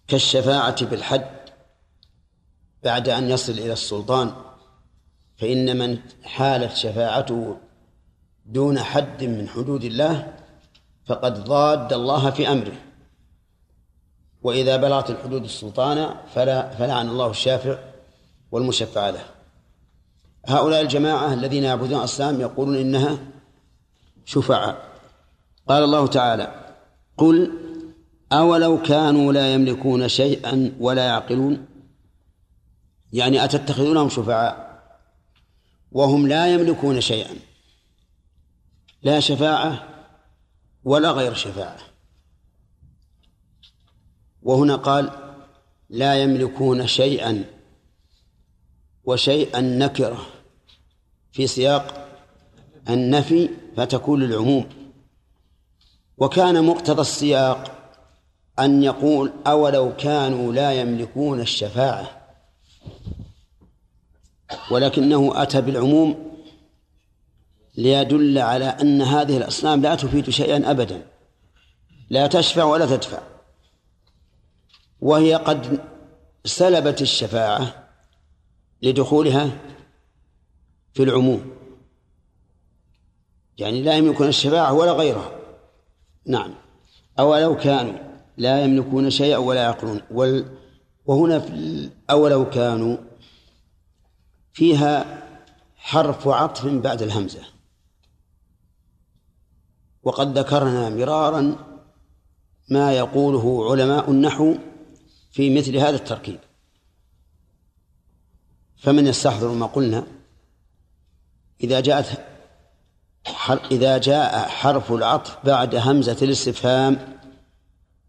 كالشفاعة 0.09 0.85
بالحد 0.85 1.41
بعد 2.85 3.09
أن 3.09 3.31
يصل 3.31 3.53
إلى 3.53 3.73
السلطان 3.73 4.33
فإن 5.39 5.79
من 5.79 5.99
حالت 6.23 6.77
شفاعته 6.77 7.57
دون 8.47 8.79
حد 8.79 9.25
من 9.25 9.49
حدود 9.49 9.85
الله 9.85 10.37
فقد 11.07 11.45
ضاد 11.45 11.93
الله 11.93 12.31
في 12.31 12.53
أمره. 12.53 12.77
وإذا 14.43 14.77
بلغت 14.77 15.11
الحدود 15.11 15.45
السلطان 15.45 16.15
فلا 16.35 16.71
فلعن 16.71 17.09
الله 17.09 17.31
الشافع 17.31 17.79
والمشفع 18.53 19.11
له. 19.11 19.25
هؤلاء 20.47 20.81
الجماعة 20.81 21.35
الذين 21.35 21.65
يعبدون 21.65 21.99
الأصنام 21.99 22.41
يقولون 22.41 22.77
إنها 22.77 23.19
شفعاء. 24.25 24.90
قال 25.71 25.85
الله 25.85 26.07
تعالى 26.07 26.75
قل 27.17 27.53
أولو 28.33 28.83
كانوا 28.83 29.33
لا 29.33 29.55
يملكون 29.55 30.09
شيئا 30.09 30.77
ولا 30.81 31.05
يعقلون؟ 31.05 31.67
يعني 33.13 33.45
أتتخذونهم 33.45 34.09
شفعاء 34.09 34.81
وهم 35.93 36.29
لا 36.29 36.55
يملكون 36.55 37.01
شيئا 37.01 37.35
لا 39.03 39.21
شفاعة 39.21 39.89
ولا 40.85 41.11
غير 41.11 41.35
شفاعة. 41.35 41.79
وهنا 44.43 44.77
قال 44.77 45.11
لا 45.91 46.23
يملكون 46.23 46.87
شيئا 46.87 47.45
وشيئا 49.05 49.61
نكرة 49.61 50.27
في 51.33 51.47
سياق 51.47 52.09
النفي 52.89 53.49
فتكون 53.77 54.21
للعموم. 54.21 54.80
وكان 56.21 56.65
مقتضى 56.65 57.01
السياق 57.01 57.73
أن 58.59 58.83
يقول 58.83 59.33
أولو 59.47 59.97
كانوا 59.97 60.53
لا 60.53 60.73
يملكون 60.73 61.41
الشفاعة 61.41 62.21
ولكنه 64.71 65.43
أتى 65.43 65.61
بالعموم 65.61 66.31
ليدل 67.77 68.39
على 68.39 68.65
أن 68.65 69.03
هذه 69.03 69.37
الأصنام 69.37 69.83
لا 69.83 69.95
تفيد 69.95 70.31
شيئا 70.31 70.71
أبدا 70.71 71.07
لا 72.11 72.27
تشفع 72.27 72.65
ولا 72.65 72.87
تدفع. 72.87 73.23
وهي 75.01 75.35
قد 75.35 75.81
سلبت 76.45 77.03
الشفاعة 77.03 77.89
لدخولها 78.83 79.51
في 80.95 81.03
العموم 81.03 81.51
يعني 83.59 83.83
لا 83.83 83.97
يملكون 83.97 84.29
الشفاعة 84.29 84.73
ولا 84.73 84.93
غيرها. 84.93 85.40
نعم. 86.27 86.55
أولو 87.19 87.57
كانوا 87.57 87.99
لا 88.37 88.65
يملكون 88.65 89.11
شيئا 89.11 89.37
ولا 89.37 89.63
يعقلون 89.63 90.01
وهنا 91.07 91.41
في 91.41 91.91
أولو 92.11 92.51
كانوا 92.51 92.97
فيها 94.53 95.23
حرف 95.77 96.29
عطف 96.29 96.67
بعد 96.67 97.03
الهمزة. 97.03 97.41
وقد 100.03 100.39
ذكرنا 100.39 100.89
مرارا 100.89 101.57
ما 102.69 102.93
يقوله 102.93 103.71
علماء 103.71 104.11
النحو 104.11 104.55
في 105.31 105.59
مثل 105.59 105.77
هذا 105.77 105.97
التركيب. 105.97 106.39
فمن 108.77 109.07
يستحضر 109.07 109.49
ما 109.49 109.67
قلنا 109.67 110.07
إذا 111.61 111.81
جاءت 111.81 112.30
إذا 113.71 113.99
جاء 113.99 114.49
حرف 114.49 114.93
العطف 114.93 115.39
بعد 115.45 115.75
همزة 115.75 116.17
الاستفهام 116.23 117.21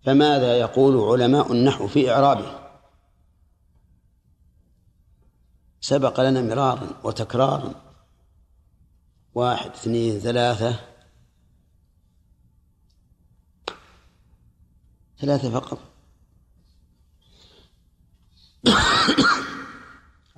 فماذا 0.06 0.60
يقول 0.60 1.22
علماء 1.22 1.52
النحو 1.52 1.88
في 1.88 2.12
إعرابه؟ 2.12 2.62
سبق 5.82 6.20
لنا 6.20 6.42
مرارا 6.42 6.90
وتكرارا 7.04 7.74
واحد 9.34 9.72
اثنين 9.72 10.20
ثلاثة. 10.20 10.80
ثلاثة 15.20 15.52
فقط. 15.60 15.80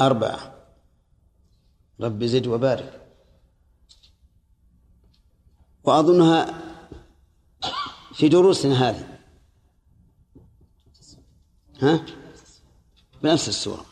أربعة. 0.01 0.53
رب 2.01 2.24
زد 2.24 2.47
وبارك. 2.47 3.03
وأظنها 5.84 6.62
في 8.14 8.30
دروسنا 8.30 8.90
هذه. 8.90 9.08
ها؟ 11.82 12.06
بنفس 13.24 13.48
السورة 13.48 13.86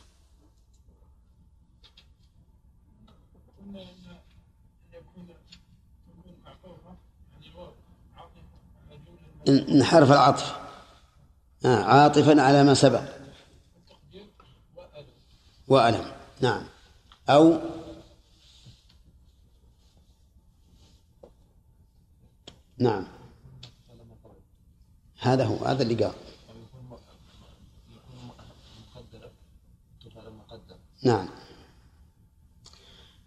حرف 9.83 10.11
العطف 10.11 10.55
آه 11.65 11.83
عاطفا 11.83 12.41
على 12.41 12.63
ما 12.63 12.73
سبق. 12.73 13.03
وألم. 15.67 16.11
نعم. 16.41 16.63
أو 17.29 17.59
نعم. 22.81 23.07
هذا 25.19 25.45
هو 25.45 25.65
هذا 25.65 25.83
اللي 25.83 26.03
قال. 26.03 26.13
نعم. 31.03 31.27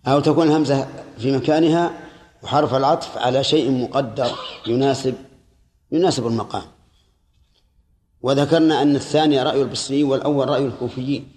أو 0.07 0.21
تكون 0.21 0.47
الهمزة 0.47 0.89
في 1.19 1.37
مكانها 1.37 2.11
وحرف 2.43 2.75
العطف 2.75 3.19
على 3.19 3.45
شيء 3.45 3.71
مقدر 3.71 4.31
يناسب 4.67 5.15
يناسب 5.93 6.27
المقام. 6.27 6.63
وذكرنا 8.23 8.83
أن 8.83 8.97
الثاني 8.97 9.43
رأي 9.43 9.63
البصريين 9.63 10.05
والأول 10.05 10.49
رأي 10.49 10.67
الكوفيين 10.67 11.33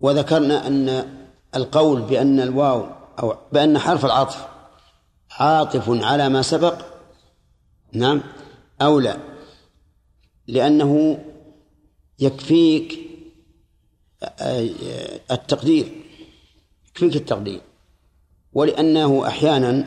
وذكرنا 0.00 0.66
أن 0.66 1.14
القول 1.54 2.02
بأن 2.02 2.40
الواو 2.40 2.86
أو 3.18 3.36
بأن 3.52 3.78
حرف 3.78 4.04
العطف 4.04 4.53
عاطف 5.38 5.84
على 5.88 6.28
ما 6.28 6.42
سبق 6.42 6.84
نعم 7.92 8.22
أولى 8.82 9.18
لأنه 10.46 11.24
يكفيك 12.18 12.98
التقدير 15.30 16.04
يكفيك 16.94 17.16
التقدير. 17.16 17.60
ولأنه 18.52 19.28
أحيانا 19.28 19.86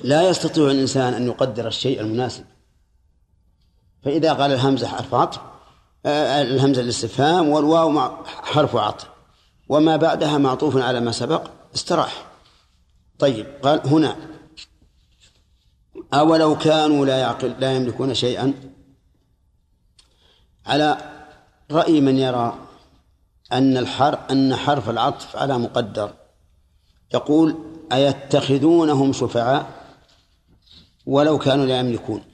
لا 0.00 0.28
يستطيع 0.28 0.70
الإنسان 0.70 1.14
أن 1.14 1.26
يقدر 1.26 1.66
الشيء 1.66 2.00
المناسب. 2.00 2.44
فإذا 4.04 4.32
قال 4.32 4.52
الهمزة 4.52 4.86
حرف 4.86 5.14
عطف 5.14 5.40
آه، 6.06 6.42
الهمزة 6.42 6.82
الاستفهام 6.82 7.48
والواو 7.48 8.00
حرف 8.26 8.76
عطف. 8.76 9.08
وما 9.68 9.96
بعدها 9.96 10.38
معطوف 10.38 10.76
على 10.76 11.00
ما 11.00 11.12
سبق 11.12 11.50
استراح. 11.74 12.33
طيب 13.18 13.46
قال 13.62 13.86
هنا. 13.86 14.16
أولو 16.14 16.58
كانوا 16.58 17.06
لا 17.06 17.18
يعقل 17.18 17.54
لا 17.58 17.72
يملكون 17.76 18.14
شيئا. 18.14 18.54
على 20.66 20.98
رأي 21.70 22.00
من 22.00 22.18
يرى 22.18 22.58
أن 23.52 23.76
الحر 23.76 24.30
أن 24.30 24.56
حرف 24.56 24.90
العطف 24.90 25.36
على 25.36 25.58
مقدر. 25.58 26.14
يقول 27.14 27.58
أيتخذونهم 27.92 29.12
شفعاء 29.12 29.84
ولو 31.06 31.38
كانوا 31.38 31.66
لا 31.66 31.80
يملكون؟ 31.80 32.24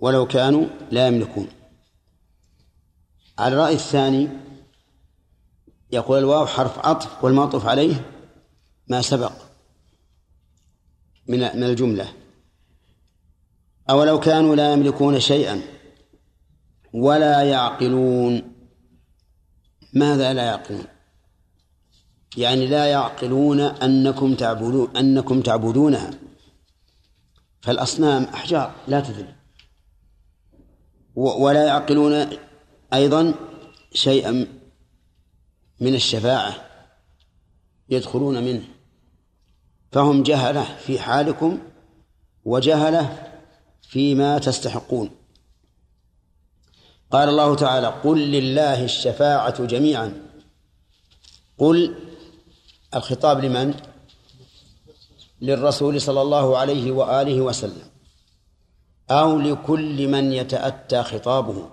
ولو 0.00 0.26
كانوا 0.26 0.66
لا 0.90 1.06
يملكون. 1.06 1.48
على 3.38 3.54
الرأي 3.54 3.74
الثاني 3.74 4.28
يقول 5.92 6.18
الواو 6.18 6.46
حرف 6.46 6.78
عطف 6.78 7.24
والمعطوف 7.24 7.66
عليه 7.66 8.04
ما 8.88 9.02
سبق 9.02 9.32
من 11.26 11.38
من 11.38 11.62
الجملة. 11.62 12.12
أولو 13.90 14.20
كانوا 14.20 14.56
لا 14.56 14.72
يملكون 14.72 15.20
شيئا 15.20 15.60
ولا 16.92 17.42
يعقلون. 17.42 18.52
ماذا 19.92 20.32
لا 20.32 20.42
يعقلون؟ 20.42 20.84
يعني 22.36 22.66
لا 22.66 22.86
يعقلون 22.86 23.60
أنكم 23.60 24.34
تعبدون 24.34 24.96
أنكم 24.96 25.40
تعبدونها. 25.40 26.10
فالأصنام 27.62 28.24
أحجار 28.24 28.74
لا 28.88 29.00
تذل 29.00 29.34
ولا 31.14 31.66
يعقلون 31.66 32.26
أيضا 32.92 33.34
شيئا 33.92 34.57
من 35.80 35.94
الشفاعة 35.94 36.54
يدخلون 37.88 38.42
منه. 38.44 38.64
فهم 39.92 40.22
جهلة 40.22 40.76
في 40.78 40.98
حالكم 40.98 41.58
وجهلة 42.44 43.32
فيما 43.82 44.38
تستحقون. 44.38 45.10
قال 47.10 47.28
الله 47.28 47.54
تعالى 47.54 47.86
قل 47.86 48.18
لله 48.18 48.84
الشفاعة 48.84 49.64
جميعا. 49.64 50.26
قل 51.58 51.94
الخطاب 52.94 53.44
لمن؟ 53.44 53.74
للرسول 55.40 56.00
صلى 56.00 56.22
الله 56.22 56.58
عليه 56.58 56.92
وآله 56.92 57.40
وسلم. 57.40 57.88
أو 59.10 59.38
لكل 59.38 60.08
من 60.08 60.32
يتأتى 60.32 61.02
خطابه. 61.02 61.70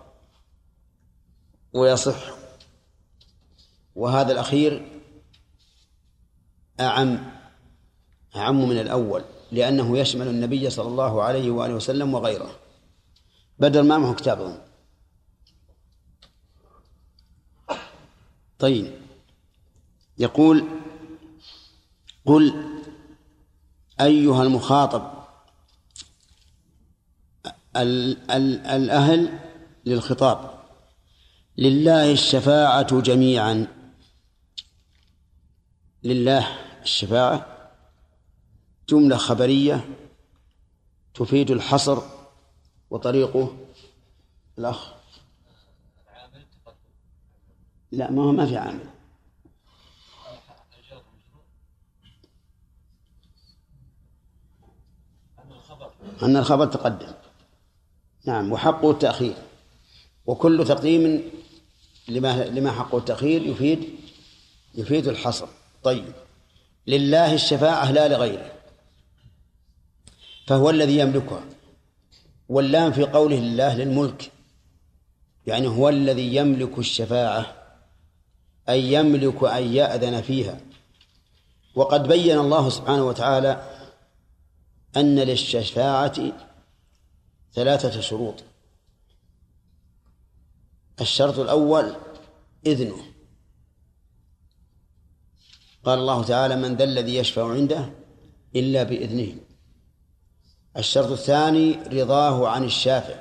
ويصح 1.74 2.35
وهذا 3.96 4.32
الأخير 4.32 5.02
أعم 6.80 7.32
أعم 8.36 8.70
من 8.70 8.80
الأول 8.80 9.24
لأنه 9.52 9.98
يشمل 9.98 10.28
النبي 10.28 10.70
صلى 10.70 10.88
الله 10.88 11.24
عليه 11.24 11.52
وآله 11.52 11.74
وسلم 11.74 12.14
وغيره 12.14 12.60
بدل 13.60 13.82
ما 13.82 13.98
معه 13.98 14.14
كتابهم 14.14 14.58
طيب. 18.60 18.92
يقول 20.18 20.68
قل 22.26 22.54
أيها 24.02 24.44
المخاطب 24.44 25.12
ال 27.76 28.18
ال 28.32 28.66
الأهل 28.66 29.40
للخطاب 29.86 30.60
لله 31.58 32.12
الشفاعة 32.12 33.02
جميعا. 33.02 33.68
لله 36.06 36.48
الشفاعة 36.82 37.70
جملة 38.90 39.18
خبرية 39.18 39.90
تفيد 41.14 41.52
الحصر 41.52 42.02
وطريقه. 42.90 43.58
الأخ. 44.58 44.94
لا 47.92 48.12
ما 48.12 48.24
هو 48.24 48.32
ما 48.32 48.46
في 48.46 48.58
عامل. 48.58 48.90
أن 56.24 56.38
الخبر 56.38 56.66
تقدم. 56.66 57.14
نعم 58.26 58.52
وحقه 58.52 58.92
التأخير. 58.92 59.36
وكل 60.26 60.66
تقديم 60.68 61.32
لما 62.08 62.46
لما 62.46 62.72
حقه 62.72 62.98
التأخير 62.98 63.42
يفيد 63.42 64.00
يفيد 64.76 65.08
الحصر. 65.08 65.48
طيب. 65.86 66.14
لله 66.88 67.34
الشفاعة 67.34 67.92
لا 67.92 68.08
لغيره. 68.08 68.52
فهو 70.48 70.70
الذي 70.70 70.98
يملكها. 70.98 71.44
واللام 72.50 72.92
في 72.92 73.04
قوله 73.04 73.38
الله 73.38 73.76
للملك. 73.76 74.32
يعني 75.48 75.68
هو 75.68 75.90
الذي 75.90 76.36
يملك 76.36 76.80
الشفاعة 76.80 77.56
أي 78.70 78.94
يملك 78.94 79.44
أن 79.44 79.64
يأذن 79.74 80.22
فيها. 80.22 80.60
وقد 81.76 82.08
بين 82.08 82.40
الله 82.40 82.70
سبحانه 82.70 83.04
وتعالى 83.04 83.80
أن 84.98 85.20
للشفاعة 85.20 86.32
ثلاثة 87.54 88.02
شروط. 88.02 88.44
الشرط 91.02 91.40
الأول 91.40 91.96
إذنه. 92.66 93.15
قال 95.86 96.00
الله 96.00 96.24
تعالى 96.24 96.56
من 96.56 96.76
ذا 96.76 96.84
الذي 96.84 97.16
يشفع 97.16 97.52
عنده 97.52 97.90
إلا 98.56 98.84
بإذنه. 98.84 99.36
الشرط 100.78 101.12
الثاني 101.12 101.74
رضاه 101.74 102.48
عن 102.48 102.64
الشافع. 102.64 103.16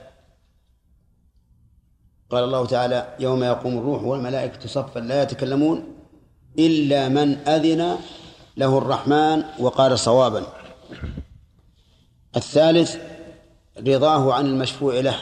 قال 2.31 2.45
الله 2.45 2.67
تعالى 2.67 3.17
يوم 3.21 3.45
يقوم 3.45 3.79
الروح 3.79 4.03
والملائكة 4.03 4.69
صفا 4.69 5.01
لا 5.01 5.23
يتكلمون 5.23 5.97
إلا 6.59 7.09
من 7.09 7.49
أذن 7.49 7.99
له 8.57 8.79
الرحمن 8.79 9.45
وقال 9.59 9.99
صوابا. 9.99 10.47
الثالث 12.37 12.97
رضاه 13.79 14.35
عن 14.35 14.47
المشفوع 14.47 15.01
له. 15.01 15.17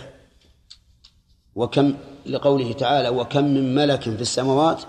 وكم 1.55 1.95
لقوله 2.27 2.73
تعالى 2.73 3.09
وكم 3.09 3.45
من 3.45 3.75
ملك 3.75 4.03
في 4.03 4.23
السماوات 4.23 4.83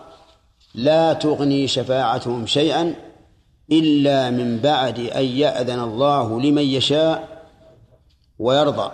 لا 0.76 1.14
تغني 1.14 1.68
شفاعتهم 1.68 2.46
شيئا 2.46 2.96
إلا 3.72 4.30
من 4.30 4.60
بعد 4.60 5.00
أن 5.00 5.26
يأذن 5.26 5.80
الله 5.80 6.42
لمن 6.42 6.62
يشاء 6.62 7.48
ويرضى. 8.40 8.92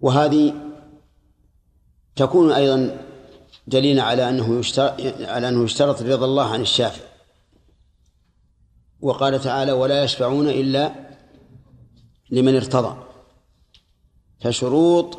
وهذه 0.00 0.54
تكون 2.16 2.52
أيضا 2.52 2.98
دليلا 3.66 4.02
على 4.02 4.28
أنه 4.28 4.58
يشترط 4.58 5.00
على 5.20 5.48
أنه 5.48 5.64
يشترط 5.64 6.02
رضا 6.02 6.24
الله 6.24 6.52
عن 6.52 6.60
الشافع 6.60 7.04
وقال 9.00 9.40
تعالى 9.40 9.72
ولا 9.72 10.04
يشفعون 10.04 10.48
إلا 10.48 10.92
لمن 12.30 12.56
ارتضى 12.56 12.96
فشروط 14.40 15.18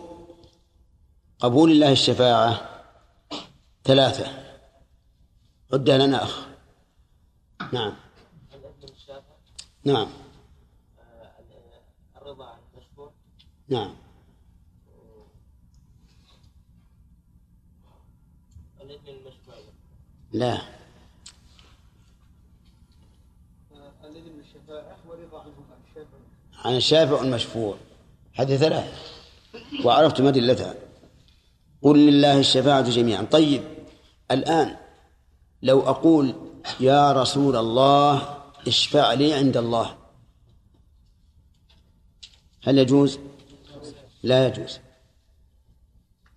قبول 1.39 1.71
الله 1.71 1.91
الشفاعة 1.91 2.61
ثلاثة. 3.83 4.42
عدها 5.73 5.97
لنا 5.97 6.23
أخ. 6.23 6.47
نعم. 7.73 7.93
نعم. 9.85 10.07
الرضا 12.17 12.45
عن 12.45 12.59
نعم. 13.69 13.95
لا. 20.33 20.61
الإذن 24.03 24.43
ورضا 25.07 25.41
عنه 25.41 25.53
عن 26.65 26.75
الشافع 26.75 27.21
المشفوع 27.21 27.77
هذه 28.33 28.57
ثلاث. 28.57 29.13
وعرفتم 29.85 30.27
أدلتها 30.27 30.75
قل 31.81 31.97
لله 32.07 32.39
الشفاعة 32.39 32.89
جميعا. 32.89 33.23
طيب. 33.23 33.63
الآن 34.31 34.82
لو 35.63 35.81
أقول 35.81 36.35
يا 36.79 37.11
رسول 37.11 37.55
الله 37.55 38.37
اشفع 38.67 39.13
لي 39.13 39.33
عند 39.33 39.57
الله. 39.57 39.95
هل 42.63 42.77
يجوز؟ 42.77 43.19
لا 44.23 44.47
يجوز. 44.47 44.79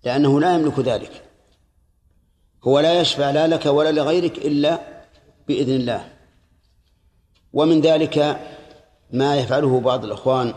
لأنه 0.05 0.41
لا 0.41 0.55
يملك 0.55 0.79
ذلك. 0.79 1.25
هو 2.65 2.81
لا 2.81 3.01
يشفع 3.01 3.31
لا 3.31 3.47
لك 3.47 3.67
ولا 3.67 3.93
لغيرك 3.93 4.39
إلا 4.39 4.81
بإذن 5.49 5.75
الله. 5.75 6.13
ومن 7.53 7.81
ذلك 7.81 8.41
ما 9.13 9.37
يفعله 9.37 9.81
بعض 9.81 10.05
الإخوان 10.05 10.55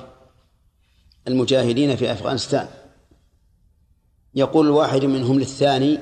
المجاهدين 1.28 1.96
في 1.96 2.12
أفغانستان. 2.12 2.68
يقول 4.36 4.66
الواحد 4.66 5.06
منهم 5.06 5.40
للثاني 5.40 6.00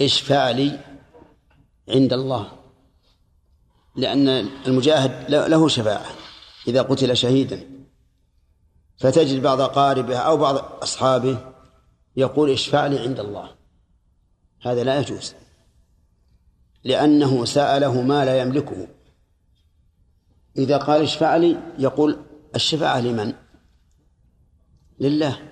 اشفع 0.00 0.50
لي 0.50 0.95
عند 1.88 2.12
الله. 2.12 2.52
لأن 3.96 4.28
المجاهد 4.66 5.30
له 5.30 5.68
شفاعة 5.68 6.06
إذا 6.68 6.82
قتل 6.82 7.16
شهيدا. 7.16 7.70
فتجد 8.98 9.42
بعض 9.42 9.60
أقاربه 9.60 10.16
أو 10.16 10.36
بعض 10.36 10.82
أصحابه 10.82 11.52
يقول 12.16 12.50
اشفع 12.50 12.86
لي 12.86 12.98
عند 12.98 13.20
الله. 13.20 13.50
هذا 14.62 14.84
لا 14.84 15.00
يجوز. 15.00 15.34
لأنه 16.84 17.44
سأله 17.44 18.02
ما 18.02 18.24
لا 18.24 18.40
يملكه. 18.40 18.88
إذا 20.58 20.76
قال 20.76 21.02
اشفع 21.02 21.36
لي 21.36 21.60
يقول 21.78 22.18
الشفاعة 22.54 23.00
لمن؟ 23.00 23.34
لله. 25.00 25.50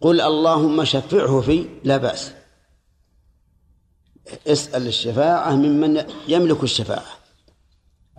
قل 0.00 0.20
اللهم 0.20 0.84
شفعه 0.84 1.40
في 1.40 1.68
لا 1.84 1.96
بأس. 1.96 2.32
اسأل 4.46 4.86
الشفاعة 4.86 5.56
ممن 5.56 6.04
يملك 6.28 6.62
الشفاعة. 6.62 7.18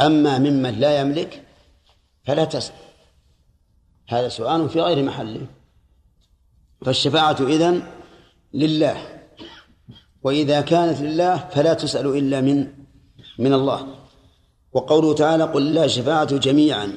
أما 0.02 0.38
ممن 0.38 0.80
لا 0.80 1.02
يملك 1.02 1.44
فلا 2.24 2.46
تسأل. 2.46 2.76
هذا 4.10 4.30
سؤال 4.30 4.70
في 4.70 4.82
غير 4.82 5.04
محله. 5.04 5.48
فالشفاعة 6.86 7.38
إذن 7.42 7.88
لله. 8.54 9.20
وإذا 10.24 10.62
كانت 10.62 11.02
لله 11.02 11.38
فلا 11.38 11.74
تسأل 11.74 12.18
إلا 12.18 12.42
من 12.42 12.74
من 13.40 13.54
الله. 13.54 13.96
وقوله 14.74 15.16
تعالى 15.16 15.44
قل 15.44 15.74
لا 15.74 15.88
شفاعة 15.88 16.38
جميعا. 16.38 16.94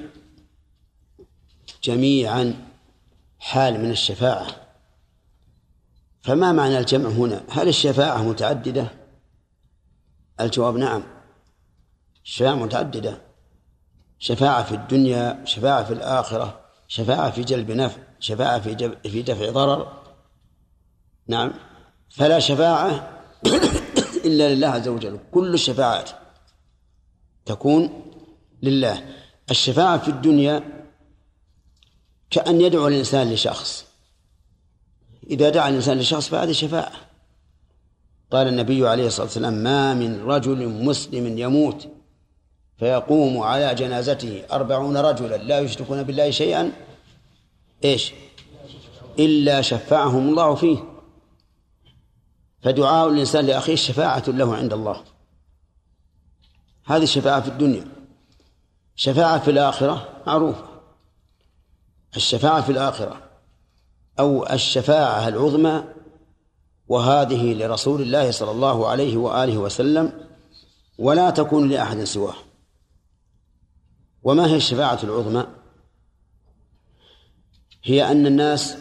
جميعا 1.82 2.54
حال 3.38 3.80
من 3.80 3.90
الشفاعة. 3.90 4.65
فما 6.26 6.52
معنى 6.52 6.78
الجمع 6.78 7.10
هنا؟ 7.10 7.42
هل 7.50 7.68
الشفاعة 7.68 8.22
متعددة؟ 8.22 8.88
الجواب 10.40 10.76
نعم. 10.76 11.02
الشفاعة 12.24 12.54
متعددة. 12.54 13.22
شفاعة 14.18 14.64
في 14.64 14.74
الدنيا 14.74 15.42
شفاعة 15.44 15.84
في 15.84 15.92
الآخرة 15.92 16.60
شفاعة 16.88 17.30
في 17.30 17.42
جلب 17.42 17.70
نفع 17.70 18.02
شفاعة 18.20 18.60
في 18.60 18.74
جب 18.74 19.08
في 19.08 19.22
دفع 19.22 19.50
ضرر. 19.50 20.02
نعم. 21.26 21.52
فلا 22.10 22.38
شفاعة 22.38 23.20
إلا 24.26 24.54
لله 24.54 24.68
عز 24.68 24.88
وجل. 24.88 25.18
كل 25.32 25.54
الشفاعات 25.54 26.10
تكون 27.44 28.02
لله. 28.62 29.04
الشفاعة 29.50 29.98
في 29.98 30.08
الدنيا 30.08 30.62
كأن 32.30 32.60
يدعو 32.60 32.88
الإنسان 32.88 33.32
لشخص. 33.32 33.95
إذا 35.30 35.50
دعا 35.50 35.68
الإنسان 35.68 35.98
لشخص 35.98 36.28
فهذه 36.28 36.52
شفاعة 36.52 36.92
قال 38.30 38.48
النبي 38.48 38.88
عليه 38.88 39.06
الصلاة 39.06 39.26
والسلام 39.26 39.54
ما 39.54 39.94
من 39.94 40.22
رجل 40.24 40.68
مسلم 40.68 41.38
يموت 41.38 41.88
فيقوم 42.78 43.38
على 43.38 43.74
جنازته 43.74 44.42
أربعون 44.52 44.96
رجلا 44.96 45.36
لا 45.36 45.58
يشركون 45.58 46.02
بالله 46.02 46.30
شيئا. 46.30 46.72
إيش؟ 47.84 48.12
إلا 49.18 49.62
شفعهم 49.62 50.28
الله 50.28 50.54
فيه. 50.54 50.78
فدعاء 52.62 53.08
الإنسان 53.08 53.46
لأخيه 53.46 53.74
شفاعة 53.74 54.24
له 54.28 54.56
عند 54.56 54.72
الله. 54.72 55.02
هذه 56.84 57.02
الشفاعة 57.02 57.40
في 57.40 57.48
الدنيا. 57.48 57.84
شفاعة 58.96 59.38
في 59.38 59.50
الآخرة 59.50 60.08
معروفة. 60.26 60.64
الشفاعة 62.16 62.62
في 62.62 62.72
الآخرة 62.72 63.25
أو 64.18 64.46
الشفاعة 64.46 65.28
العظمى 65.28 65.84
وهذه 66.88 67.54
لرسول 67.54 68.02
الله 68.02 68.30
صلى 68.30 68.50
الله 68.50 68.88
عليه 68.88 69.16
وآله 69.16 69.58
وسلم 69.58 70.12
ولا 70.98 71.30
تكون 71.30 71.68
لأحد 71.68 72.04
سواه. 72.04 72.34
وما 74.22 74.46
هي 74.46 74.56
الشفاعة 74.56 74.98
العظمى؟ 75.04 75.46
هي 77.84 78.10
أن 78.10 78.26
الناس 78.26 78.76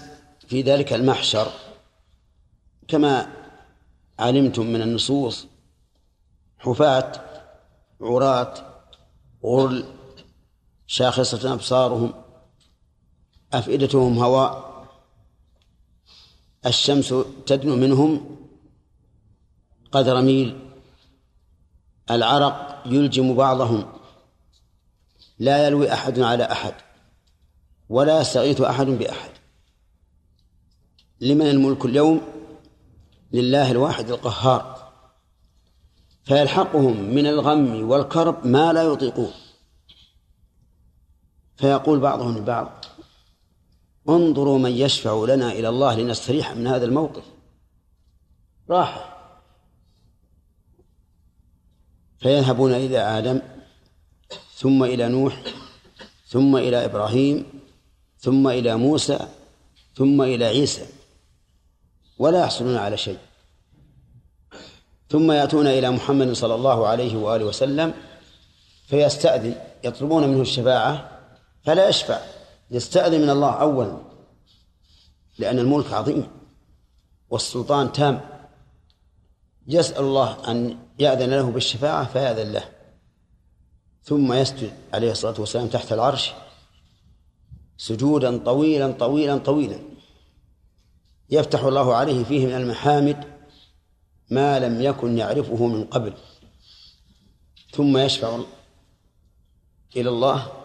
في 0.48 0.62
ذلك 0.62 0.94
المحشر 0.94 1.48
كما 2.88 3.28
علمتم 4.20 4.66
من 4.66 4.82
النصوص 4.82 5.48
حفاة 6.60 7.12
عراة 8.02 8.54
غرل 9.46 9.86
شاخصة 10.88 11.54
أبصارهم 11.54 12.14
أفئدتهم 13.54 14.20
هواء 14.20 14.65
الشمس 16.66 17.14
تدنو 17.46 17.76
منهم 17.76 18.38
قدر 19.92 20.22
ميل 20.22 20.60
العرق 22.12 22.84
يلجم 22.86 23.36
بعضهم 23.36 23.86
لا 25.40 25.68
يلوي 25.68 25.94
أحد 25.94 26.20
على 26.20 26.44
أحد 26.44 26.74
ولا 27.90 28.22
يستغيث 28.22 28.62
أحد 28.62 28.86
بأحد. 28.86 29.30
لمن 31.22 31.50
الملك 31.50 31.86
اليوم؟ 31.86 32.22
لله 33.32 33.72
الواحد 33.72 34.10
القهار. 34.10 34.92
فيلحقهم 36.24 37.02
من 37.16 37.28
الغم 37.28 37.90
والكرب 37.90 38.48
ما 38.48 38.74
لا 38.74 38.84
يطيقون. 38.84 39.32
فيقول 41.58 42.00
بعضهم 42.00 42.38
لبعض 42.38 42.86
انظروا 44.10 44.60
من 44.60 44.72
يشفع 44.72 45.26
لنا 45.28 45.52
إلى 45.52 45.70
الله 45.70 45.96
لنستريح 45.96 46.52
من 46.52 46.68
هذا 46.68 46.86
الموقف. 46.86 47.24
راحة. 48.70 49.16
فيذهبون 52.20 52.74
إلى 52.74 52.98
آدم 52.98 53.42
ثم 54.56 54.84
إلى 54.84 55.08
نوح 55.08 55.44
ثم 56.28 56.56
إلى 56.56 56.86
إبراهيم 56.86 57.46
ثم 58.20 58.48
إلى 58.48 58.76
موسى 58.76 59.20
ثم 59.96 60.22
إلى 60.22 60.46
عيسى. 60.46 60.86
ولا 62.18 62.42
يحصلون 62.44 62.78
على 62.78 62.98
شيء. 62.98 63.18
ثم 65.10 65.32
يأتون 65.32 65.68
إلى 65.68 65.92
محمد 65.92 66.34
صلى 66.34 66.56
الله 66.56 66.88
عليه 66.88 67.18
وآله 67.18 67.46
وسلم 67.46 67.94
فيستأذن 68.88 69.56
يطلبون 69.84 70.28
منه 70.28 70.42
الشفاعة 70.42 71.20
فلا 71.64 71.90
يشفع. 71.90 72.35
يستأذن 72.72 73.22
من 73.22 73.30
الله 73.30 73.52
أولا 73.52 73.98
لأن 75.40 75.60
الملك 75.60 75.94
عظيم 75.94 76.28
والسلطان 77.30 77.92
تام. 77.92 78.22
يسأل 79.68 80.04
الله 80.04 80.52
أن 80.52 80.78
يأذن 81.00 81.30
له 81.30 81.52
بالشفاعة 81.52 82.06
فيأذن 82.06 82.52
له. 82.52 82.70
ثم 84.04 84.34
يسجد 84.34 84.74
عليه 84.94 85.12
الصلاة 85.12 85.40
والسلام 85.40 85.68
تحت 85.68 85.94
العرش 85.94 86.34
سجودا 87.78 88.38
طويلا 88.38 88.92
طويلا 88.92 89.38
طويلا. 89.38 89.80
يفتح 91.30 91.64
الله 91.64 91.96
عليه 91.96 92.24
فيه 92.24 92.46
من 92.46 92.54
المحامد 92.54 93.24
ما 94.30 94.60
لم 94.60 94.82
يكن 94.82 95.18
يعرفه 95.18 95.68
من 95.68 95.84
قبل. 95.86 96.14
ثم 97.72 97.98
يشفع 97.98 98.40
إلى 99.96 100.10
الله 100.10 100.65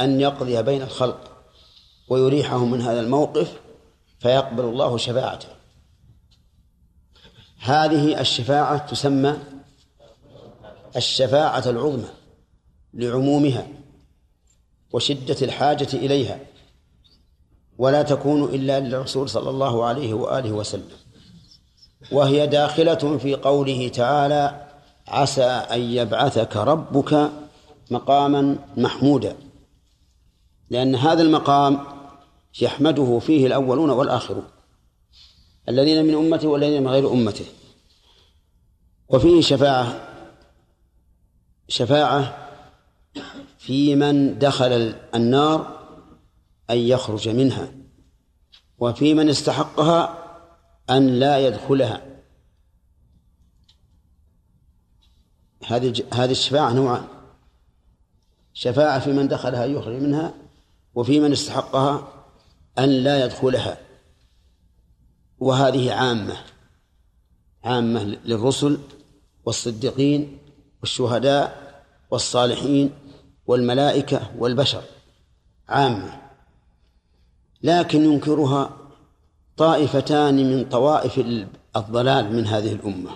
أن 0.00 0.20
يقضي 0.20 0.62
بين 0.62 0.82
الخلق 0.82 1.30
ويريحهم 2.08 2.70
من 2.70 2.80
هذا 2.80 3.00
الموقف 3.00 3.60
فيقبل 4.18 4.64
الله 4.64 4.96
شفاعته. 4.96 5.48
هذه 7.58 8.20
الشفاعة 8.20 8.86
تسمى 8.86 9.36
الشفاعة 10.96 11.62
العظمى 11.66 12.08
لعمومها 12.94 13.66
وشدة 14.92 15.36
الحاجة 15.42 15.88
إليها 15.92 16.40
ولا 17.78 18.02
تكون 18.02 18.44
إلا 18.54 18.80
للرسول 18.80 19.28
صلى 19.28 19.50
الله 19.50 19.84
عليه 19.84 20.14
وآله 20.14 20.52
وسلم. 20.52 20.96
وهي 22.12 22.46
داخلة 22.46 23.18
في 23.18 23.34
قوله 23.34 23.88
تعالى 23.88 24.66
عسى 25.08 25.44
أن 25.44 25.80
يبعثك 25.80 26.56
ربك 26.56 27.30
مقاما 27.90 28.58
محمودا 28.76 29.36
لأن 30.70 30.94
هذا 30.94 31.22
المقام 31.22 31.84
يحمده 32.62 33.18
فيه 33.18 33.46
الأولون 33.46 33.90
والآخرون. 33.90 34.44
الذين 35.68 36.04
من 36.04 36.14
أمته 36.14 36.48
والذين 36.48 36.82
من 36.82 36.88
غير 36.88 37.12
أمته. 37.12 37.44
وفيه 39.08 39.40
شفاعة 39.40 40.08
شفاعة 41.68 42.48
في 43.58 43.94
من 43.94 44.38
دخل 44.38 44.94
النار 45.14 45.86
أن 46.70 46.78
يخرج 46.78 47.28
منها 47.28 47.72
وفي 48.78 49.14
من 49.14 49.28
استحقها 49.28 50.24
أن 50.90 51.06
لا 51.06 51.38
يدخلها. 51.46 52.02
هذه 55.66 55.94
هذه 56.12 56.30
الشفاعة 56.30 56.72
نوعان. 56.72 57.06
شفاعة 58.54 58.98
في 58.98 59.12
من 59.12 59.28
دخلها 59.28 59.64
يخرج 59.64 59.94
منها 59.94 60.34
وفي 60.96 61.20
من 61.20 61.32
استحقها 61.32 62.08
أن 62.78 62.88
لا 62.88 63.24
يدخلها 63.24 63.78
وهذه 65.38 65.92
عامة 65.92 66.36
عامة 67.64 68.02
للرسل 68.02 68.78
والصديقين 69.44 70.38
والشهداء 70.80 71.66
والصالحين 72.10 72.90
والملائكة 73.46 74.30
والبشر 74.38 74.82
عامة. 75.68 76.22
لكن 77.62 78.04
ينكرها 78.04 78.76
طائفتان 79.56 80.34
من 80.34 80.64
طوائف 80.64 81.18
الضلال 81.76 82.32
من 82.32 82.46
هذه 82.46 82.72
الأمة. 82.72 83.10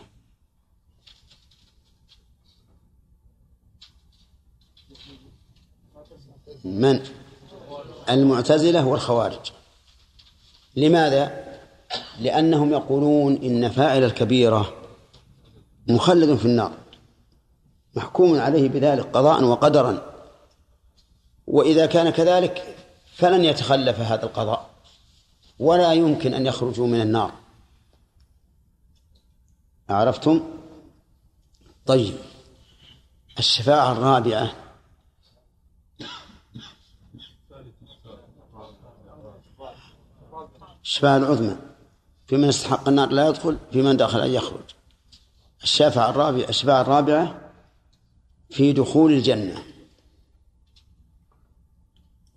من؟ 6.64 7.19
المعتزلة 8.10 8.86
والخوارج 8.86 9.52
لماذا؟ 10.76 11.44
لأنهم 12.20 12.72
يقولون 12.72 13.36
إن 13.36 13.70
فاعل 13.70 14.04
الكبيرة 14.04 14.74
مخلد 15.88 16.34
في 16.36 16.44
النار 16.44 16.72
محكوم 17.94 18.40
عليه 18.40 18.68
بذلك 18.68 19.04
قضاء 19.04 19.44
وقدرا 19.44 20.02
وإذا 21.46 21.86
كان 21.86 22.10
كذلك 22.10 22.76
فلن 23.14 23.44
يتخلف 23.44 24.00
هذا 24.00 24.24
القضاء 24.24 24.70
ولا 25.58 25.92
يمكن 25.92 26.34
أن 26.34 26.46
يخرجوا 26.46 26.86
من 26.86 27.00
النار 27.00 27.32
عرفتم؟ 29.88 30.40
طيب 31.86 32.14
الشفاعة 33.38 33.92
الرابعة 33.92 34.52
الشفاعة 40.90 41.16
العظمى 41.16 41.56
في 42.26 42.36
من 42.36 42.48
استحق 42.48 42.88
النار 42.88 43.10
لا 43.12 43.28
يدخل 43.28 43.58
في 43.72 43.82
من 43.82 43.96
دخل 43.96 44.20
أن 44.20 44.30
يخرج. 44.30 44.64
الشفاعة 45.62 46.10
الرابعة 46.10 46.48
الشفاعة 46.48 46.80
الرابعة 46.80 47.50
في 48.50 48.72
دخول 48.72 49.12
الجنة. 49.12 49.62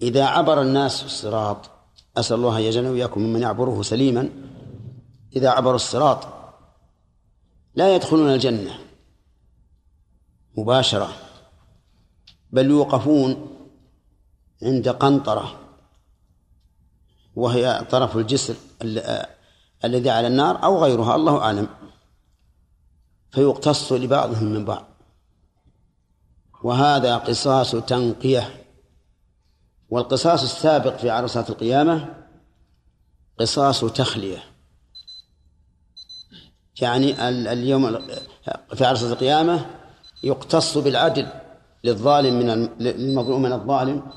إذا 0.01 0.25
عبر 0.25 0.61
الناس 0.61 1.03
الصراط 1.03 1.69
أسأل 2.17 2.37
الله 2.37 2.57
أن 2.57 2.63
يجعلنا 2.63 2.89
وإياكم 2.89 3.21
ممن 3.21 3.41
يعبره 3.41 3.81
سليما. 3.81 4.29
إذا 5.35 5.49
عبروا 5.49 5.75
الصراط 5.75 6.27
لا 7.75 7.95
يدخلون 7.95 8.29
الجنة 8.29 8.79
مباشرة 10.57 11.09
بل 12.51 12.69
يوقفون 12.69 13.57
عند 14.63 14.89
قنطرة. 14.89 15.62
وهي 17.35 17.87
طرف 17.89 18.17
الجسر 18.17 18.55
الذي 19.85 20.09
على 20.09 20.27
النار 20.27 20.63
أو 20.63 20.83
غيرها 20.83 21.15
الله 21.15 21.37
أعلم. 21.37 21.67
فيقتص 23.31 23.91
لبعضهم 23.91 24.43
من 24.43 24.65
بعض. 24.65 24.85
وهذا 26.63 27.17
قصاص 27.17 27.71
تنقية. 27.71 28.63
والقصاص 29.89 30.43
السابق 30.43 30.97
في 30.97 31.09
عرصات 31.09 31.49
القيامة 31.49 32.15
قصاص 33.39 33.85
تخلية. 33.85 34.43
يعني 36.81 37.29
اليوم 37.51 37.99
في 38.75 38.85
عرصة 38.85 39.11
القيامة 39.11 39.65
يقتص 40.23 40.77
بالعدل 40.77 41.27
للظالم 41.83 42.39
من 42.39 42.49
المظلوم 42.87 43.41
من 43.41 43.53
الظالم. 43.53 44.11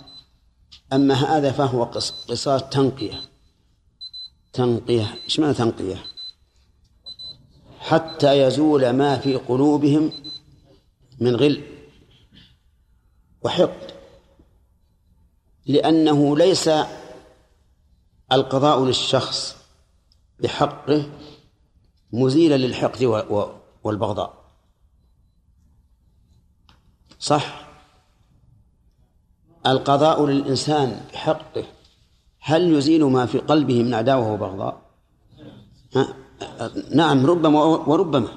أما 0.92 1.14
هذا 1.14 1.52
فهو 1.52 1.84
قصاص 2.28 2.62
تنقية. 2.62 3.20
تنقية 4.52 5.14
إيش 5.24 5.40
معنى 5.40 5.54
تنقية؟ 5.54 6.04
حتى 7.78 8.42
يزول 8.42 8.90
ما 8.90 9.18
في 9.18 9.36
قلوبهم 9.36 10.12
من 11.20 11.36
غل 11.36 11.62
وحقد 13.42 13.96
لأنه 15.66 16.36
ليس 16.36 16.70
القضاء 18.32 18.84
للشخص 18.84 19.56
بحقه 20.40 21.10
مزيلا 22.12 22.56
للحقد 22.56 23.04
والبغضاء. 23.84 24.44
صح؟ 27.18 27.65
القضاء 29.66 30.26
للإنسان 30.26 31.00
بحقه. 31.12 31.64
هل 32.40 32.72
يزيل 32.72 33.04
ما 33.04 33.26
في 33.26 33.38
قلبه 33.38 33.82
من 33.82 33.94
عداوة 33.94 34.32
وبغضاء؟ 34.32 34.82
نعم 36.94 37.26
ربما 37.26 37.62
وربما. 37.64 38.28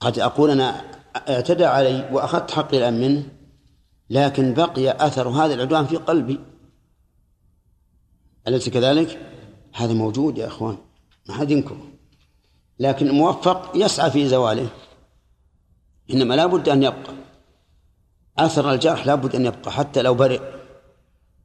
قد 0.00 0.18
أقول 0.18 0.50
أنا 0.50 0.84
اعتدى 1.28 1.64
علي 1.64 2.10
وأخذت 2.12 2.50
حقي 2.50 2.78
الآن 2.78 3.00
منه 3.00 3.28
لكن 4.10 4.54
بقي 4.54 5.06
أثر 5.06 5.28
هذا 5.28 5.54
العدوان 5.54 5.86
في 5.86 5.96
قلبي. 5.96 6.40
أليس 8.48 8.68
كذلك؟ 8.68 9.18
هذا 9.74 9.92
موجود 9.92 10.38
يا 10.38 10.46
أخوان 10.46 10.76
ما 11.28 11.34
حد 11.34 11.50
ينكر. 11.50 11.76
لكن 12.78 13.06
الموفق 13.06 13.72
يسعى 13.74 14.10
في 14.10 14.28
زواله 14.28 14.68
إنما 16.10 16.34
لا 16.34 16.46
بد 16.46 16.68
أن 16.68 16.82
يبقى. 16.82 17.21
أثر 18.38 18.72
الجرح 18.72 19.06
لا 19.06 19.14
بد 19.14 19.34
أن 19.34 19.46
يبقى 19.46 19.72
حتى 19.72 20.02
لو 20.02 20.14
برئ. 20.14 20.40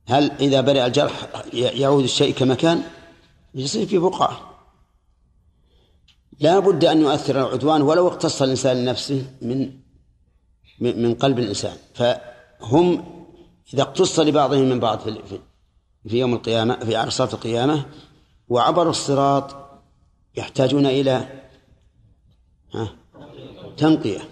هل 0.08 0.32
إذا 0.32 0.62
برئ 0.62 0.86
الجرح 0.86 1.28
يعود 1.54 2.04
الشيء 2.04 2.34
كما 2.34 2.56
كان؟ 2.56 2.84
يصير 3.56 3.86
في 3.86 3.98
بقعة. 3.98 4.40
لا 6.40 6.60
بد 6.60 6.86
أن 6.86 7.02
يؤثر 7.02 7.40
العدوان 7.40 7.82
ولو 7.82 8.08
اقتص 8.08 8.42
الإنسان 8.42 8.78
لنفسه 8.78 9.26
من 9.42 9.74
من 10.80 11.14
قلب 11.14 11.40
الإنسان. 11.40 11.78
فهم 11.94 13.06
إذا 13.74 13.82
اقتص 13.82 14.20
لبعضهم 14.20 14.70
من 14.70 14.80
بعض 14.80 15.00
في 15.00 15.40
في 16.08 16.20
يوم 16.20 16.34
القيامة 16.34 16.80
في 16.80 16.96
عرصات 16.96 17.34
القيامة 17.34 17.86
وعبروا 18.50 18.92
الصراط 18.92 19.56
يحتاجون 20.36 20.86
إلى 20.86 21.28
تنقية 23.78 24.30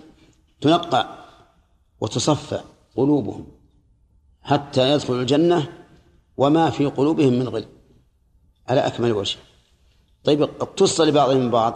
تنقى. 0.61 1.24
وتصفى 2.05 2.59
قلوبهم 2.95 3.47
حتى 4.41 4.91
يدخلوا 4.91 5.21
الجنة 5.21 5.85
وما 6.37 6.69
في 6.69 6.85
قلوبهم 6.85 7.33
من 7.33 7.49
غل. 7.49 7.65
على 8.67 8.87
أكمل 8.87 9.11
وجه. 9.11 9.37
طيب 10.23 10.41
اقتص 10.41 11.01
لبعضهم 11.01 11.37
من 11.37 11.51
بعض. 11.51 11.73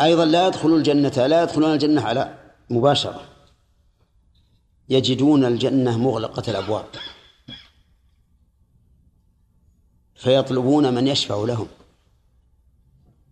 أيضا 0.00 0.24
لا 0.24 0.46
يدخلوا 0.46 0.78
الجنة 0.78 1.26
لا 1.26 1.42
يدخلون 1.42 1.72
الجنة 1.72 2.02
على 2.02 2.52
مباشرة. 2.70 3.20
يجدون 4.88 5.44
الجنة 5.44 5.98
مغلقة 5.98 6.50
الأبواب. 6.50 6.86
فيطلبون 10.14 10.94
من 10.94 11.06
يشفع 11.06 11.44
لهم. 11.44 11.68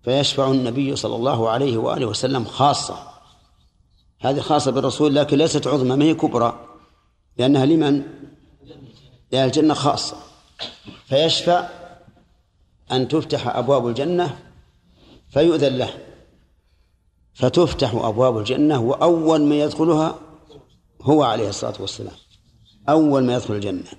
فيشفع 0.02 0.51
النبي 0.51 0.97
صلى 0.97 1.16
الله 1.16 1.51
عليه 1.51 1.77
وآله 1.77 2.06
وسلم 2.06 2.44
خاصة. 2.44 3.15
هذه 4.20 4.40
خاصة 4.40 4.70
بالرسول 4.70 5.14
لكن 5.14 5.38
ليست 5.38 5.66
عظمى 5.66 5.97
ما 5.97 6.05
هي 6.05 6.14
كبرى. 6.14 6.66
لأنها 7.38 7.66
لمن؟ 7.66 8.02
لأهل 9.32 9.47
الجنة 9.47 9.74
خاصة. 9.74 10.16
فيشفع 11.06 11.68
أن 12.93 13.09
تفتح 13.09 13.56
أبواب 13.56 13.88
الجنة 13.88 14.38
فيؤذن 15.30 15.76
له. 15.76 15.90
فتفتح 17.34 17.94
أبواب 17.94 18.38
الجنة 18.38 18.82
وأول 18.82 19.40
من 19.40 19.56
يدخلها 19.56 20.18
هو 21.02 21.22
عليه 21.22 21.48
الصلاة 21.48 21.74
والسلام. 21.80 22.14
أول 22.88 23.24
ما 23.24 23.34
يدخل 23.34 23.55
الجنة 23.55 23.90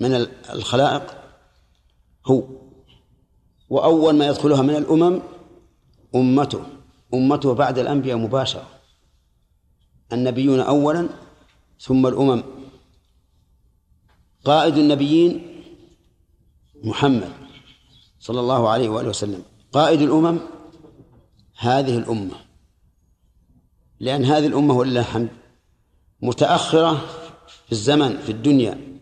من 0.00 0.26
الخلائق 0.50 1.14
هو. 2.26 2.42
وأول 3.70 4.14
ما 4.14 4.26
يدخلها 4.26 4.62
من 4.62 4.76
الأمم 4.76 5.22
أمته. 6.14 6.62
أمته 7.14 7.54
بعد 7.54 7.78
الأنبياء 7.78 8.18
مباشرة. 8.18 8.66
النبيون 10.12 10.60
أولا 10.60 11.08
ثم 11.80 12.06
الأمم. 12.06 12.42
قائد 14.44 14.76
النبيين 14.76 15.62
محمد 16.84 17.32
صلى 18.20 18.40
الله 18.40 18.68
عليه 18.68 18.88
وآله 18.88 19.08
وسلم. 19.08 19.42
قائد 19.72 20.02
الأمم 20.02 20.38
هذه 21.58 21.98
الأمة. 21.98 22.34
لأن 24.00 24.24
هذه 24.24 24.46
الأمة 24.46 24.74
ولله 24.74 25.00
الحمد 25.00 25.28
متأخرة 26.22 26.92
في 27.66 27.72
الزمن 27.72 28.18
في 28.18 28.32
الدنيا 28.32 28.98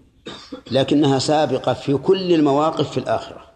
لكنها 0.71 1.19
سابقة 1.19 1.73
في 1.73 1.97
كل 1.97 2.33
المواقف 2.33 2.91
في 2.91 3.01
الآخرة. 3.01 3.51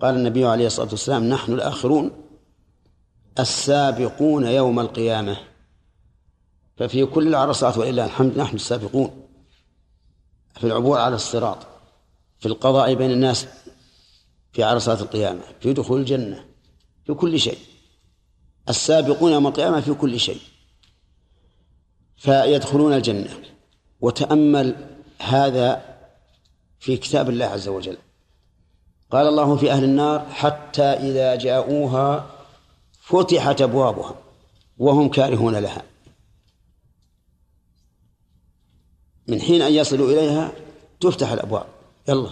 قال 0.00 0.14
النبي 0.14 0.44
عليه 0.44 0.66
الصلاة 0.66 0.90
والسلام 0.90 1.24
نحن 1.24 1.52
الآخرون 1.52 2.10
السابقون 3.38 4.46
يوم 4.46 4.80
القيامة. 4.80 5.53
ففي 6.76 7.06
كل 7.06 7.28
العرصات 7.28 7.78
ولله 7.78 8.04
الحمد 8.04 8.38
نحن 8.38 8.56
السابقون 8.56 9.10
في 10.56 10.64
العبور 10.64 10.98
على 10.98 11.14
الصراط 11.14 11.58
في 12.38 12.46
القضاء 12.46 12.94
بين 12.94 13.10
الناس 13.10 13.46
في 14.52 14.62
عرصات 14.62 15.00
القيامة 15.00 15.42
في 15.60 15.72
دخول 15.72 16.00
الجنة 16.00 16.44
في 17.06 17.14
كل 17.14 17.40
شيء. 17.40 17.58
السابقون 18.68 19.32
يوم 19.32 19.46
القيامة 19.46 19.80
في 19.80 19.94
كل 19.94 20.20
شيء. 20.20 20.40
فيدخلون 22.16 22.92
الجنة. 22.92 23.30
وتأمل 24.00 24.96
هذا 25.18 25.82
في 26.78 26.96
كتاب 26.96 27.28
الله 27.28 27.46
عز 27.46 27.68
وجل. 27.68 27.96
قال 29.10 29.26
الله 29.26 29.56
في 29.56 29.72
أهل 29.72 29.84
النار 29.84 30.26
حتى 30.30 30.82
إذا 30.82 31.34
جاءوها 31.34 32.30
فتحت 33.00 33.60
أبوابها 33.60 34.14
وهم 34.78 35.08
كارهون 35.08 35.56
لها. 35.56 35.82
من 39.28 39.40
حين 39.40 39.62
أن 39.62 39.72
يصلوا 39.72 40.10
إليها 40.10 40.52
تفتح 41.00 41.32
الأبواب. 41.32 41.66
يلا. 42.08 42.30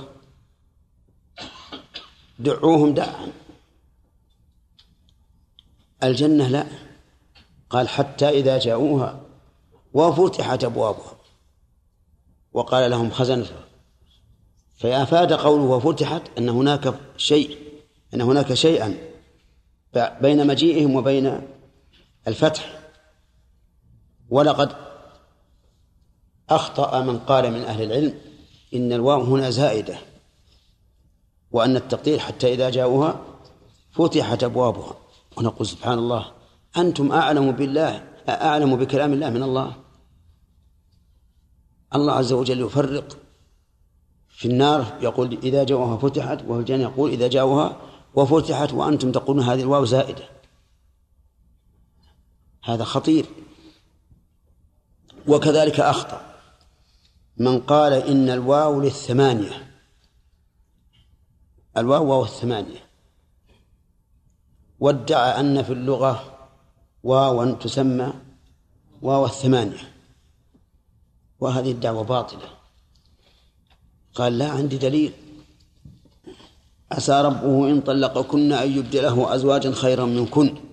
دعوهم 2.39 2.94
دعا 2.94 3.32
الجنة 6.02 6.48
لا. 6.48 6.66
قال 7.70 7.89
حتى 7.89 8.28
إذا 8.28 8.59
جاءوها 8.59 9.20
وفتحت 9.93 10.64
أبوابها. 10.64 11.16
وقال 12.52 12.90
لهم 12.90 13.10
خزنتها 13.10 13.64
فأفاد 14.74 15.32
قوله 15.32 15.64
وفتحت 15.64 16.23
أن 16.39 16.48
هناك 16.48 16.94
شيء 17.16 17.59
أن 18.14 18.20
هناك 18.20 18.55
شيئا 18.55 18.98
بين 19.94 20.47
مجيئهم 20.47 20.97
وبين 20.97 21.48
الفتح. 22.28 22.78
ولقد 24.31 24.91
أخطأ 26.55 27.01
من 27.01 27.19
قال 27.19 27.53
من 27.53 27.61
أهل 27.61 27.83
العلم 27.83 28.15
إن 28.74 28.93
الواو 28.93 29.20
هنا 29.20 29.51
زائدة 29.51 29.99
وأن 31.53 31.77
التقدير 31.77 32.19
حتى 32.19 32.53
إذا 32.55 32.70
جاءوها 32.70 33.20
فتحت 33.93 34.43
أبوابها. 34.45 34.95
ونقول 35.37 35.66
سبحان 35.66 35.99
الله 35.99 36.33
أنتم 36.77 37.12
أعلم 37.12 37.53
بالله 37.53 38.05
أعلم 38.29 38.77
بكلام 38.77 39.12
الله 39.12 39.31
من 39.31 39.43
الله. 39.43 39.77
الله 41.95 42.12
عز 42.12 42.33
وجل 42.33 42.61
يفرق 42.61 43.16
في 44.29 44.49
النار 44.49 44.99
يقول 45.01 45.39
إذا 45.43 45.65
جاءوها 45.65 45.97
فتحت 45.97 46.39
وفي 46.49 46.61
الجنة 46.61 46.83
يقول 46.83 47.11
إذا 47.11 47.29
جاءوها 47.29 47.77
وفتحت 48.15 48.73
وأنتم 48.73 49.12
تقولون 49.12 49.45
هذه 49.45 49.61
الواو 49.62 49.85
زائدة. 49.85 50.24
هذا 52.65 52.85
خطير. 52.85 53.27
وكذلك 55.29 55.81
أخطأ. 55.81 56.32
من 57.37 57.61
قال 57.61 57.93
إن 57.93 58.29
الواو 58.29 58.81
للثمانية. 58.81 59.73
الواو 61.77 62.07
واو 62.07 62.25
الثمانية. 62.25 62.87
وادعى 64.81 65.41
أن 65.41 65.63
في 65.63 65.73
اللغة 65.73 66.39
واوا 67.03 67.53
تسمى 67.53 68.13
واو 69.03 69.25
الثمانية. 69.25 69.95
وهذه 71.41 71.71
الدعوة 71.71 72.05
باطلة. 72.05 72.49
قال 74.15 74.39
لا 74.39 74.51
عندي 74.51 74.79
دليل. 74.79 75.13
عسى 76.93 77.21
ربه 77.21 77.71
إن 77.71 77.81
طلقكن 77.81 78.53
أن 78.53 78.73
يبدله 78.79 79.35
أزواجا 79.35 79.73
خيرا 79.73 80.05
منكن. 80.05 80.72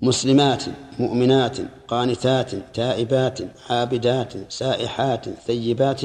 مسلمات 0.00 0.64
مؤمنات 0.98 1.56
قانتات 1.88 2.54
تائبات 2.54 3.38
عابدات 3.70 4.52
سائحات 4.52 5.28
ثيبات. 5.28 6.04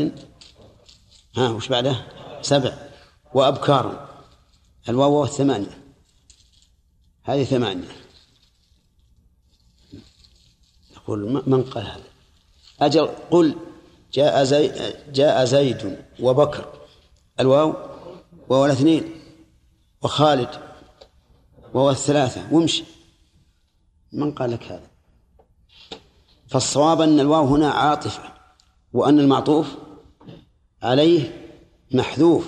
ها 1.36 1.50
وش 1.50 1.68
بعده؟ 1.68 1.96
سبع. 2.42 2.74
وأبكار. 3.34 4.10
الواو 4.90 5.24
الثمانية 5.24 5.84
هذه 7.24 7.44
ثمانية. 7.44 7.88
يقول 10.96 11.44
من 11.48 11.64
قال 11.64 11.84
هذا؟ 11.84 12.04
أجل 12.82 13.10
قل 13.32 13.56
جاء 14.14 14.44
زي 14.44 14.72
جاء 15.14 15.46
زيد 15.46 15.98
وبكر. 16.20 16.74
الواو 17.40 17.74
وهو 18.50 18.66
الاثنين. 18.66 19.04
وخالد 20.02 20.50
وهو 21.74 21.90
الثلاثة. 21.90 22.48
وامشي. 22.52 22.84
من 24.14 24.32
قال 24.32 24.52
لك 24.52 24.64
هذا؟ 24.64 24.88
فالصواب 26.48 27.02
أن 27.02 27.20
الواو 27.20 27.46
هنا 27.46 27.70
عاطفة 27.70 28.24
وأن 28.94 29.20
المعطوف 29.20 29.68
عليه 30.84 31.48
محذوف. 31.92 32.48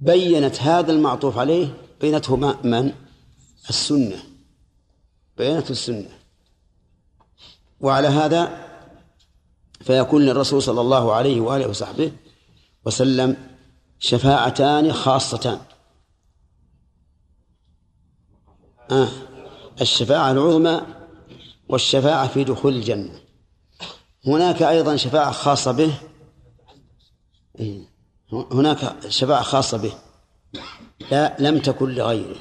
بينت 0.00 0.60
هذا 0.60 0.92
المعطوف 0.92 1.38
عليه 1.38 1.76
بينته 2.00 2.36
من؟ 2.36 2.92
السنة. 3.68 4.22
بينته 5.38 5.70
السنة. 5.70 6.18
وعلى 7.80 8.08
هذا 8.08 8.68
فيكون 9.80 10.22
للرسول 10.22 10.62
صلى 10.62 10.80
الله 10.80 11.12
عليه 11.12 11.40
وآله 11.40 11.66
وصحبه 11.66 12.12
وسلم 12.86 13.36
شفاعتان 13.98 14.92
خاصتان. 14.92 15.60
آه. 18.90 19.31
الشفاعة 19.80 20.30
العظمى 20.30 20.80
والشفاعة 21.68 22.28
في 22.28 22.44
دخول 22.44 22.76
الجنة. 22.76 23.20
هناك 24.26 24.62
أيضا 24.62 24.96
شفاعة 24.96 25.32
خاصة 25.32 25.72
به. 25.72 25.94
إيه. 27.60 27.80
هناك 28.32 29.08
شفاعة 29.08 29.42
خاصة 29.42 29.78
به. 29.78 29.92
لا 31.10 31.36
لم 31.38 31.58
تكن 31.58 31.90
لغيره. 31.90 32.36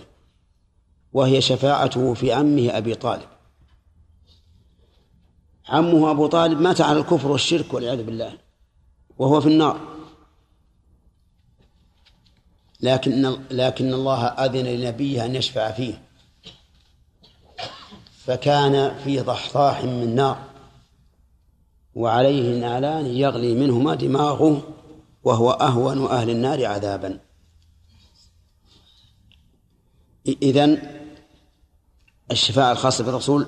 وهي 1.14 1.42
شفاعته 1.42 2.14
في 2.14 2.34
عمه 2.34 2.78
أبي 2.78 2.96
طالب. 2.96 3.30
عمه 5.70 6.12
أبو 6.12 6.28
طالب 6.28 6.62
مات 6.62 6.82
على 6.82 7.00
الكفر 7.00 7.32
والشرك 7.32 7.74
والعياذ 7.74 8.04
بالله. 8.04 8.38
وهو 9.18 9.42
في 9.42 9.48
النار. 9.48 9.80
لكن 12.82 13.38
لكن 13.52 13.94
الله 13.94 14.26
أذن 14.26 14.66
لنبيه 14.66 15.26
أن 15.26 15.36
يشفع 15.36 15.72
فيه. 15.72 16.11
فكان 18.32 18.98
في 19.04 19.20
ضحضاح 19.20 19.84
من 19.84 20.16
نار 20.16 20.38
وعليه 21.96 22.60
نالان 22.60 23.06
يغلي 23.06 23.54
منهما 23.54 23.96
دماغه 23.96 24.62
وهو 25.24 25.52
أهون 25.52 26.06
أهل 26.06 26.30
النار 26.30 26.66
عذابا. 26.66 27.20
إذن 30.28 30.82
الشفاعة 32.32 32.72
الخاصة 32.72 33.04
بالرسول 33.04 33.48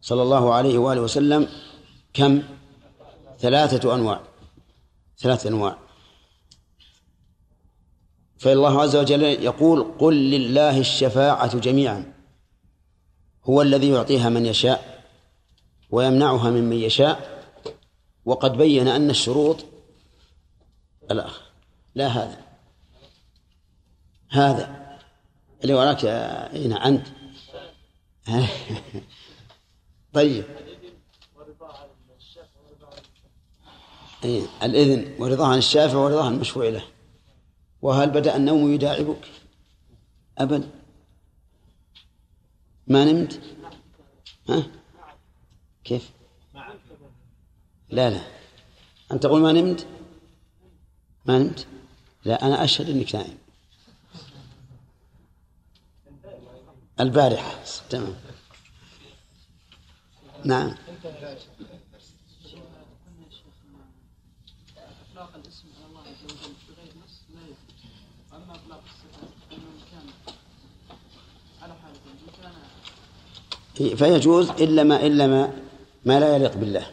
صلى 0.00 0.22
الله 0.22 0.54
عليه 0.54 0.78
وآله 0.78 1.00
وسلم 1.00 1.48
كم؟ 2.14 2.42
ثلاثة 3.38 3.94
أنواع 3.94 4.20
ثلاثة 5.18 5.48
أنواع. 5.48 5.78
فالله 8.38 8.82
عز 8.82 8.96
وجل 8.96 9.22
يقول 9.22 9.92
قل 9.98 10.14
لله 10.14 10.78
الشفاعة 10.78 11.58
جميعا. 11.58 12.15
هو 13.48 13.62
الذي 13.62 13.90
يعطيها 13.90 14.28
من 14.28 14.46
يشاء 14.46 15.04
ويمنعها 15.90 16.50
ممن 16.50 16.76
يشاء. 16.76 17.36
وقد 18.24 18.56
بين 18.56 18.88
أن 18.88 19.10
الشروط 19.10 19.64
الأخ 21.10 21.40
لا 21.94 22.06
هذا. 22.06 22.40
هذا. 24.30 24.96
اللي 25.62 25.74
وراك 25.74 26.04
أين 26.54 26.72
أنت. 26.72 27.06
طيب. 30.14 30.44
أي 34.24 34.42
الإذن 34.62 35.14
ورضاه 35.18 35.46
عن 35.46 35.58
الشافع 35.58 35.98
ورضاه 35.98 36.24
عن 36.24 36.34
المشفوع 36.34 36.68
له. 36.68 36.84
وهل 37.82 38.10
بدأ 38.10 38.36
النوم 38.36 38.74
يداعبك؟ 38.74 39.28
أبدا. 40.38 40.75
ما 42.86 43.04
نمت؟ 43.04 43.40
ها؟ 44.48 44.66
كيف؟ 45.84 46.10
لا 47.88 48.10
لا. 48.10 48.20
أنت 49.12 49.22
تقول 49.22 49.40
ما 49.40 49.52
نمت؟ 49.52 49.86
ما 51.26 51.38
نمت؟ 51.38 51.66
لا 52.24 52.46
أنا 52.46 52.64
أشهد 52.64 52.90
أنك 52.90 53.14
نائم. 53.14 53.38
البارحة. 57.00 57.64
تمام. 57.90 58.14
نعم. 60.44 60.74
فيجوز 73.76 74.50
إلا 74.50 74.84
ما 74.84 75.06
إلا 75.06 75.26
ما 75.26 75.52
ما 76.04 76.20
لا 76.20 76.36
يليق 76.36 76.56
بالله. 76.56 76.86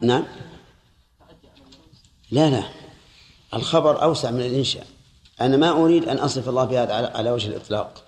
نعم. 0.00 0.24
لا 2.30 2.50
لا. 2.50 2.62
الخبر 3.54 4.02
أوسع 4.02 4.30
من 4.30 4.40
الإنشاء. 4.40 4.86
أنا 5.40 5.56
ما 5.56 5.70
أريد 5.70 6.08
أن 6.08 6.16
أصف 6.16 6.48
الله 6.48 6.64
بهذا 6.64 6.92
على 6.94 7.30
وجه 7.30 7.48
الإطلاق. 7.48 8.04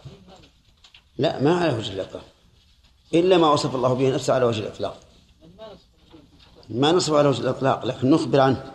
لا 1.18 1.40
ما 1.40 1.56
على 1.56 1.78
وجه 1.78 1.92
الإطلاق. 1.92 2.24
إلا 3.14 3.38
ما 3.38 3.50
وصف 3.50 3.74
الله 3.74 3.94
به 3.94 4.14
نفسه 4.14 4.34
على 4.34 4.44
وجه 4.44 4.60
الإطلاق. 4.60 5.00
ما 6.68 6.92
نصف 6.92 7.12
على 7.12 7.28
وجه 7.28 7.40
الإطلاق 7.40 7.84
لكن 7.84 8.10
نخبر 8.10 8.40
عنه. 8.40 8.72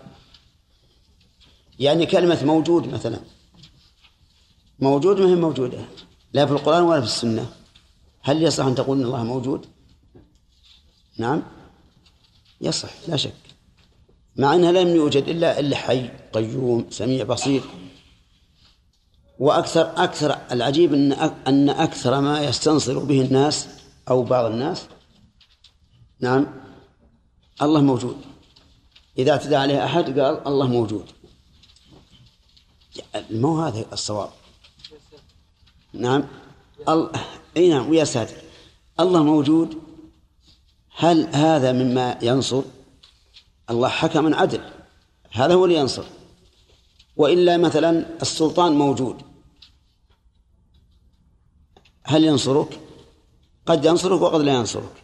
يعني 1.80 2.06
كلمة 2.06 2.44
موجود 2.46 2.88
مثلا. 2.88 3.20
موجود 4.80 5.22
ما 5.22 5.30
هي 5.30 5.36
موجودة؟ 5.36 5.78
لا 6.34 6.46
في 6.46 6.52
القرآن 6.52 6.84
ولا 6.84 7.02
في 7.02 7.08
السنة. 7.08 7.52
هل 8.22 8.44
يصح 8.44 8.66
أن 8.66 8.76
تقول 8.76 8.98
إن 8.98 9.06
الله 9.06 9.24
موجود؟ 9.24 9.66
نعم. 11.18 11.44
يصح 12.62 12.90
لا 13.08 13.18
شك. 13.18 13.34
مع 14.36 14.56
أنها 14.56 14.72
لم 14.72 14.96
يوجد 14.96 15.24
إلا 15.24 15.60
إلا 15.60 15.78
حي 15.78 16.10
قيوم 16.34 16.86
سميع 16.90 17.24
بصير. 17.24 17.62
وأكثر 19.40 20.04
أكثر 20.04 20.38
العجيب 20.52 20.94
أن 20.94 21.12
أن 21.48 21.70
أكثر 21.70 22.22
ما 22.22 22.44
يستنصر 22.44 23.00
به 23.00 23.22
الناس 23.22 23.68
أو 24.10 24.24
بعض 24.24 24.46
الناس. 24.46 24.88
نعم. 26.20 26.46
الله 27.62 27.82
موجود. 27.82 28.18
إذا 29.18 29.32
اعتدى 29.32 29.56
عليه 29.56 29.86
أحد 29.86 30.20
قال 30.20 30.48
الله 30.48 30.68
موجود. 30.68 31.06
مو 33.32 33.62
هذا 33.62 33.86
الصواب. 33.94 34.30
نعم. 35.98 36.24
ال... 36.90 37.10
أي 37.58 37.70
نعم 37.70 37.90
ويا 37.90 38.04
ساتر. 38.04 38.36
الله 39.00 39.24
موجود. 39.24 39.78
هل 40.96 41.36
هذا 41.36 41.72
مما 41.72 42.20
ينصر؟ 42.22 42.62
الله 43.70 43.88
حكم 43.88 44.34
عدل. 44.34 44.62
هذا 45.32 45.54
هو 45.54 45.66
اللي 45.66 45.76
ينصر. 45.76 46.06
وإلا 47.18 47.58
مثلا 47.58 48.22
السلطان 48.22 48.72
موجود. 48.72 49.22
هل 52.04 52.24
ينصرك؟ 52.24 52.80
قد 53.66 53.86
ينصرك 53.86 54.22
وقد 54.22 54.42
لا 54.42 54.54
ينصرك. 54.54 55.04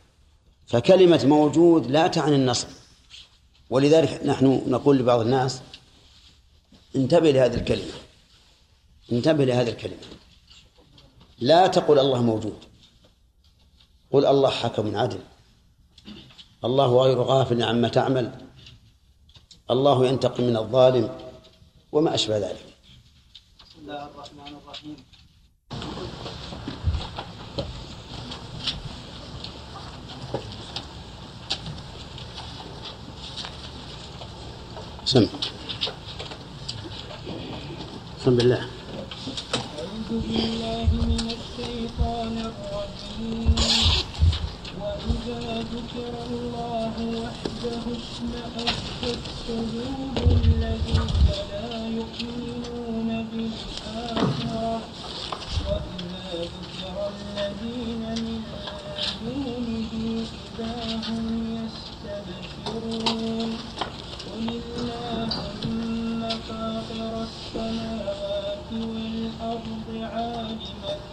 فكلمة 0.67 1.25
موجود 1.25 1.91
لا 1.91 2.07
تعني 2.07 2.35
النصر. 2.35 2.67
ولذلك 3.69 4.21
نحن 4.25 4.61
نقول 4.67 4.97
لبعض 4.97 5.19
الناس 5.19 5.61
انتبه 6.95 7.31
لهذه 7.31 7.55
الكلمة. 7.55 7.93
انتبه 9.11 9.45
لهذه 9.45 9.69
الكلمة. 9.69 9.97
لا 11.43 11.67
تقل 11.67 11.99
الله 11.99 12.21
موجود. 12.21 12.59
قل 14.11 14.25
الله 14.25 14.49
حكم 14.49 14.95
عدل. 14.97 15.19
الله 16.63 16.89
غير 17.03 17.21
غافل 17.21 17.63
عما 17.63 17.87
تعمل. 17.87 18.31
الله 19.71 20.05
ينتقم 20.07 20.43
من 20.43 20.57
الظالم 20.57 21.09
وما 21.91 22.15
أشبه 22.15 22.37
ذلك. 22.37 22.65
بسم 23.59 23.79
الله 23.81 24.03
الرحمن 24.05 24.51
الرحيم 24.59 24.95
سم. 35.05 35.27
سم 38.23 38.37
بالله 38.37 38.63
أعوذ 39.83 40.21
بالله 40.27 40.87
من 40.93 41.12
الشيطان 41.53 42.37
الرجيم. 42.37 43.55
وإذا 44.81 45.43
ذكر 45.73 46.13
الله 46.29 46.95
وحده 47.21 47.83
اشمأزت 48.01 49.23
قلوب 49.47 50.17
الذين 50.17 51.09
لا 51.51 51.87
يؤمنون 51.87 53.09
بالآخرة. 53.31 54.81
وإذا 55.67 56.25
ذكر 56.53 56.95
الذين 57.13 58.03
من 58.23 58.41
دونه 59.21 59.91
إذا 60.57 60.75
هم 61.07 61.25
يستبشرون. 61.59 63.49
قل 64.25 64.47
اللهم 64.49 66.21
فاطر 66.47 67.13
السماوات 67.29 68.69
والأرض 68.73 69.87
عالم 70.13 71.12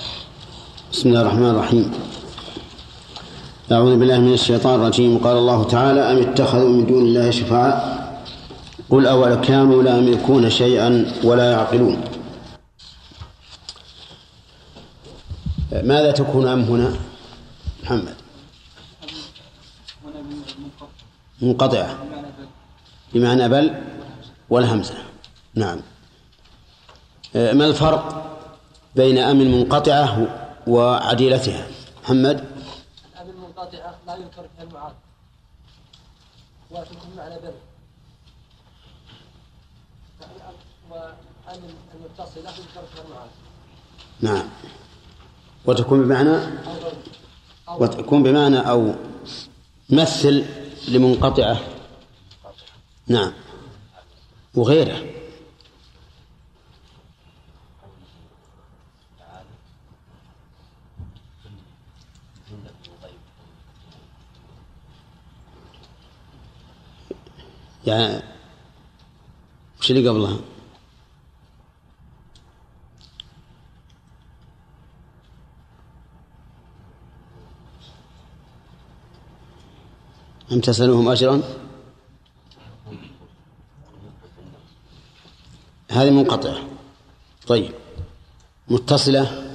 بسم 0.91 1.09
الله 1.09 1.21
الرحمن 1.21 1.49
الرحيم. 1.49 1.91
أعوذ 3.71 3.95
بالله 3.99 4.19
من 4.19 4.33
الشيطان 4.33 4.75
الرجيم. 4.75 5.17
قال 5.23 5.37
الله 5.37 5.63
تعالى 5.63 6.01
أم 6.11 6.17
اتخذوا 6.17 6.69
من 6.69 6.85
دون 6.85 7.03
الله 7.03 7.31
شفعاء 7.31 7.75
قل 8.89 9.07
أول 9.07 9.35
كانوا 9.35 9.83
لا 9.83 9.97
يملكون 9.97 10.49
شيئا 10.49 11.13
ولا 11.23 11.51
يعقلون. 11.51 12.01
ماذا 15.71 16.11
تكون 16.11 16.47
أم 16.47 16.61
هنا؟ 16.61 16.95
محمد. 17.83 18.15
منقطعة. 21.41 21.89
بمعنى 23.13 23.49
بل 23.49 23.73
والهمزة. 24.49 24.95
نعم. 25.55 25.79
ما 27.35 27.65
الفرق 27.65 28.03
بين 28.95 29.17
أم 29.17 29.41
المنقطعة 29.41 30.40
وعديلتها. 30.67 31.67
محمد؟ 32.03 32.45
المنقطعة 33.21 33.95
لا 34.07 34.15
يذكر 34.15 34.45
فيها 34.55 34.63
المعاد. 34.63 34.93
وتكون 36.71 37.11
معنى 37.17 37.35
بر. 37.35 37.53
وأن 40.91 41.61
المتصلة 41.95 42.49
يذكر 42.49 42.83
فيها 42.93 43.03
المعاد. 43.05 43.29
نعم. 44.21 44.49
وتكون 45.65 46.03
بمعنى؟ 46.03 46.37
وتكون 47.67 48.23
بمعنى 48.23 48.59
أو 48.69 48.95
مثل 49.89 50.45
لمنقطعة. 50.87 51.57
نعم. 53.07 53.33
وغيره. 54.55 55.20
يعني 67.85 68.23
وش 69.79 69.91
اللي 69.91 70.09
قبلها؟ 70.09 70.39
أم 80.51 80.59
تسألهم 80.59 81.09
أجرا؟ 81.09 81.41
هذه 85.91 86.09
منقطعة. 86.09 86.57
طيب. 87.47 87.71
متصلة. 88.67 89.51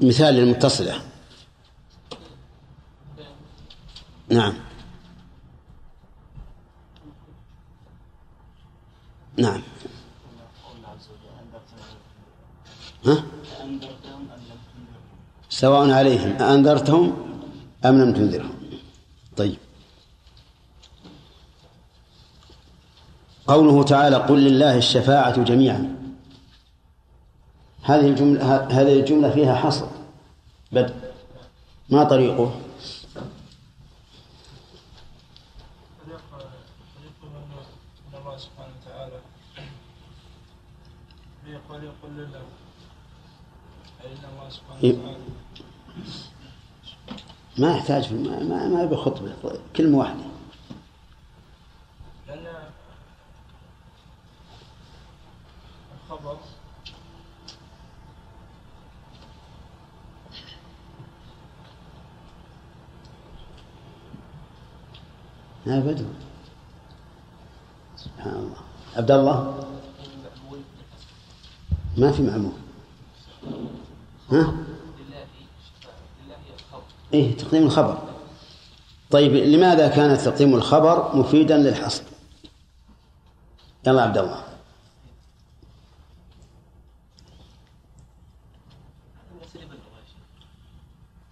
مثال 0.00 0.34
للمتصلة. 0.34 1.02
نعم. 4.30 4.54
نعم. 9.36 9.62
ها؟ 13.04 13.22
سواء 15.48 15.90
عليهم 15.90 16.30
أأنذرتهم 16.30 17.16
أم 17.84 17.98
لم 17.98 18.12
تنذرهم. 18.12 18.54
طيب. 19.36 19.56
قوله 23.46 23.82
تعالى 23.82 24.16
قل 24.16 24.38
لله 24.38 24.76
الشفاعة 24.76 25.44
جميعا. 25.44 25.98
هذه 27.82 28.08
الجملة 28.08 28.56
هذه 28.56 29.00
الجملة 29.00 29.30
فيها 29.30 29.54
حصر. 29.54 29.86
بدء 30.72 30.94
ما 31.90 32.04
طريقه 32.04 32.54
طريق 36.04 36.20
طريق 36.30 37.16
من 37.22 38.18
الله 38.20 38.36
سبحانه 38.38 38.72
وتعالى 38.76 39.20
يقول 42.08 42.20
يقول 42.20 42.28
لله 42.28 42.42
أي 44.04 44.12
إن 44.12 44.24
الله 44.32 44.50
سبحانه. 44.50 44.80
وتعالى 44.82 45.18
ما 47.58 47.76
يحتاج 47.76 48.14
ما 48.14 48.42
ما, 48.42 48.68
ما 48.68 48.82
يبي 48.82 48.96
خطبة 48.96 49.34
كلمة 49.76 49.98
واحدة. 49.98 50.24
لأن 52.28 52.46
الخبر 56.04 56.36
ما 65.66 65.80
بدو 65.80 66.04
سبحان 67.96 68.34
الله. 68.34 68.62
عبد 68.96 69.10
الله؟ 69.10 69.68
ما 71.98 72.12
في 72.12 72.22
معمول. 72.22 72.52
ها؟ 74.30 74.54
إيه 77.14 77.36
تقديم 77.36 77.62
الخبر. 77.62 77.98
طيب 79.10 79.32
لماذا 79.32 79.88
كان 79.88 80.18
تقديم 80.18 80.54
الخبر 80.54 81.16
مفيدا 81.16 81.56
للحصر؟ 81.56 82.02
يلا 83.86 84.02
عبد 84.02 84.18
الله. 84.18 84.44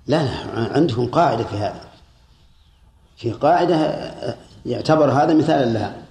لا 0.06 0.24
لا 0.24 0.72
عندهم 0.74 1.10
قاعدة 1.10 1.44
في 1.44 1.56
هذا. 1.56 1.88
في 3.16 3.32
قاعدة 3.32 3.76
يعتبر 4.66 5.10
هذا 5.10 5.34
مثالا 5.34 5.72
لها. 5.72 6.05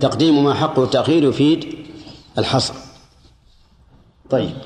تقديم 0.00 0.44
ما 0.44 0.54
حقه 0.54 0.84
التأخير 0.84 1.24
يفيد 1.24 1.86
الحصر. 2.38 2.74
طيب. 4.30 4.56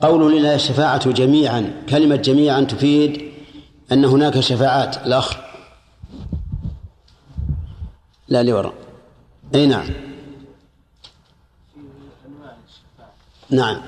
قوله 0.00 0.30
لله 0.30 0.54
الشفاعة 0.54 1.10
جميعا 1.10 1.84
كلمة 1.88 2.16
جميعا 2.16 2.60
تفيد 2.60 3.32
أن 3.92 4.04
هناك 4.04 4.40
شفاعات. 4.40 5.06
الأخ. 5.06 5.36
لا 8.28 8.42
لورا 8.42 8.72
أي 9.54 9.66
نعم. 9.66 9.86
نعم. 13.50 13.82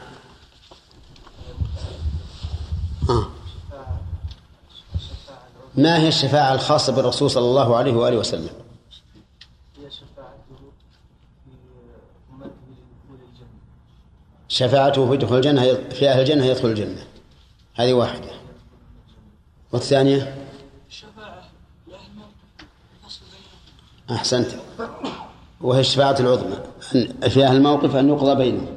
ما 5.76 5.98
هي 5.98 6.08
الشفاعة 6.08 6.54
الخاصة 6.54 6.92
بالرسول 6.92 7.30
صلى 7.30 7.44
الله 7.44 7.76
عليه 7.76 7.92
وآله 7.92 8.16
وسلم؟ 8.18 8.48
هي 9.78 9.90
شفاعته 9.90 10.56
في 11.44 11.50
أمته 12.32 12.46
لدخول 12.46 13.18
الجنة. 13.28 13.48
شفاعته 14.48 15.10
في 15.10 15.16
دخول 15.16 15.36
الجنة 15.36 15.74
في 15.90 16.08
أهل 16.08 16.20
الجنة 16.20 16.44
يدخل 16.44 16.68
الجنة. 16.68 17.06
هذه 17.74 17.92
واحدة. 17.92 18.30
والثانية؟ 19.72 20.46
الشفاعة 20.88 21.42
أحسنت. 24.10 24.48
وهي 25.60 25.80
الشفاعة 25.80 26.16
العظمى. 26.20 26.56
أن- 26.80 27.28
في 27.28 27.44
أهل 27.46 27.56
الموقف 27.56 27.96
أن 27.96 28.08
يقضى 28.08 28.34
بينهم. 28.34 28.74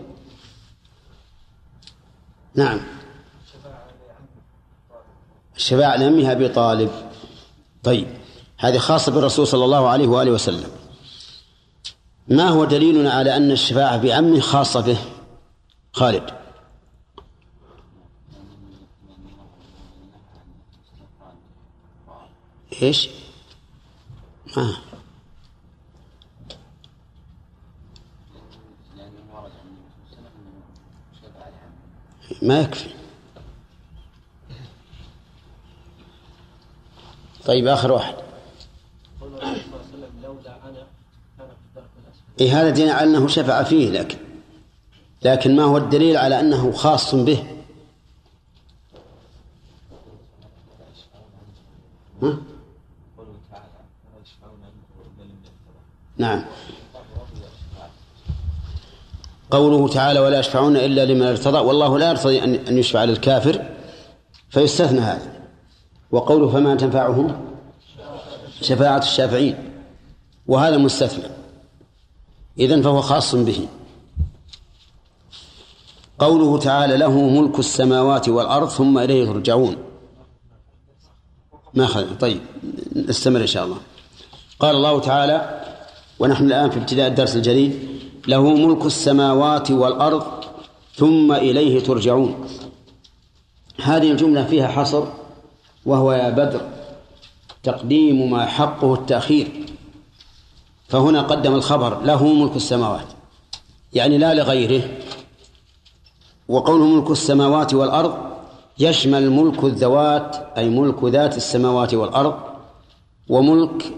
نعم. 2.55 2.79
الشفاعة 5.57 5.95
لأمها 5.95 6.31
أبي 6.31 6.47
طالب. 6.49 6.89
طيب 7.83 8.07
هذه 8.57 8.77
خاصة 8.77 9.11
بالرسول 9.11 9.47
صلى 9.47 9.65
الله 9.65 9.87
عليه 9.87 10.07
وآله 10.07 10.31
وسلم. 10.31 10.69
ما 12.27 12.49
هو 12.49 12.65
دليلنا 12.65 13.11
على 13.11 13.37
أن 13.37 13.51
الشفاعة 13.51 13.97
بعمه 13.97 14.39
خاصة 14.39 14.81
به؟ 14.81 14.97
خالد. 15.93 16.23
إيش؟ 22.81 23.09
ما 24.57 24.73
ما 32.41 32.59
يكفي 32.59 32.89
طيب 32.89 32.89
آخر 32.89 32.95
واحد 32.95 32.95
قول 32.95 32.95
الرسول 32.95 32.95
صلى 32.95 32.95
الله 32.95 32.95
عليه 35.65 35.85
وسلم 35.85 36.07
لولا 36.07 36.65
أنا 36.81 37.17
كان 37.17 37.33
في 41.51 41.65
الدرك 41.65 41.89
الاسفل 42.05 42.41
إيه 42.41 42.61
هذا 42.61 42.69
دين 42.69 42.89
على 42.89 43.03
أنه 43.09 43.27
شفع 43.27 43.63
فيه 43.63 43.91
لكن 43.91 44.17
لكن 45.23 45.55
ما 45.55 45.63
هو 45.63 45.77
الدليل 45.77 46.17
على 46.17 46.39
أنه 46.39 46.71
خاص 46.71 47.15
به؟ 47.15 47.43
ها؟ 52.23 52.37
نعم. 56.17 56.45
قوله 59.51 59.87
تعالى 59.87 60.19
ولا 60.19 60.39
يشفعون 60.39 60.77
إلا 60.77 61.05
لمن 61.05 61.23
ارتضى 61.23 61.57
والله 61.57 61.99
لا 61.99 62.09
يرتضي 62.09 62.43
أن 62.43 62.77
يشفع 62.77 63.03
للكافر 63.03 63.65
فيستثنى 64.49 64.99
هذا. 64.99 65.36
وقوله 66.11 66.49
فما 66.49 66.75
تنفعهم؟ 66.75 67.41
شفاعة 68.61 68.97
الشافعين. 68.97 69.55
وهذا 70.47 70.77
مستثنى. 70.77 71.29
إذن 72.59 72.81
فهو 72.81 73.01
خاص 73.01 73.35
به. 73.35 73.67
قوله 76.19 76.57
تعالى 76.57 76.97
له 76.97 77.19
ملك 77.19 77.59
السماوات 77.59 78.29
والأرض 78.29 78.69
ثم 78.69 78.97
إليه 78.97 79.25
ترجعون 79.25 79.77
ما 81.73 81.85
خذ 81.85 82.17
طيب 82.17 82.39
نستمر 82.95 83.41
إن 83.41 83.47
شاء 83.47 83.65
الله. 83.65 83.77
قال 84.59 84.75
الله 84.75 84.99
تعالى 84.99 85.63
ونحن 86.19 86.45
الآن 86.45 86.69
في 86.69 86.79
ابتداء 86.79 87.07
الدرس 87.07 87.35
الجديد 87.35 87.87
له 88.27 88.53
ملك 88.53 88.85
السماوات 88.85 89.71
والأرض 89.71 90.23
ثم 90.95 91.31
إليه 91.31 91.79
ترجعون. 91.79 92.47
هذه 93.81 94.11
الجملة 94.11 94.45
فيها 94.45 94.67
حصر 94.67 95.03
وهو 95.87 96.11
يا 96.11 96.29
بدر 96.29 96.61
تقديم 97.63 98.31
ما 98.31 98.45
حقه 98.45 98.93
التأخير. 98.93 99.47
فهنا 100.87 101.21
قدم 101.21 101.55
الخبر 101.55 102.01
له 102.01 102.33
ملك 102.33 102.55
السماوات. 102.55 103.07
يعني 103.93 104.17
لا 104.17 104.33
لغيره. 104.33 104.83
وقوله 106.47 106.85
ملك 106.85 107.11
السماوات 107.11 107.73
والأرض 107.73 108.13
يشمل 108.79 109.31
ملك 109.31 109.63
الذوات 109.63 110.35
أي 110.57 110.69
ملك 110.69 111.03
ذات 111.03 111.37
السماوات 111.37 111.93
والأرض 111.93 112.35
وملك 113.29 113.93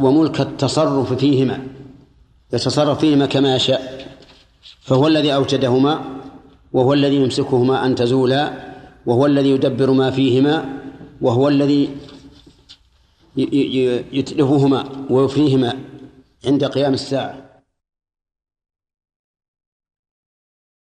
وملك 0.00 0.40
التصرف 0.40 1.12
فيهما. 1.12 1.66
يتصرف 2.52 2.98
فيهما 2.98 3.26
كما 3.26 3.56
يشاء. 3.56 4.06
فهو 4.80 5.06
الذي 5.06 5.34
أوجدهما 5.34 6.00
وهو 6.72 6.92
الذي 6.92 7.16
يمسكهما 7.16 7.86
أن 7.86 7.94
تزولا 7.94 8.52
وهو 9.06 9.26
الذي 9.26 9.50
يدبر 9.50 9.90
ما 9.90 10.10
فيهما 10.10 10.83
وهو 11.20 11.48
الذي 11.48 11.88
يتلفهما 14.12 15.06
ويفنيهما 15.10 15.78
عند 16.46 16.64
قيام 16.64 16.94
الساعة. 16.94 17.43